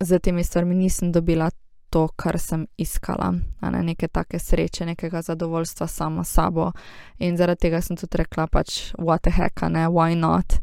za 0.00 0.18
temi 0.18 0.44
stvarmi 0.44 0.74
nisem 0.74 1.12
dobila 1.12 1.50
to, 1.90 2.08
kar 2.16 2.38
sem 2.38 2.66
iskala. 2.76 3.34
Ne, 3.60 3.82
neke 3.82 4.08
take 4.08 4.38
sreče, 4.38 4.86
nekega 4.86 5.22
zadovoljstva 5.22 5.86
samo 5.86 6.24
sabo. 6.24 6.72
In 7.18 7.36
zaradi 7.36 7.68
tega 7.68 7.80
sem 7.84 7.96
tudi 7.96 8.22
rekla, 8.22 8.46
pač, 8.46 8.94
what 8.98 9.22
the 9.22 9.30
heck, 9.30 9.62
ne, 9.68 9.86
why 9.92 10.16
not. 10.16 10.56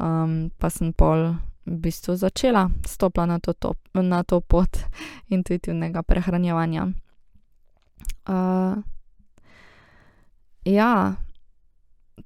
Um, 0.00 0.50
pa 0.58 0.70
sem 0.72 0.94
pol 0.96 1.34
v 1.68 1.76
bistvu 1.84 2.16
začela 2.16 2.70
stopila 2.88 3.26
na 3.26 3.38
to, 3.38 3.52
to, 3.52 3.74
na 3.94 4.22
to 4.24 4.40
pot 4.40 4.80
intuitivnega 5.34 6.02
prehranjevanja. 6.02 6.88
Uh, 8.28 8.80
ja. 10.64 11.16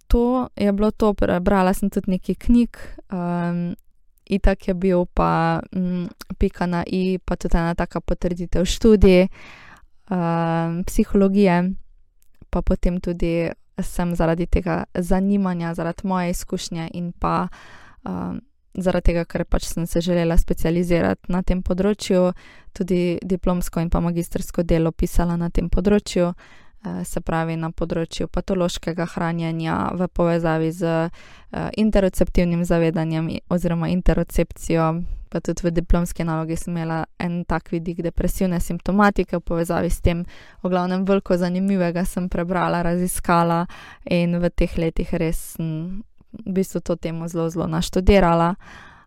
To 0.07 0.49
je 0.57 0.73
bilo 0.73 0.91
to, 0.91 1.15
prebrala 1.15 1.75
sem 1.75 1.91
tudi 1.91 2.15
nekaj 2.15 2.35
knjig, 2.47 2.79
um, 3.11 3.75
itak 4.27 4.69
je 4.69 4.75
bil 4.75 5.05
pa 5.15 5.61
m, 5.73 5.81
mm, 5.81 6.09
pika 6.39 6.67
na 6.67 6.85
i, 6.87 7.19
pa 7.25 7.37
tudi 7.37 7.57
ena 7.57 7.75
taka 7.75 8.01
potrditev 8.01 8.65
študij 8.65 9.29
uh, 10.11 10.85
psihologije, 10.87 11.75
pa 12.51 12.63
potem 12.63 13.01
tudi 13.01 13.51
sem 13.83 14.15
zaradi 14.17 14.47
tega 14.47 14.85
zanimanja, 14.95 15.75
zaradi 15.75 16.07
moje 16.07 16.31
izkušnje 16.31 16.91
in 16.95 17.13
pa 17.13 17.49
uh, 18.05 18.37
zaradi 18.75 19.13
tega, 19.13 19.25
ker 19.25 19.45
pač 19.45 19.69
sem 19.71 19.87
se 19.87 20.01
želela 20.01 20.37
specializirati 20.39 21.33
na 21.33 21.43
tem 21.43 21.63
področju, 21.63 22.33
tudi 22.73 23.19
diplomsko 23.23 23.81
in 23.81 23.91
pa 23.91 24.01
magistrsko 24.01 24.63
delo 24.63 24.93
pisala 24.93 25.37
na 25.37 25.51
tem 25.51 25.69
področju. 25.71 26.33
Se 26.85 27.21
pravi 27.25 27.55
na 27.57 27.71
področju 27.73 28.27
patološkega 28.29 29.07
hranjenja 29.15 29.77
v 29.97 30.09
povezavi 30.13 30.69
z 30.69 30.91
eh, 31.09 31.71
interoceptivnim 31.81 32.65
zavedanjem 32.69 33.31
oziroma 33.49 33.89
interocepcijo, 33.89 34.89
pa 35.33 35.41
tudi 35.41 35.65
v 35.65 35.73
diplomski 35.79 36.27
nalogi 36.29 36.59
sem 36.61 36.77
imela 36.77 37.07
en 37.17 37.41
tak 37.49 37.73
vidik 37.73 38.03
depresivne 38.05 38.61
simptomatike 38.61 39.41
v 39.41 39.47
povezavi 39.49 39.89
s 39.89 40.05
tem, 40.05 40.27
v 40.61 40.73
glavnem 40.75 41.07
veliko 41.09 41.39
zanimivega 41.41 42.05
sem 42.05 42.29
prebrala, 42.29 42.85
raziskala 42.85 43.65
in 44.05 44.37
v 44.37 44.53
teh 44.53 44.77
letih 44.77 45.17
res 45.17 45.57
sem 45.57 46.05
v 46.35 46.53
bistvu 46.53 46.85
to 46.85 46.99
temo 47.01 47.31
zelo, 47.31 47.49
zelo 47.49 47.71
naštudirala. 47.71 48.59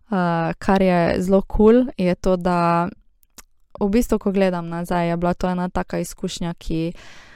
Uh, 0.07 0.55
kar 0.63 0.82
je 0.82 1.19
zelo 1.19 1.43
kul, 1.43 1.84
cool, 1.84 1.93
je 1.99 2.15
to, 2.15 2.38
da 2.39 2.88
v 3.78 3.88
bistvu, 3.91 4.17
ko 4.17 4.32
gledam 4.32 4.71
nazaj, 4.71 5.11
je 5.11 5.17
bila 5.19 5.34
to 5.36 5.51
ena 5.51 5.67
taka 5.67 5.99
izkušnja, 5.99 6.55
ki 6.55 6.80
uh, 6.95 7.26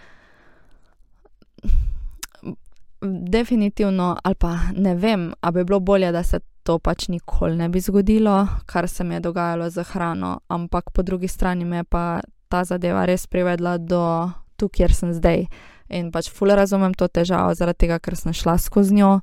definitivno, 3.02 4.18
ali 4.24 4.36
pa 4.36 4.58
ne 4.76 4.96
vem, 4.96 5.34
ali 5.42 5.54
bi 5.54 5.64
bilo 5.64 5.80
bolje, 5.80 6.12
da 6.12 6.24
se 6.24 6.40
to 6.64 6.80
pač 6.80 7.08
nikoli 7.08 7.56
ne 7.56 7.70
bi 7.70 7.80
zgodilo, 7.80 8.48
kar 8.66 8.88
se 8.90 9.04
mi 9.04 9.16
je 9.16 9.20
dogajalo 9.20 9.70
z 9.70 9.84
hrano, 9.84 10.40
ampak 10.48 10.92
po 10.94 11.02
drugi 11.04 11.28
strani 11.28 11.66
me 11.66 11.78
je 11.78 11.84
pa 11.84 12.22
ta 12.50 12.64
zadeva 12.64 13.06
res 13.06 13.28
privedla 13.28 13.78
do 13.78 14.30
tu, 14.56 14.70
kjer 14.70 14.94
sem 14.94 15.14
zdaj. 15.14 15.46
In 15.90 16.12
pač 16.12 16.30
fully 16.32 16.56
razumem 16.56 16.94
to 16.94 17.08
težavo, 17.08 17.56
zaradi 17.56 17.86
tega, 17.86 18.00
ker 18.00 18.16
sem 18.16 18.34
šla 18.34 18.58
skozi 18.58 18.96
njo. 18.96 19.20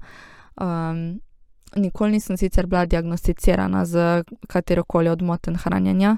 Um, 0.61 1.21
nikoli 1.77 2.19
nisem 2.19 2.37
sicer 2.37 2.67
bila 2.67 2.87
diagnosticirana 2.87 3.85
z 3.85 4.25
katero 4.49 4.85
koli 4.85 5.13
odmoten 5.13 5.57
hranjenja. 5.57 6.17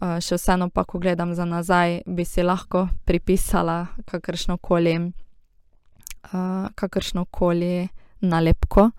Uh, 0.00 0.16
še 0.22 0.38
vseeno 0.38 0.70
pa, 0.70 0.84
ko 0.84 0.98
gledam 0.98 1.34
za 1.34 1.44
nazaj, 1.44 2.00
bi 2.06 2.24
si 2.24 2.42
lahko 2.42 2.88
pripisala 3.04 3.86
kakršno 4.06 4.56
koli 4.58 4.96
kakršno 6.74 7.24
koli 7.24 7.88
nalepko. 8.20 8.90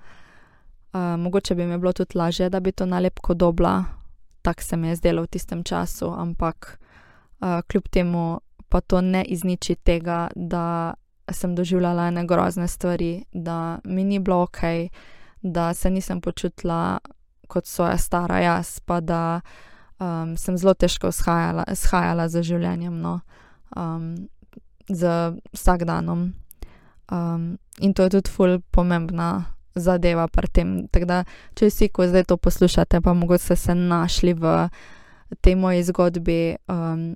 Uh, 0.93 1.19
mogoče 1.19 1.55
bi 1.55 1.65
mi 1.65 1.77
bilo 1.77 1.93
tudi 1.93 2.17
lažje, 2.17 2.49
da 2.49 2.59
bi 2.59 2.71
to 2.71 2.85
nalepko 2.85 3.33
dobila, 3.33 3.83
tako 4.41 4.63
se 4.63 4.77
mi 4.77 4.87
je 4.87 4.95
zdelo 4.95 5.23
v 5.23 5.27
tistem 5.27 5.63
času, 5.63 6.13
ampak 6.17 6.79
uh, 7.39 7.61
kljub 7.67 7.87
temu 7.89 8.39
pa 8.69 8.81
to 8.81 9.01
ne 9.01 9.23
izniči 9.23 9.75
tega, 9.75 10.27
da 10.35 10.93
sem 11.31 11.55
doživljala 11.55 12.07
ene 12.07 12.25
grozne 12.25 12.67
stvari, 12.67 13.23
da 13.33 13.79
mi 13.83 14.03
ni 14.03 14.19
bilo 14.19 14.41
ok, 14.41 14.57
da 15.41 15.73
se 15.73 15.89
nisem 15.89 16.21
počutila 16.21 16.97
kot 17.47 17.65
svoja 17.65 17.97
stara 17.97 18.39
jaz, 18.39 18.79
pa 18.79 18.99
da 18.99 19.41
um, 19.99 20.37
sem 20.37 20.57
zelo 20.57 20.73
težko 20.73 21.11
shajala, 21.11 21.65
shajala 21.75 22.27
z 22.29 22.43
življenjem, 22.43 22.99
no, 23.01 23.19
um, 23.75 24.27
z 24.89 25.31
vsakdanom. 25.53 26.33
Um, 27.11 27.57
in 27.79 27.93
to 27.93 28.03
je 28.03 28.09
tudi 28.09 28.29
ful 28.29 28.59
pomembna 28.71 29.45
zadeva 29.75 30.27
pri 30.27 30.47
tem. 30.47 30.73
Da, 30.91 31.23
če 31.55 31.69
vsi, 31.69 31.89
ko 31.93 32.07
zdaj 32.07 32.27
to 32.27 32.37
poslušate, 32.37 33.01
pa 33.01 33.13
mogoče 33.13 33.43
ste 33.43 33.55
se 33.55 33.75
našli 33.75 34.33
v 34.33 34.67
tej 35.41 35.55
moji 35.55 35.83
zgodbi, 35.83 36.55
um, 36.67 37.15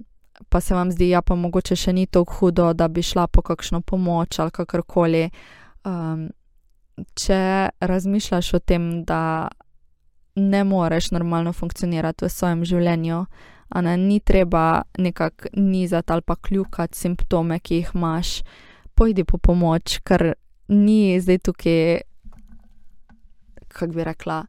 pa 0.49 0.61
se 0.61 0.75
vam 0.75 0.91
zdi, 0.91 1.11
ja, 1.11 1.21
pa 1.21 1.35
mogoče 1.35 1.75
še 1.75 1.93
ni 1.93 2.05
tako 2.07 2.39
hudo, 2.39 2.71
da 2.73 2.87
bi 2.87 3.03
šla 3.03 3.27
po 3.27 3.41
kakšno 3.41 3.81
pomoč 3.81 4.39
ali 4.39 4.51
kakorkoli. 4.51 5.29
Um, 5.85 6.29
če 7.17 7.71
razmišljaš 7.81 8.53
o 8.53 8.59
tem, 8.59 9.03
da 9.05 9.49
ne 10.35 10.63
moreš 10.63 11.11
normalno 11.11 11.53
funkcionirati 11.53 12.25
v 12.25 12.29
svojem 12.31 12.65
življenju, 12.65 13.25
a 13.71 13.81
ne 13.81 13.95
ni 13.97 14.19
treba 14.19 14.83
nekako 14.99 15.51
nizati 15.53 16.13
ali 16.13 16.21
pa 16.21 16.35
kljukati 16.35 16.97
simptome, 16.97 17.59
ki 17.59 17.81
jih 17.81 17.91
imaš, 17.95 18.41
pojdi 19.01 19.23
po 19.25 19.39
pomoč, 19.41 19.97
ker 20.05 20.33
ni 20.69 21.17
zdaj 21.17 21.39
tukaj, 21.41 22.01
kako 23.73 23.93
bi 23.95 24.03
rekla, 24.05 24.43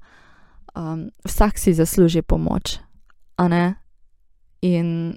um, 0.77 1.07
vsak 1.25 1.57
si 1.59 1.73
zasluži 1.73 2.21
pomoč, 2.23 2.77
a 3.41 3.49
ne. 3.49 3.65
In 4.61 5.17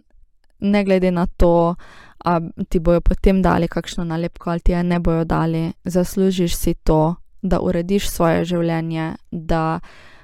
ne 0.60 0.84
glede 0.88 1.12
na 1.12 1.28
to, 1.28 1.76
ali 2.18 2.50
ti 2.70 2.80
bojo 2.80 3.02
potem 3.02 3.42
dali 3.42 3.68
kakšno 3.68 4.04
nalepko 4.08 4.50
ali 4.50 4.60
ti 4.60 4.72
je 4.72 4.84
ne 4.84 5.00
bojo 5.00 5.26
dali, 5.26 5.74
zaslužiš 5.84 6.56
si 6.56 6.74
to, 6.74 7.16
da 7.42 7.60
urediš 7.60 8.10
svoje 8.10 8.46
življenje, 8.46 9.16
da 9.32 9.80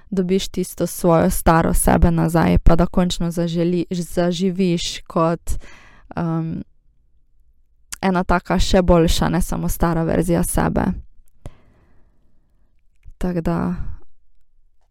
dobiš 0.10 0.48
tisto 0.48 0.88
svojo 0.88 1.30
staro 1.30 1.74
sebe 1.74 2.12
nazaj, 2.12 2.58
pa 2.64 2.76
da 2.76 2.86
končno 2.86 3.32
zaželi, 3.32 3.86
zaživiš 3.92 5.02
kot 5.08 5.52
um, 6.16 6.64
ena 8.02 8.24
taka 8.24 8.60
še 8.60 8.82
boljša, 8.82 9.30
ne 9.30 9.42
samo 9.42 9.70
stara 9.70 10.04
verzija 10.04 10.44
sebe. 10.44 10.86
Tako 13.18 13.42
da, 13.42 13.76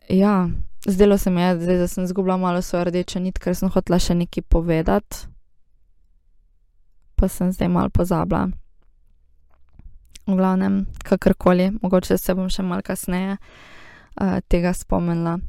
ja, 0.09 0.49
zdelo 0.87 1.19
se 1.19 1.31
mi 1.31 1.43
je, 1.43 1.55
da 1.55 1.89
sem 1.89 2.05
izgubila 2.05 2.37
malo 2.37 2.63
svojo 2.63 2.85
rdečo 2.85 3.19
nit, 3.19 3.39
ker 3.39 3.57
sem 3.57 3.71
hotela 3.71 3.99
še 3.99 4.15
nekaj 4.15 4.47
povedati, 4.49 5.27
pa 7.19 7.29
sem 7.29 7.53
zdaj 7.53 7.69
malo 7.69 7.91
pozabila. 7.91 8.47
V 10.27 10.37
glavnem, 10.37 10.85
kakorkoli, 11.05 11.73
mogoče 11.83 12.19
se 12.19 12.35
bom 12.39 12.49
še 12.49 12.63
malo 12.63 12.87
kasneje 12.87 13.35
uh, 13.35 14.39
tega 14.49 14.73
spomnila. 14.77 15.41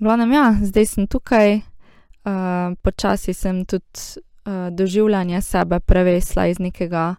V 0.00 0.08
glavnem, 0.08 0.34
ja, 0.34 0.48
zdaj 0.58 0.88
sem 0.90 1.06
tukaj, 1.06 1.60
uh, 2.26 2.74
počasi 2.82 3.34
sem 3.34 3.62
tudi 3.64 4.26
doživljanje 4.70 5.40
sebe 5.40 5.80
prevesla 5.80 6.46
iz 6.46 6.58
nekega 6.58 7.14
uh, 7.14 7.16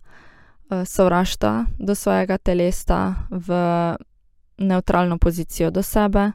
sovraštva 0.86 1.66
do 1.80 1.96
svojega 1.96 2.38
telesa 2.38 3.16
v 3.30 3.50
neutralno 4.58 5.18
pozicijo 5.18 5.72
do 5.72 5.84
sebe, 5.84 6.32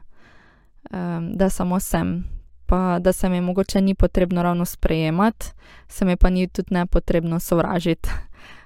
um, 0.91 1.31
da 1.33 1.49
samo 1.49 1.79
sem. 1.79 2.23
Pa 2.65 2.99
da 2.99 3.13
se 3.13 3.29
mi 3.29 3.41
mogoče 3.41 3.81
ni 3.81 3.95
potrebno 3.95 4.43
ravno 4.43 4.65
sprejemati, 4.65 5.45
se 5.87 6.05
mi 6.05 6.15
pa 6.15 6.29
ni 6.29 6.47
tudi 6.47 6.73
ne 6.73 6.85
potrebno 6.85 7.39
sovražiti. 7.39 8.09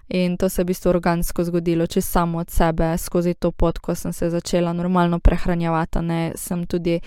In 0.10 0.38
to 0.38 0.50
se 0.50 0.62
je 0.62 0.64
v 0.64 0.68
bistvu 0.68 0.90
organsko 0.90 1.44
zgodilo, 1.44 1.88
če 1.88 2.02
samo 2.02 2.38
od 2.38 2.50
sebe, 2.50 2.98
skozi 2.98 3.34
to 3.34 3.52
pot, 3.52 3.80
ko 3.80 3.96
sem 3.96 4.14
se 4.14 4.30
začela 4.30 4.74
normalno 4.74 5.20
prehranjevati. 5.20 6.00
Ne, 6.02 6.32
sem 6.36 6.68
tudi 6.68 7.00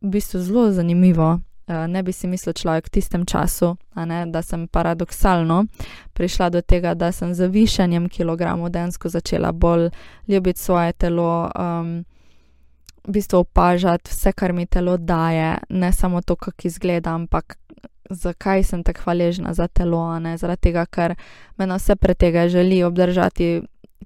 v 0.00 0.10
bistvu 0.10 0.40
zelo 0.40 0.70
zanimivo. 0.72 1.40
Eh, 1.68 1.88
ne 1.88 2.02
bi 2.02 2.12
si 2.12 2.26
mislil 2.30 2.54
človek 2.54 2.86
v 2.86 2.90
tistem 2.90 3.26
času, 3.26 3.74
ne, 3.98 4.26
da 4.30 4.42
sem 4.42 4.68
paradoksalno 4.70 5.66
prišla 6.14 6.50
do 6.50 6.60
tega, 6.62 6.94
da 6.94 7.10
sem 7.12 7.34
z 7.34 7.50
višanjem 7.50 8.06
kilogramov 8.06 8.70
dejansko 8.70 9.10
začela 9.10 9.50
bolj 9.52 9.90
ljubiti 10.28 10.60
svoje 10.62 10.92
telo, 10.92 11.50
um, 11.58 12.06
v 13.02 13.10
bistvu 13.10 13.42
opažati 13.42 14.10
vse, 14.10 14.32
kar 14.32 14.52
mi 14.52 14.66
telo 14.66 14.94
daje, 14.96 15.58
ne 15.68 15.90
samo 15.92 16.22
to, 16.22 16.36
kako 16.36 16.70
izgleda, 16.70 17.10
ampak 17.10 17.58
zakaj 18.10 18.62
sem 18.62 18.86
tako 18.86 19.00
hvaležna 19.02 19.50
za 19.54 19.66
telo, 19.66 20.18
ne 20.22 20.36
zaradi 20.38 20.70
tega, 20.70 20.86
ker 20.86 21.16
me 21.58 21.66
vse 21.66 21.96
pred 21.96 22.16
tega 22.16 22.46
želi 22.48 22.84
obdržati 22.86 23.62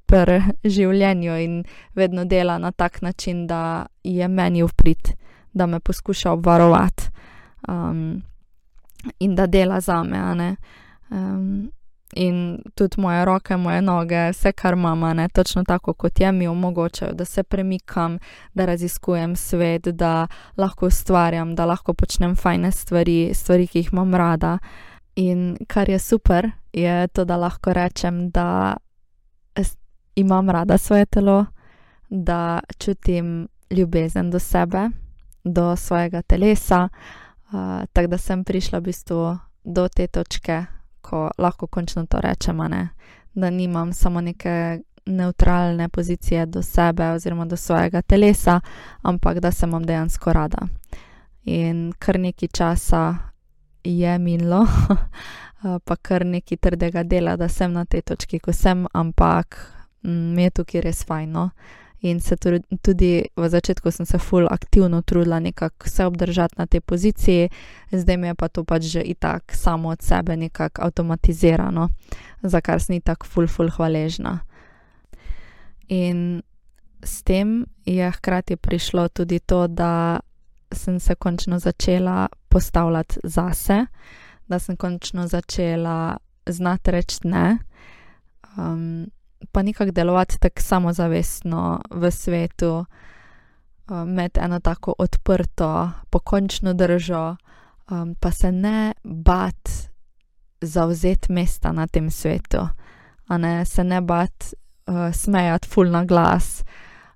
pri 0.08 0.40
življenju 0.64 1.36
in 1.36 1.64
vedno 1.94 2.24
dela 2.24 2.56
na 2.58 2.72
tak 2.72 3.02
način, 3.02 3.46
da 3.46 3.86
je 4.04 4.28
meni 4.28 4.64
vprit, 4.64 5.12
da 5.52 5.66
me 5.66 5.80
poskuša 5.80 6.32
obvarovati 6.32 7.09
in 9.18 9.34
da 9.34 9.46
dela 9.46 9.80
za 9.80 10.02
me. 10.02 10.56
Um, 11.10 11.70
in 12.14 12.62
tudi 12.74 13.00
moje 13.00 13.24
roke, 13.24 13.56
moje 13.56 13.82
noge, 13.82 14.30
vse, 14.30 14.52
kar 14.52 14.74
imam, 14.74 15.00
ne 15.16 15.28
točno 15.28 15.64
tako 15.64 15.92
kot 15.92 16.20
je, 16.20 16.32
mi 16.32 16.48
omogočajo, 16.48 17.12
da 17.12 17.24
se 17.24 17.42
premikam, 17.42 18.18
da 18.54 18.64
raziskujem 18.64 19.36
svet, 19.36 19.82
da 19.82 20.26
lahko 20.56 20.86
ustvarjam, 20.86 21.54
da 21.54 21.64
lahko 21.64 21.94
počnem 21.94 22.36
fajne 22.36 22.72
stvari, 22.72 23.30
stvari, 23.34 23.66
ki 23.66 23.78
jih 23.78 23.92
imam 23.92 24.14
rada. 24.14 24.58
In 25.16 25.56
kar 25.66 25.88
je 25.88 25.98
super, 25.98 26.50
je 26.72 27.08
to, 27.08 27.24
da 27.24 27.36
lahko 27.36 27.72
rečem, 27.72 28.30
da 28.30 28.76
imam 30.14 30.50
rada 30.50 30.78
svoje 30.78 31.06
telo, 31.06 31.46
da 32.08 32.60
čutim 32.78 33.48
ljubezen 33.70 34.30
do 34.30 34.38
sebe, 34.38 34.88
do 35.44 35.76
svojega 35.76 36.22
telesa. 36.22 36.88
Uh, 37.52 37.86
tako 37.92 38.06
da 38.06 38.18
sem 38.18 38.44
prišla 38.44 38.78
v 38.78 38.82
bistvu 38.82 39.38
do 39.64 39.88
te 39.88 40.06
točke, 40.06 40.64
ko 41.00 41.30
lahko 41.38 41.66
končno 41.66 42.06
to 42.06 42.20
rečemo, 42.20 42.68
da 43.34 43.50
nimam 43.50 43.92
samo 43.92 44.20
neke 44.20 44.80
neutralne 45.06 45.88
pozicije 45.88 46.46
do 46.46 46.62
sebe 46.62 47.10
oziroma 47.10 47.44
do 47.44 47.56
svojega 47.56 48.02
telesa, 48.02 48.60
ampak 49.02 49.40
da 49.40 49.50
se 49.50 49.66
imam 49.66 49.86
dejansko 49.86 50.32
rada. 50.32 50.58
In 51.42 51.92
kar 51.98 52.18
nekaj 52.18 52.48
časa 52.48 53.16
je 53.84 54.18
minilo, 54.18 54.66
pa 55.86 55.96
kar 55.96 56.26
nekaj 56.26 56.56
trdega 56.56 57.02
dela, 57.02 57.36
da 57.36 57.48
sem 57.48 57.72
na 57.72 57.84
tej 57.84 58.02
točki, 58.02 58.38
ko 58.38 58.52
sem, 58.52 58.86
ampak 58.92 59.56
mi 60.02 60.42
je 60.42 60.50
tukaj 60.50 60.80
res 60.80 61.04
fajno. 61.04 61.50
In 62.02 62.20
se 62.20 62.36
tudi 62.82 63.24
v 63.36 63.48
začetku 63.48 63.90
sem 63.90 64.06
se 64.06 64.18
ful 64.18 64.46
aktivno 64.50 65.02
trudila 65.02 65.40
nekako 65.40 65.88
se 65.88 66.04
obdržati 66.04 66.54
na 66.58 66.66
tej 66.66 66.80
poziciji, 66.80 67.48
zdaj 67.92 68.16
mi 68.16 68.26
je 68.26 68.34
pa 68.34 68.48
to 68.48 68.64
pač 68.64 68.82
že 68.82 69.00
itak 69.00 69.52
samo 69.52 69.88
od 69.88 70.02
sebe 70.02 70.36
nekako 70.36 70.82
avtomatizirano, 70.82 71.88
za 72.42 72.60
kar 72.60 72.80
sem 72.80 72.96
itak 72.96 73.26
ful 73.26 73.48
ful 73.48 73.68
hvaležna. 73.68 74.40
In 75.88 76.42
s 77.04 77.22
tem 77.22 77.66
je 77.84 78.10
hkrati 78.10 78.56
prišlo 78.56 79.08
tudi 79.08 79.38
to, 79.38 79.66
da 79.66 80.20
sem 80.72 81.00
se 81.00 81.14
končno 81.14 81.58
začela 81.58 82.28
postavljati 82.48 83.20
zase, 83.24 83.86
da 84.48 84.58
sem 84.58 84.76
končno 84.76 85.26
začela 85.26 86.16
znati 86.46 86.90
reči 86.90 87.18
ne. 87.24 87.58
Um, 88.56 89.10
pa 89.52 89.62
nekako 89.62 89.90
delovati 89.90 90.38
tako 90.38 90.62
samozavestno 90.62 91.80
v 91.90 92.10
svetu, 92.10 92.84
med 93.90 94.38
eno 94.38 94.60
tako 94.60 94.94
odprto, 94.98 95.90
pokončno 96.10 96.74
držo, 96.74 97.36
um, 97.90 98.14
pa 98.20 98.30
se 98.30 98.52
ne 98.52 98.92
bat 99.04 99.70
zauzeti 100.60 101.32
mesta 101.32 101.72
na 101.72 101.86
tem 101.86 102.10
svetu, 102.10 102.68
ne, 103.28 103.64
se 103.64 103.84
ne 103.84 104.00
bat 104.00 104.54
uh, 104.86 105.14
smejati 105.14 105.68
ful 105.68 105.90
na 105.90 106.04
glas, 106.04 106.64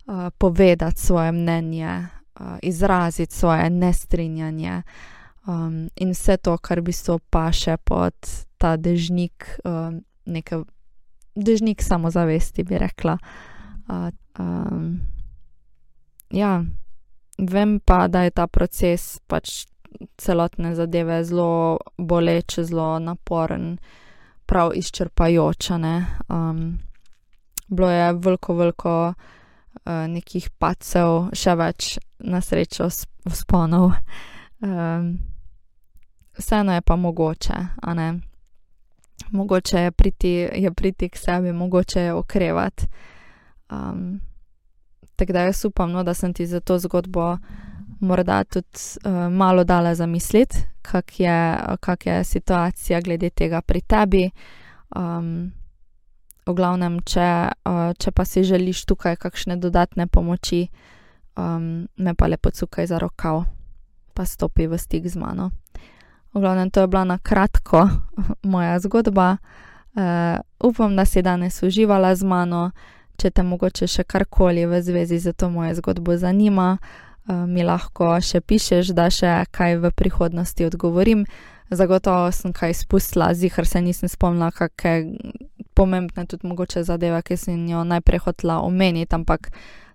uh, 0.06 0.28
povedati 0.38 1.00
svoje 1.00 1.32
mnenje, 1.32 2.06
uh, 2.40 2.46
izraziti 2.62 3.34
svoje 3.34 3.70
nestrinjanje. 3.70 4.82
Um, 5.46 5.88
in 5.96 6.10
vse 6.10 6.36
to, 6.36 6.56
kar 6.58 6.80
bi 6.80 6.92
se 6.92 7.12
opaše 7.12 7.76
pod 7.76 8.14
ta 8.58 8.76
dežnik 8.76 9.58
um, 9.64 10.04
neke 10.24 10.56
dežnik 11.34 11.82
samozavesti, 11.82 12.64
bi 12.64 12.78
rekla. 12.78 13.18
Uh, 13.88 14.08
um, 14.38 15.00
ja, 16.30 16.64
vem 17.38 17.80
pa, 17.80 18.08
da 18.08 18.22
je 18.22 18.30
ta 18.30 18.46
proces 18.46 19.18
pač 19.26 19.66
celotne 20.18 20.74
zadeve 20.74 21.24
zelo 21.24 21.78
boleč, 21.98 22.58
zelo 22.58 22.98
naporen, 22.98 23.78
prav 24.46 24.72
izčrpajoč. 24.74 25.70
Um, 25.70 26.78
bilo 27.68 27.90
je 27.90 28.12
veliko, 28.12 28.54
veliko 28.54 28.96
uh, 29.14 30.06
nekih 30.08 30.50
pacev, 30.58 31.30
še 31.32 31.54
več 31.54 31.98
na 32.18 32.40
srečo 32.40 32.88
sponov. 32.90 33.92
Um, 34.64 35.18
vseeno 36.38 36.74
je 36.74 36.80
pa 36.80 36.96
mogoče, 36.96 37.58
a 37.82 37.94
ne 37.94 38.33
mogoče 39.30 39.78
je 39.78 39.90
priti, 39.90 40.48
je 40.52 40.72
priti 40.72 41.08
k 41.08 41.16
sebi, 41.16 41.52
mogoče 41.52 42.00
je 42.00 42.12
okrevati. 42.12 42.86
Um, 43.70 44.20
tako 45.16 45.32
da 45.32 45.40
jaz 45.40 45.64
upam, 45.64 45.92
no, 45.92 46.02
da 46.02 46.14
sem 46.14 46.32
ti 46.34 46.46
za 46.46 46.60
to 46.60 46.78
zgodbo 46.78 47.36
morda 48.00 48.44
tudi 48.44 48.68
uh, 49.04 49.32
malo 49.32 49.64
dala 49.64 49.94
za 49.94 50.06
misliti, 50.06 50.56
kak 50.82 51.20
je, 51.20 51.58
kak 51.80 52.06
je 52.06 52.24
situacija 52.24 53.00
glede 53.00 53.30
tega 53.30 53.60
pri 53.60 53.80
tebi. 53.80 54.30
Um, 54.96 55.52
v 56.46 56.52
glavnem, 56.52 57.00
če, 57.08 57.28
uh, 57.64 57.92
če 57.96 58.12
pa 58.12 58.24
si 58.28 58.44
želiš 58.44 58.84
tukaj 58.84 59.16
kakšne 59.16 59.56
dodatne 59.56 60.06
pomoči, 60.06 60.66
um, 61.40 61.86
me 61.96 62.14
pa 62.14 62.28
lepo 62.28 62.50
cukaj 62.50 62.86
za 62.86 62.98
rokav, 63.00 63.44
pa 64.14 64.26
stopi 64.28 64.66
v 64.68 64.78
stik 64.78 65.08
z 65.08 65.16
mano. 65.16 65.50
V 66.34 66.40
glavnem, 66.40 66.70
to 66.70 66.80
je 66.80 66.90
bila 66.90 67.04
na 67.04 67.18
kratko 67.18 67.88
moja 68.52 68.78
zgodba. 68.78 69.36
Uh, 69.94 70.42
upam, 70.58 70.96
da 70.96 71.04
si 71.04 71.22
danes 71.22 71.62
uživala 71.62 72.14
z 72.14 72.24
mano. 72.24 72.70
če 73.20 73.30
te 73.30 73.44
mogoče 73.46 73.86
še 73.90 74.04
karkoli 74.10 74.66
v 74.66 74.80
zvezi 74.82 75.20
z 75.22 75.34
to 75.38 75.50
mojo 75.50 75.74
zgodbo 75.78 76.16
zanima, 76.18 76.78
uh, 76.78 77.44
mi 77.46 77.62
lahko 77.62 78.16
še 78.20 78.42
pišeš, 78.42 78.94
da 78.96 79.10
še 79.10 79.44
kaj 79.54 79.78
v 79.82 79.92
prihodnosti 79.94 80.66
odgovorim. 80.66 81.26
Zagotovo 81.70 82.28
sem 82.34 82.52
kaj 82.52 82.74
spustila, 82.84 83.32
zihar 83.34 83.66
se 83.66 83.80
nisem 83.80 84.10
spomnila, 84.10 84.50
kakšne 84.52 85.32
pomembne 85.74 86.26
tudi 86.30 86.46
mogoče 86.46 86.84
zadeve, 86.86 87.18
ki 87.26 87.38
sem 87.40 87.64
jo 87.66 87.82
najprej 87.88 88.20
hotela 88.26 88.60
omeniti, 88.62 89.10
ampak 89.16 89.48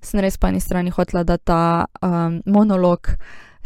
sem 0.04 0.20
res 0.20 0.36
po 0.36 0.50
eni 0.50 0.60
strani 0.60 0.92
hotela, 0.92 1.24
da 1.24 1.38
ta 1.38 1.62
um, 2.04 2.42
monolog 2.50 3.14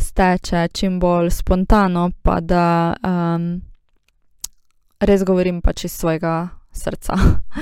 steče 0.04 0.68
čim 0.74 0.99
bolj 0.99 1.32
spontano, 1.32 2.10
pa 2.22 2.39
da 2.39 2.93
um, 3.04 3.62
res 4.99 5.24
govorim 5.24 5.62
pač 5.62 5.86
iz 5.88 5.95
svojega 5.97 6.49
srca, 6.74 7.18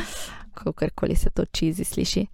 kakorkoli 0.58 1.16
se 1.16 1.30
to 1.30 1.46
čizi 1.46 1.84
sliši. 1.84 2.26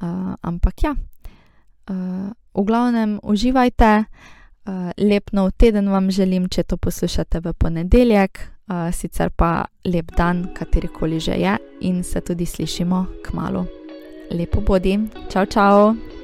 Uh, 0.00 0.34
ampak 0.42 0.82
ja, 0.82 0.94
uh, 0.94 2.30
v 2.54 2.64
glavnem 2.64 3.18
uživajte, 3.22 3.92
uh, 4.04 4.90
lep 4.98 5.32
nov 5.32 5.52
teden 5.56 5.88
vam 5.90 6.10
želim, 6.10 6.48
če 6.48 6.62
to 6.62 6.76
poslušate 6.76 7.40
v 7.40 7.54
ponedeljek, 7.58 8.42
uh, 8.68 8.90
sicer 8.92 9.30
pa 9.30 9.64
lep 9.84 10.12
dan, 10.16 10.48
katerikoli 10.54 11.20
že 11.20 11.40
je, 11.40 11.56
in 11.80 12.04
se 12.04 12.20
tudi 12.20 12.46
slišimo 12.46 13.06
k 13.24 13.32
malu. 13.32 13.66
Lepo 14.30 14.60
bodi, 14.60 14.98
čau, 15.30 15.46
čau. 15.46 16.15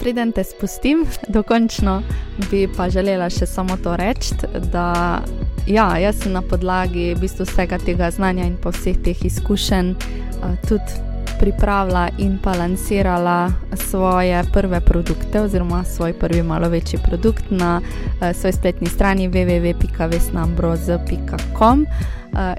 Preden 0.00 0.32
te 0.32 0.44
spustim, 0.44 1.06
dokončno 1.36 2.02
bi 2.50 2.68
pa 2.76 2.90
želela 2.90 3.30
še 3.30 3.46
samo 3.46 3.76
to 3.76 3.96
reči, 3.96 4.34
da 4.72 5.22
ja, 5.66 5.88
jaz 5.98 6.22
sem 6.22 6.32
na 6.32 6.42
podlagi 6.42 7.14
v 7.14 7.20
bistvu 7.24 7.48
vsega 7.48 7.78
tega 7.78 8.10
znanja 8.10 8.44
in 8.44 8.56
pa 8.60 8.74
vseh 8.74 9.00
teh 9.04 9.24
izkušenj 9.24 9.94
tudi 10.68 11.14
pripravila 11.38 12.08
in 12.18 12.38
pa 12.42 12.52
lansirala 12.52 13.52
svoje 13.72 14.44
prve 14.52 14.80
produkte, 14.80 15.40
oziroma 15.40 15.84
svoj 15.84 16.12
prvi 16.12 16.42
malo 16.42 16.68
večji 16.68 16.98
produkt 17.04 17.44
na 17.50 17.80
svoji 18.34 18.52
spletni 18.52 18.86
strani 18.86 19.28
www.vesnambroz.com. 19.28 21.86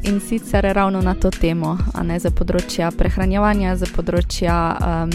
In 0.04 0.20
sicer 0.20 0.64
ravno 0.64 1.02
na 1.02 1.16
to 1.16 1.32
temo, 1.32 1.78
a 1.94 2.04
ne 2.04 2.20
za 2.20 2.30
področja 2.32 2.92
prehranjevanja, 2.96 3.76
za 3.76 3.86
področja 3.92 4.78
um, 4.80 5.10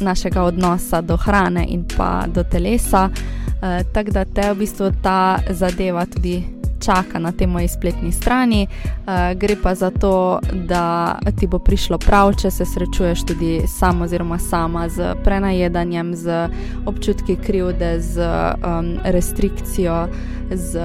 našega 0.00 0.42
odnosa 0.42 1.00
do 1.00 1.16
hrane 1.16 1.66
in 1.68 1.84
pa 1.96 2.26
do 2.26 2.44
telesa. 2.44 3.08
Uh, 3.10 3.86
Tako 3.92 4.10
da 4.10 4.24
te 4.24 4.52
v 4.52 4.54
bistvu 4.58 4.92
ta 5.02 5.38
zadeva 5.50 6.06
tudi 6.06 6.59
čaka 6.80 7.18
na 7.18 7.32
tej 7.32 7.46
moji 7.46 7.68
spletni 7.68 8.12
strani. 8.12 8.66
Uh, 8.66 9.38
gre 9.38 9.56
pa 9.62 9.74
za 9.74 9.90
to, 9.90 10.40
da 10.52 11.16
ti 11.38 11.46
bo 11.46 11.58
prišlo 11.58 11.98
prav, 11.98 12.34
če 12.40 12.50
se 12.50 12.64
srečuješ 12.64 13.24
tudi 13.28 13.62
sam 13.68 14.02
oziroma 14.02 14.38
sama 14.38 14.88
z 14.88 15.14
prenajedanjem, 15.24 16.14
z 16.16 16.48
občutki 16.86 17.36
krivde, 17.36 18.00
z 18.00 18.20
um, 18.20 18.96
restrikcijo, 19.04 20.08
z 20.50 20.80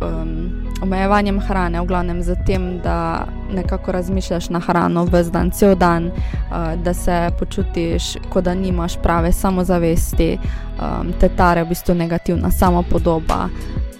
um, 0.00 0.52
omejevanjem 0.82 1.40
hrane, 1.40 1.80
v 1.80 1.86
glavnem 1.86 2.22
z 2.22 2.36
tem, 2.46 2.80
da 2.84 3.26
nekako 3.54 3.92
razmišljaš 3.92 4.48
na 4.50 4.58
hrano 4.58 5.04
v 5.04 5.22
dan, 5.30 5.50
cel 5.50 5.74
dan, 5.76 6.06
uh, 6.06 6.74
da 6.84 6.94
se 6.94 7.30
počutiš, 7.38 8.16
kot 8.30 8.44
da 8.44 8.54
nimaš 8.54 8.96
prave 9.02 9.32
samozavesti, 9.32 10.38
um, 10.38 11.12
te 11.20 11.28
tare 11.28 11.64
v 11.64 11.68
bistvu 11.68 11.94
negativna 11.94 12.50
samopodoba 12.50 13.48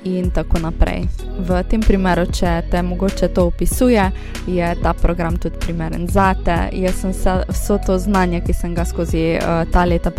in 0.05 0.31
tako 0.31 0.59
naprej. 0.59 1.07
V 1.39 1.63
tem 1.69 1.81
primeru, 1.81 2.27
če 2.27 2.63
te 2.71 2.83
mogoče 2.83 3.29
to 3.35 3.47
opisuje, 3.47 4.11
je 4.47 4.75
ta 4.83 4.93
program 4.93 5.37
tudi 5.37 5.59
primeren 5.59 6.09
za 6.09 6.35
te. 6.45 6.57
Jaz 6.73 7.01
sem 7.01 7.13
se 7.13 7.37
vso 7.49 7.79
to 7.87 7.99
znanje, 7.99 8.43
ki 8.47 8.53
sem 8.53 8.75
ga 8.75 8.85
skozi 8.85 9.39
uh, 9.39 9.63
ta 9.73 9.85
leta 9.85 10.11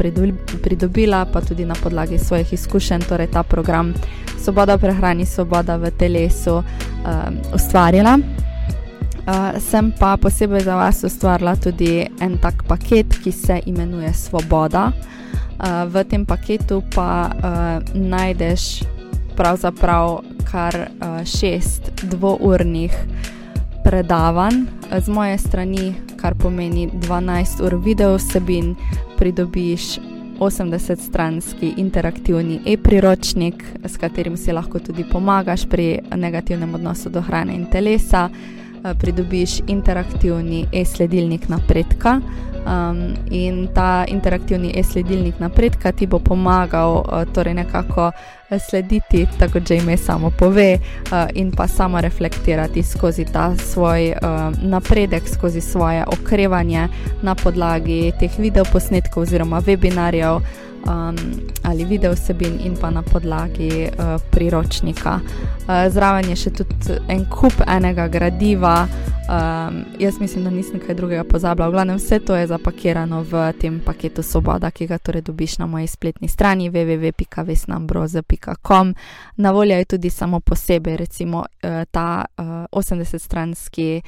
pridobila, 0.63 1.25
pa 1.25 1.41
tudi 1.41 1.65
na 1.65 1.75
podlagi 1.75 2.17
svojih 2.17 2.53
izkušenj, 2.53 3.07
torej 3.09 3.31
ta 3.31 3.43
program 3.43 3.93
Svoboda 4.43 4.75
v 4.75 4.79
prehrani, 4.83 5.25
svoboda 5.25 5.77
v 5.79 5.91
telesu, 5.95 6.57
um, 6.59 7.37
ustvarila. 7.55 8.17
Uh, 9.23 9.55
sem 9.59 9.93
pa 9.95 10.17
posebej 10.19 10.65
za 10.67 10.75
vas 10.75 11.03
ustvarila 11.03 11.55
tudi 11.55 12.03
en 12.19 12.35
tak 12.37 12.63
paket, 12.67 13.15
ki 13.23 13.31
se 13.31 13.61
imenuje 13.65 14.13
Svoboda. 14.13 14.91
Uh, 15.63 15.87
v 15.87 16.03
tem 16.03 16.25
paketu 16.25 16.83
pa 16.91 17.31
uh, 17.31 17.79
najdeš 17.95 18.83
pravzaprav 19.37 20.21
kar 20.51 20.75
uh, 20.75 21.25
šest 21.25 21.91
dvournih 22.03 22.93
predavanj. 23.83 24.65
Z 24.99 25.09
moje 25.09 25.37
strani, 25.37 25.93
kar 26.17 26.35
pomeni 26.35 26.87
12 26.87 27.65
ur 27.65 27.75
video 27.75 28.15
vsebin, 28.15 28.75
pridobiš 29.17 29.97
80-stranski 30.39 31.73
interaktivni 31.77 32.59
e-priročnik, 32.65 33.63
s 33.85 33.97
katerim 33.97 34.37
si 34.37 34.51
lahko 34.51 34.79
tudi 34.79 35.05
pomagaš 35.11 35.65
pri 35.69 35.99
negativnem 36.15 36.75
odnosu 36.75 37.09
do 37.09 37.21
hrane 37.21 37.55
in 37.55 37.65
telesa, 37.65 38.29
pridobiš 38.99 39.59
interaktivni 39.67 40.65
e-sledilnik 40.71 41.49
napredka. 41.49 42.21
Um, 42.63 43.13
in 43.31 43.67
ta 43.75 44.05
interaktivni 44.07 44.71
e-sledilnik 44.79 45.39
napredka 45.39 45.91
ti 45.91 46.07
bo 46.07 46.19
pomagal, 46.19 47.03
uh, 47.03 47.33
torej 47.33 47.53
nekako 47.53 48.11
slediti, 48.69 49.27
tako 49.39 49.59
da 49.59 49.65
že 49.65 49.77
ime 49.77 49.97
samo 49.97 50.31
pove, 50.31 50.79
uh, 50.79 51.27
in 51.33 51.51
pa 51.51 51.67
samo 51.67 52.01
reflektirati 52.01 52.83
skozi 52.83 53.25
ta 53.25 53.55
svoj 53.55 54.11
uh, 54.11 54.17
napredek, 54.63 55.27
skozi 55.27 55.61
svoje 55.61 56.05
okrevanje 56.07 56.87
na 57.21 57.35
podlagi 57.35 58.11
teh 58.19 58.31
videoposnetkov 58.39 59.23
oziroma 59.23 59.61
webinarjev 59.61 60.39
um, 60.85 61.15
ali 61.63 61.85
video 61.85 62.13
vsebin, 62.13 62.59
in 62.63 62.77
pa 62.77 62.89
na 62.89 63.01
podlagi 63.01 63.87
uh, 63.87 63.93
priročnika. 64.31 65.19
Uh, 65.19 65.23
zraven 65.89 66.29
je 66.29 66.35
še 66.35 66.49
tudi 66.49 66.97
en 67.07 67.25
kup 67.29 67.53
enega 67.67 68.07
gradiva. 68.07 68.87
Um, 69.23 69.85
jaz 69.99 70.19
mislim, 70.19 70.43
da 70.43 70.49
nisem 70.49 70.79
kaj 70.79 70.95
drugega 70.95 71.23
pozabila. 71.23 71.67
V 71.67 71.71
glavnem, 71.71 71.97
vse 71.97 72.19
to 72.19 72.35
je 72.35 72.47
zapakirano 72.47 73.23
v 73.23 73.53
tem 73.59 73.81
paketu 73.85 74.23
Svoboda, 74.23 74.71
ki 74.71 74.87
ga 74.87 74.97
torej 74.97 75.21
dobiš 75.21 75.57
na 75.57 75.67
moji 75.67 75.87
spletni 75.87 76.27
strani 76.27 76.69
www.vesnambroze.com. 76.69 78.95
Na 79.37 79.51
voljo 79.51 79.77
je 79.77 79.85
tudi 79.85 80.09
samo 80.09 80.39
posebej, 80.39 80.97
recimo 80.97 81.37
uh, 81.39 81.45
ta 81.91 82.25
uh, 82.37 82.45
80-stranski 82.71 83.97
e 83.97 84.01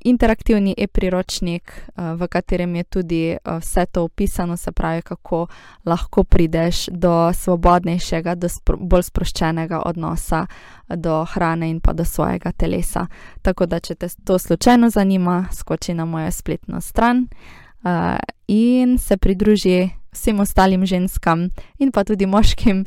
interaktivni 0.00 0.74
e-priročnik, 0.78 1.72
uh, 1.96 2.14
v 2.20 2.28
katerem 2.28 2.76
je 2.76 2.84
tudi 2.84 3.22
uh, 3.32 3.58
vse 3.60 3.86
to 3.86 4.04
opisano, 4.04 4.56
se 4.56 4.72
pravi, 4.72 5.02
kako 5.02 5.46
lahko 5.84 6.24
prideš 6.24 6.86
do 6.86 7.32
svobodnejšega, 7.32 8.34
do 8.34 8.48
spro 8.48 8.76
bolj 8.76 9.02
sproščenega 9.02 9.82
odnosa 9.86 10.46
do 10.88 11.24
hrane 11.24 11.70
in 11.70 11.80
pa 11.80 11.92
do 11.92 12.04
svojega 12.04 12.52
telesa. 12.52 13.06
Tako 13.42 13.66
da, 13.66 13.80
če 13.80 13.94
te 13.94 14.08
to 14.24 14.38
slučajno 14.38 14.90
zanima, 14.90 15.46
skoči 15.52 15.94
na 15.94 16.04
mojo 16.04 16.30
spletno 16.30 16.80
stran 16.80 17.26
uh, 17.82 18.18
in 18.46 18.98
se 18.98 19.16
pridruži. 19.16 19.90
Vsem 20.12 20.40
ostalim 20.40 20.84
ženskam 20.86 21.46
in 21.78 21.88
pa 21.88 22.04
tudi 22.04 22.26
moškim, 22.26 22.84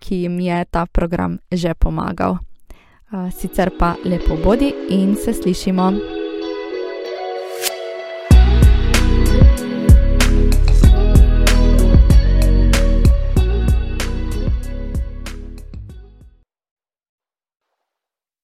ki 0.00 0.16
jim 0.22 0.40
je 0.40 0.64
ta 0.64 0.86
program 0.86 1.36
že 1.52 1.74
pomagal. 1.74 2.38
Sicer 3.30 3.70
pa 3.78 3.94
lepo 4.04 4.36
bodi 4.44 4.74
in 4.88 5.14
se 5.16 5.32
slišimo. 5.32 5.92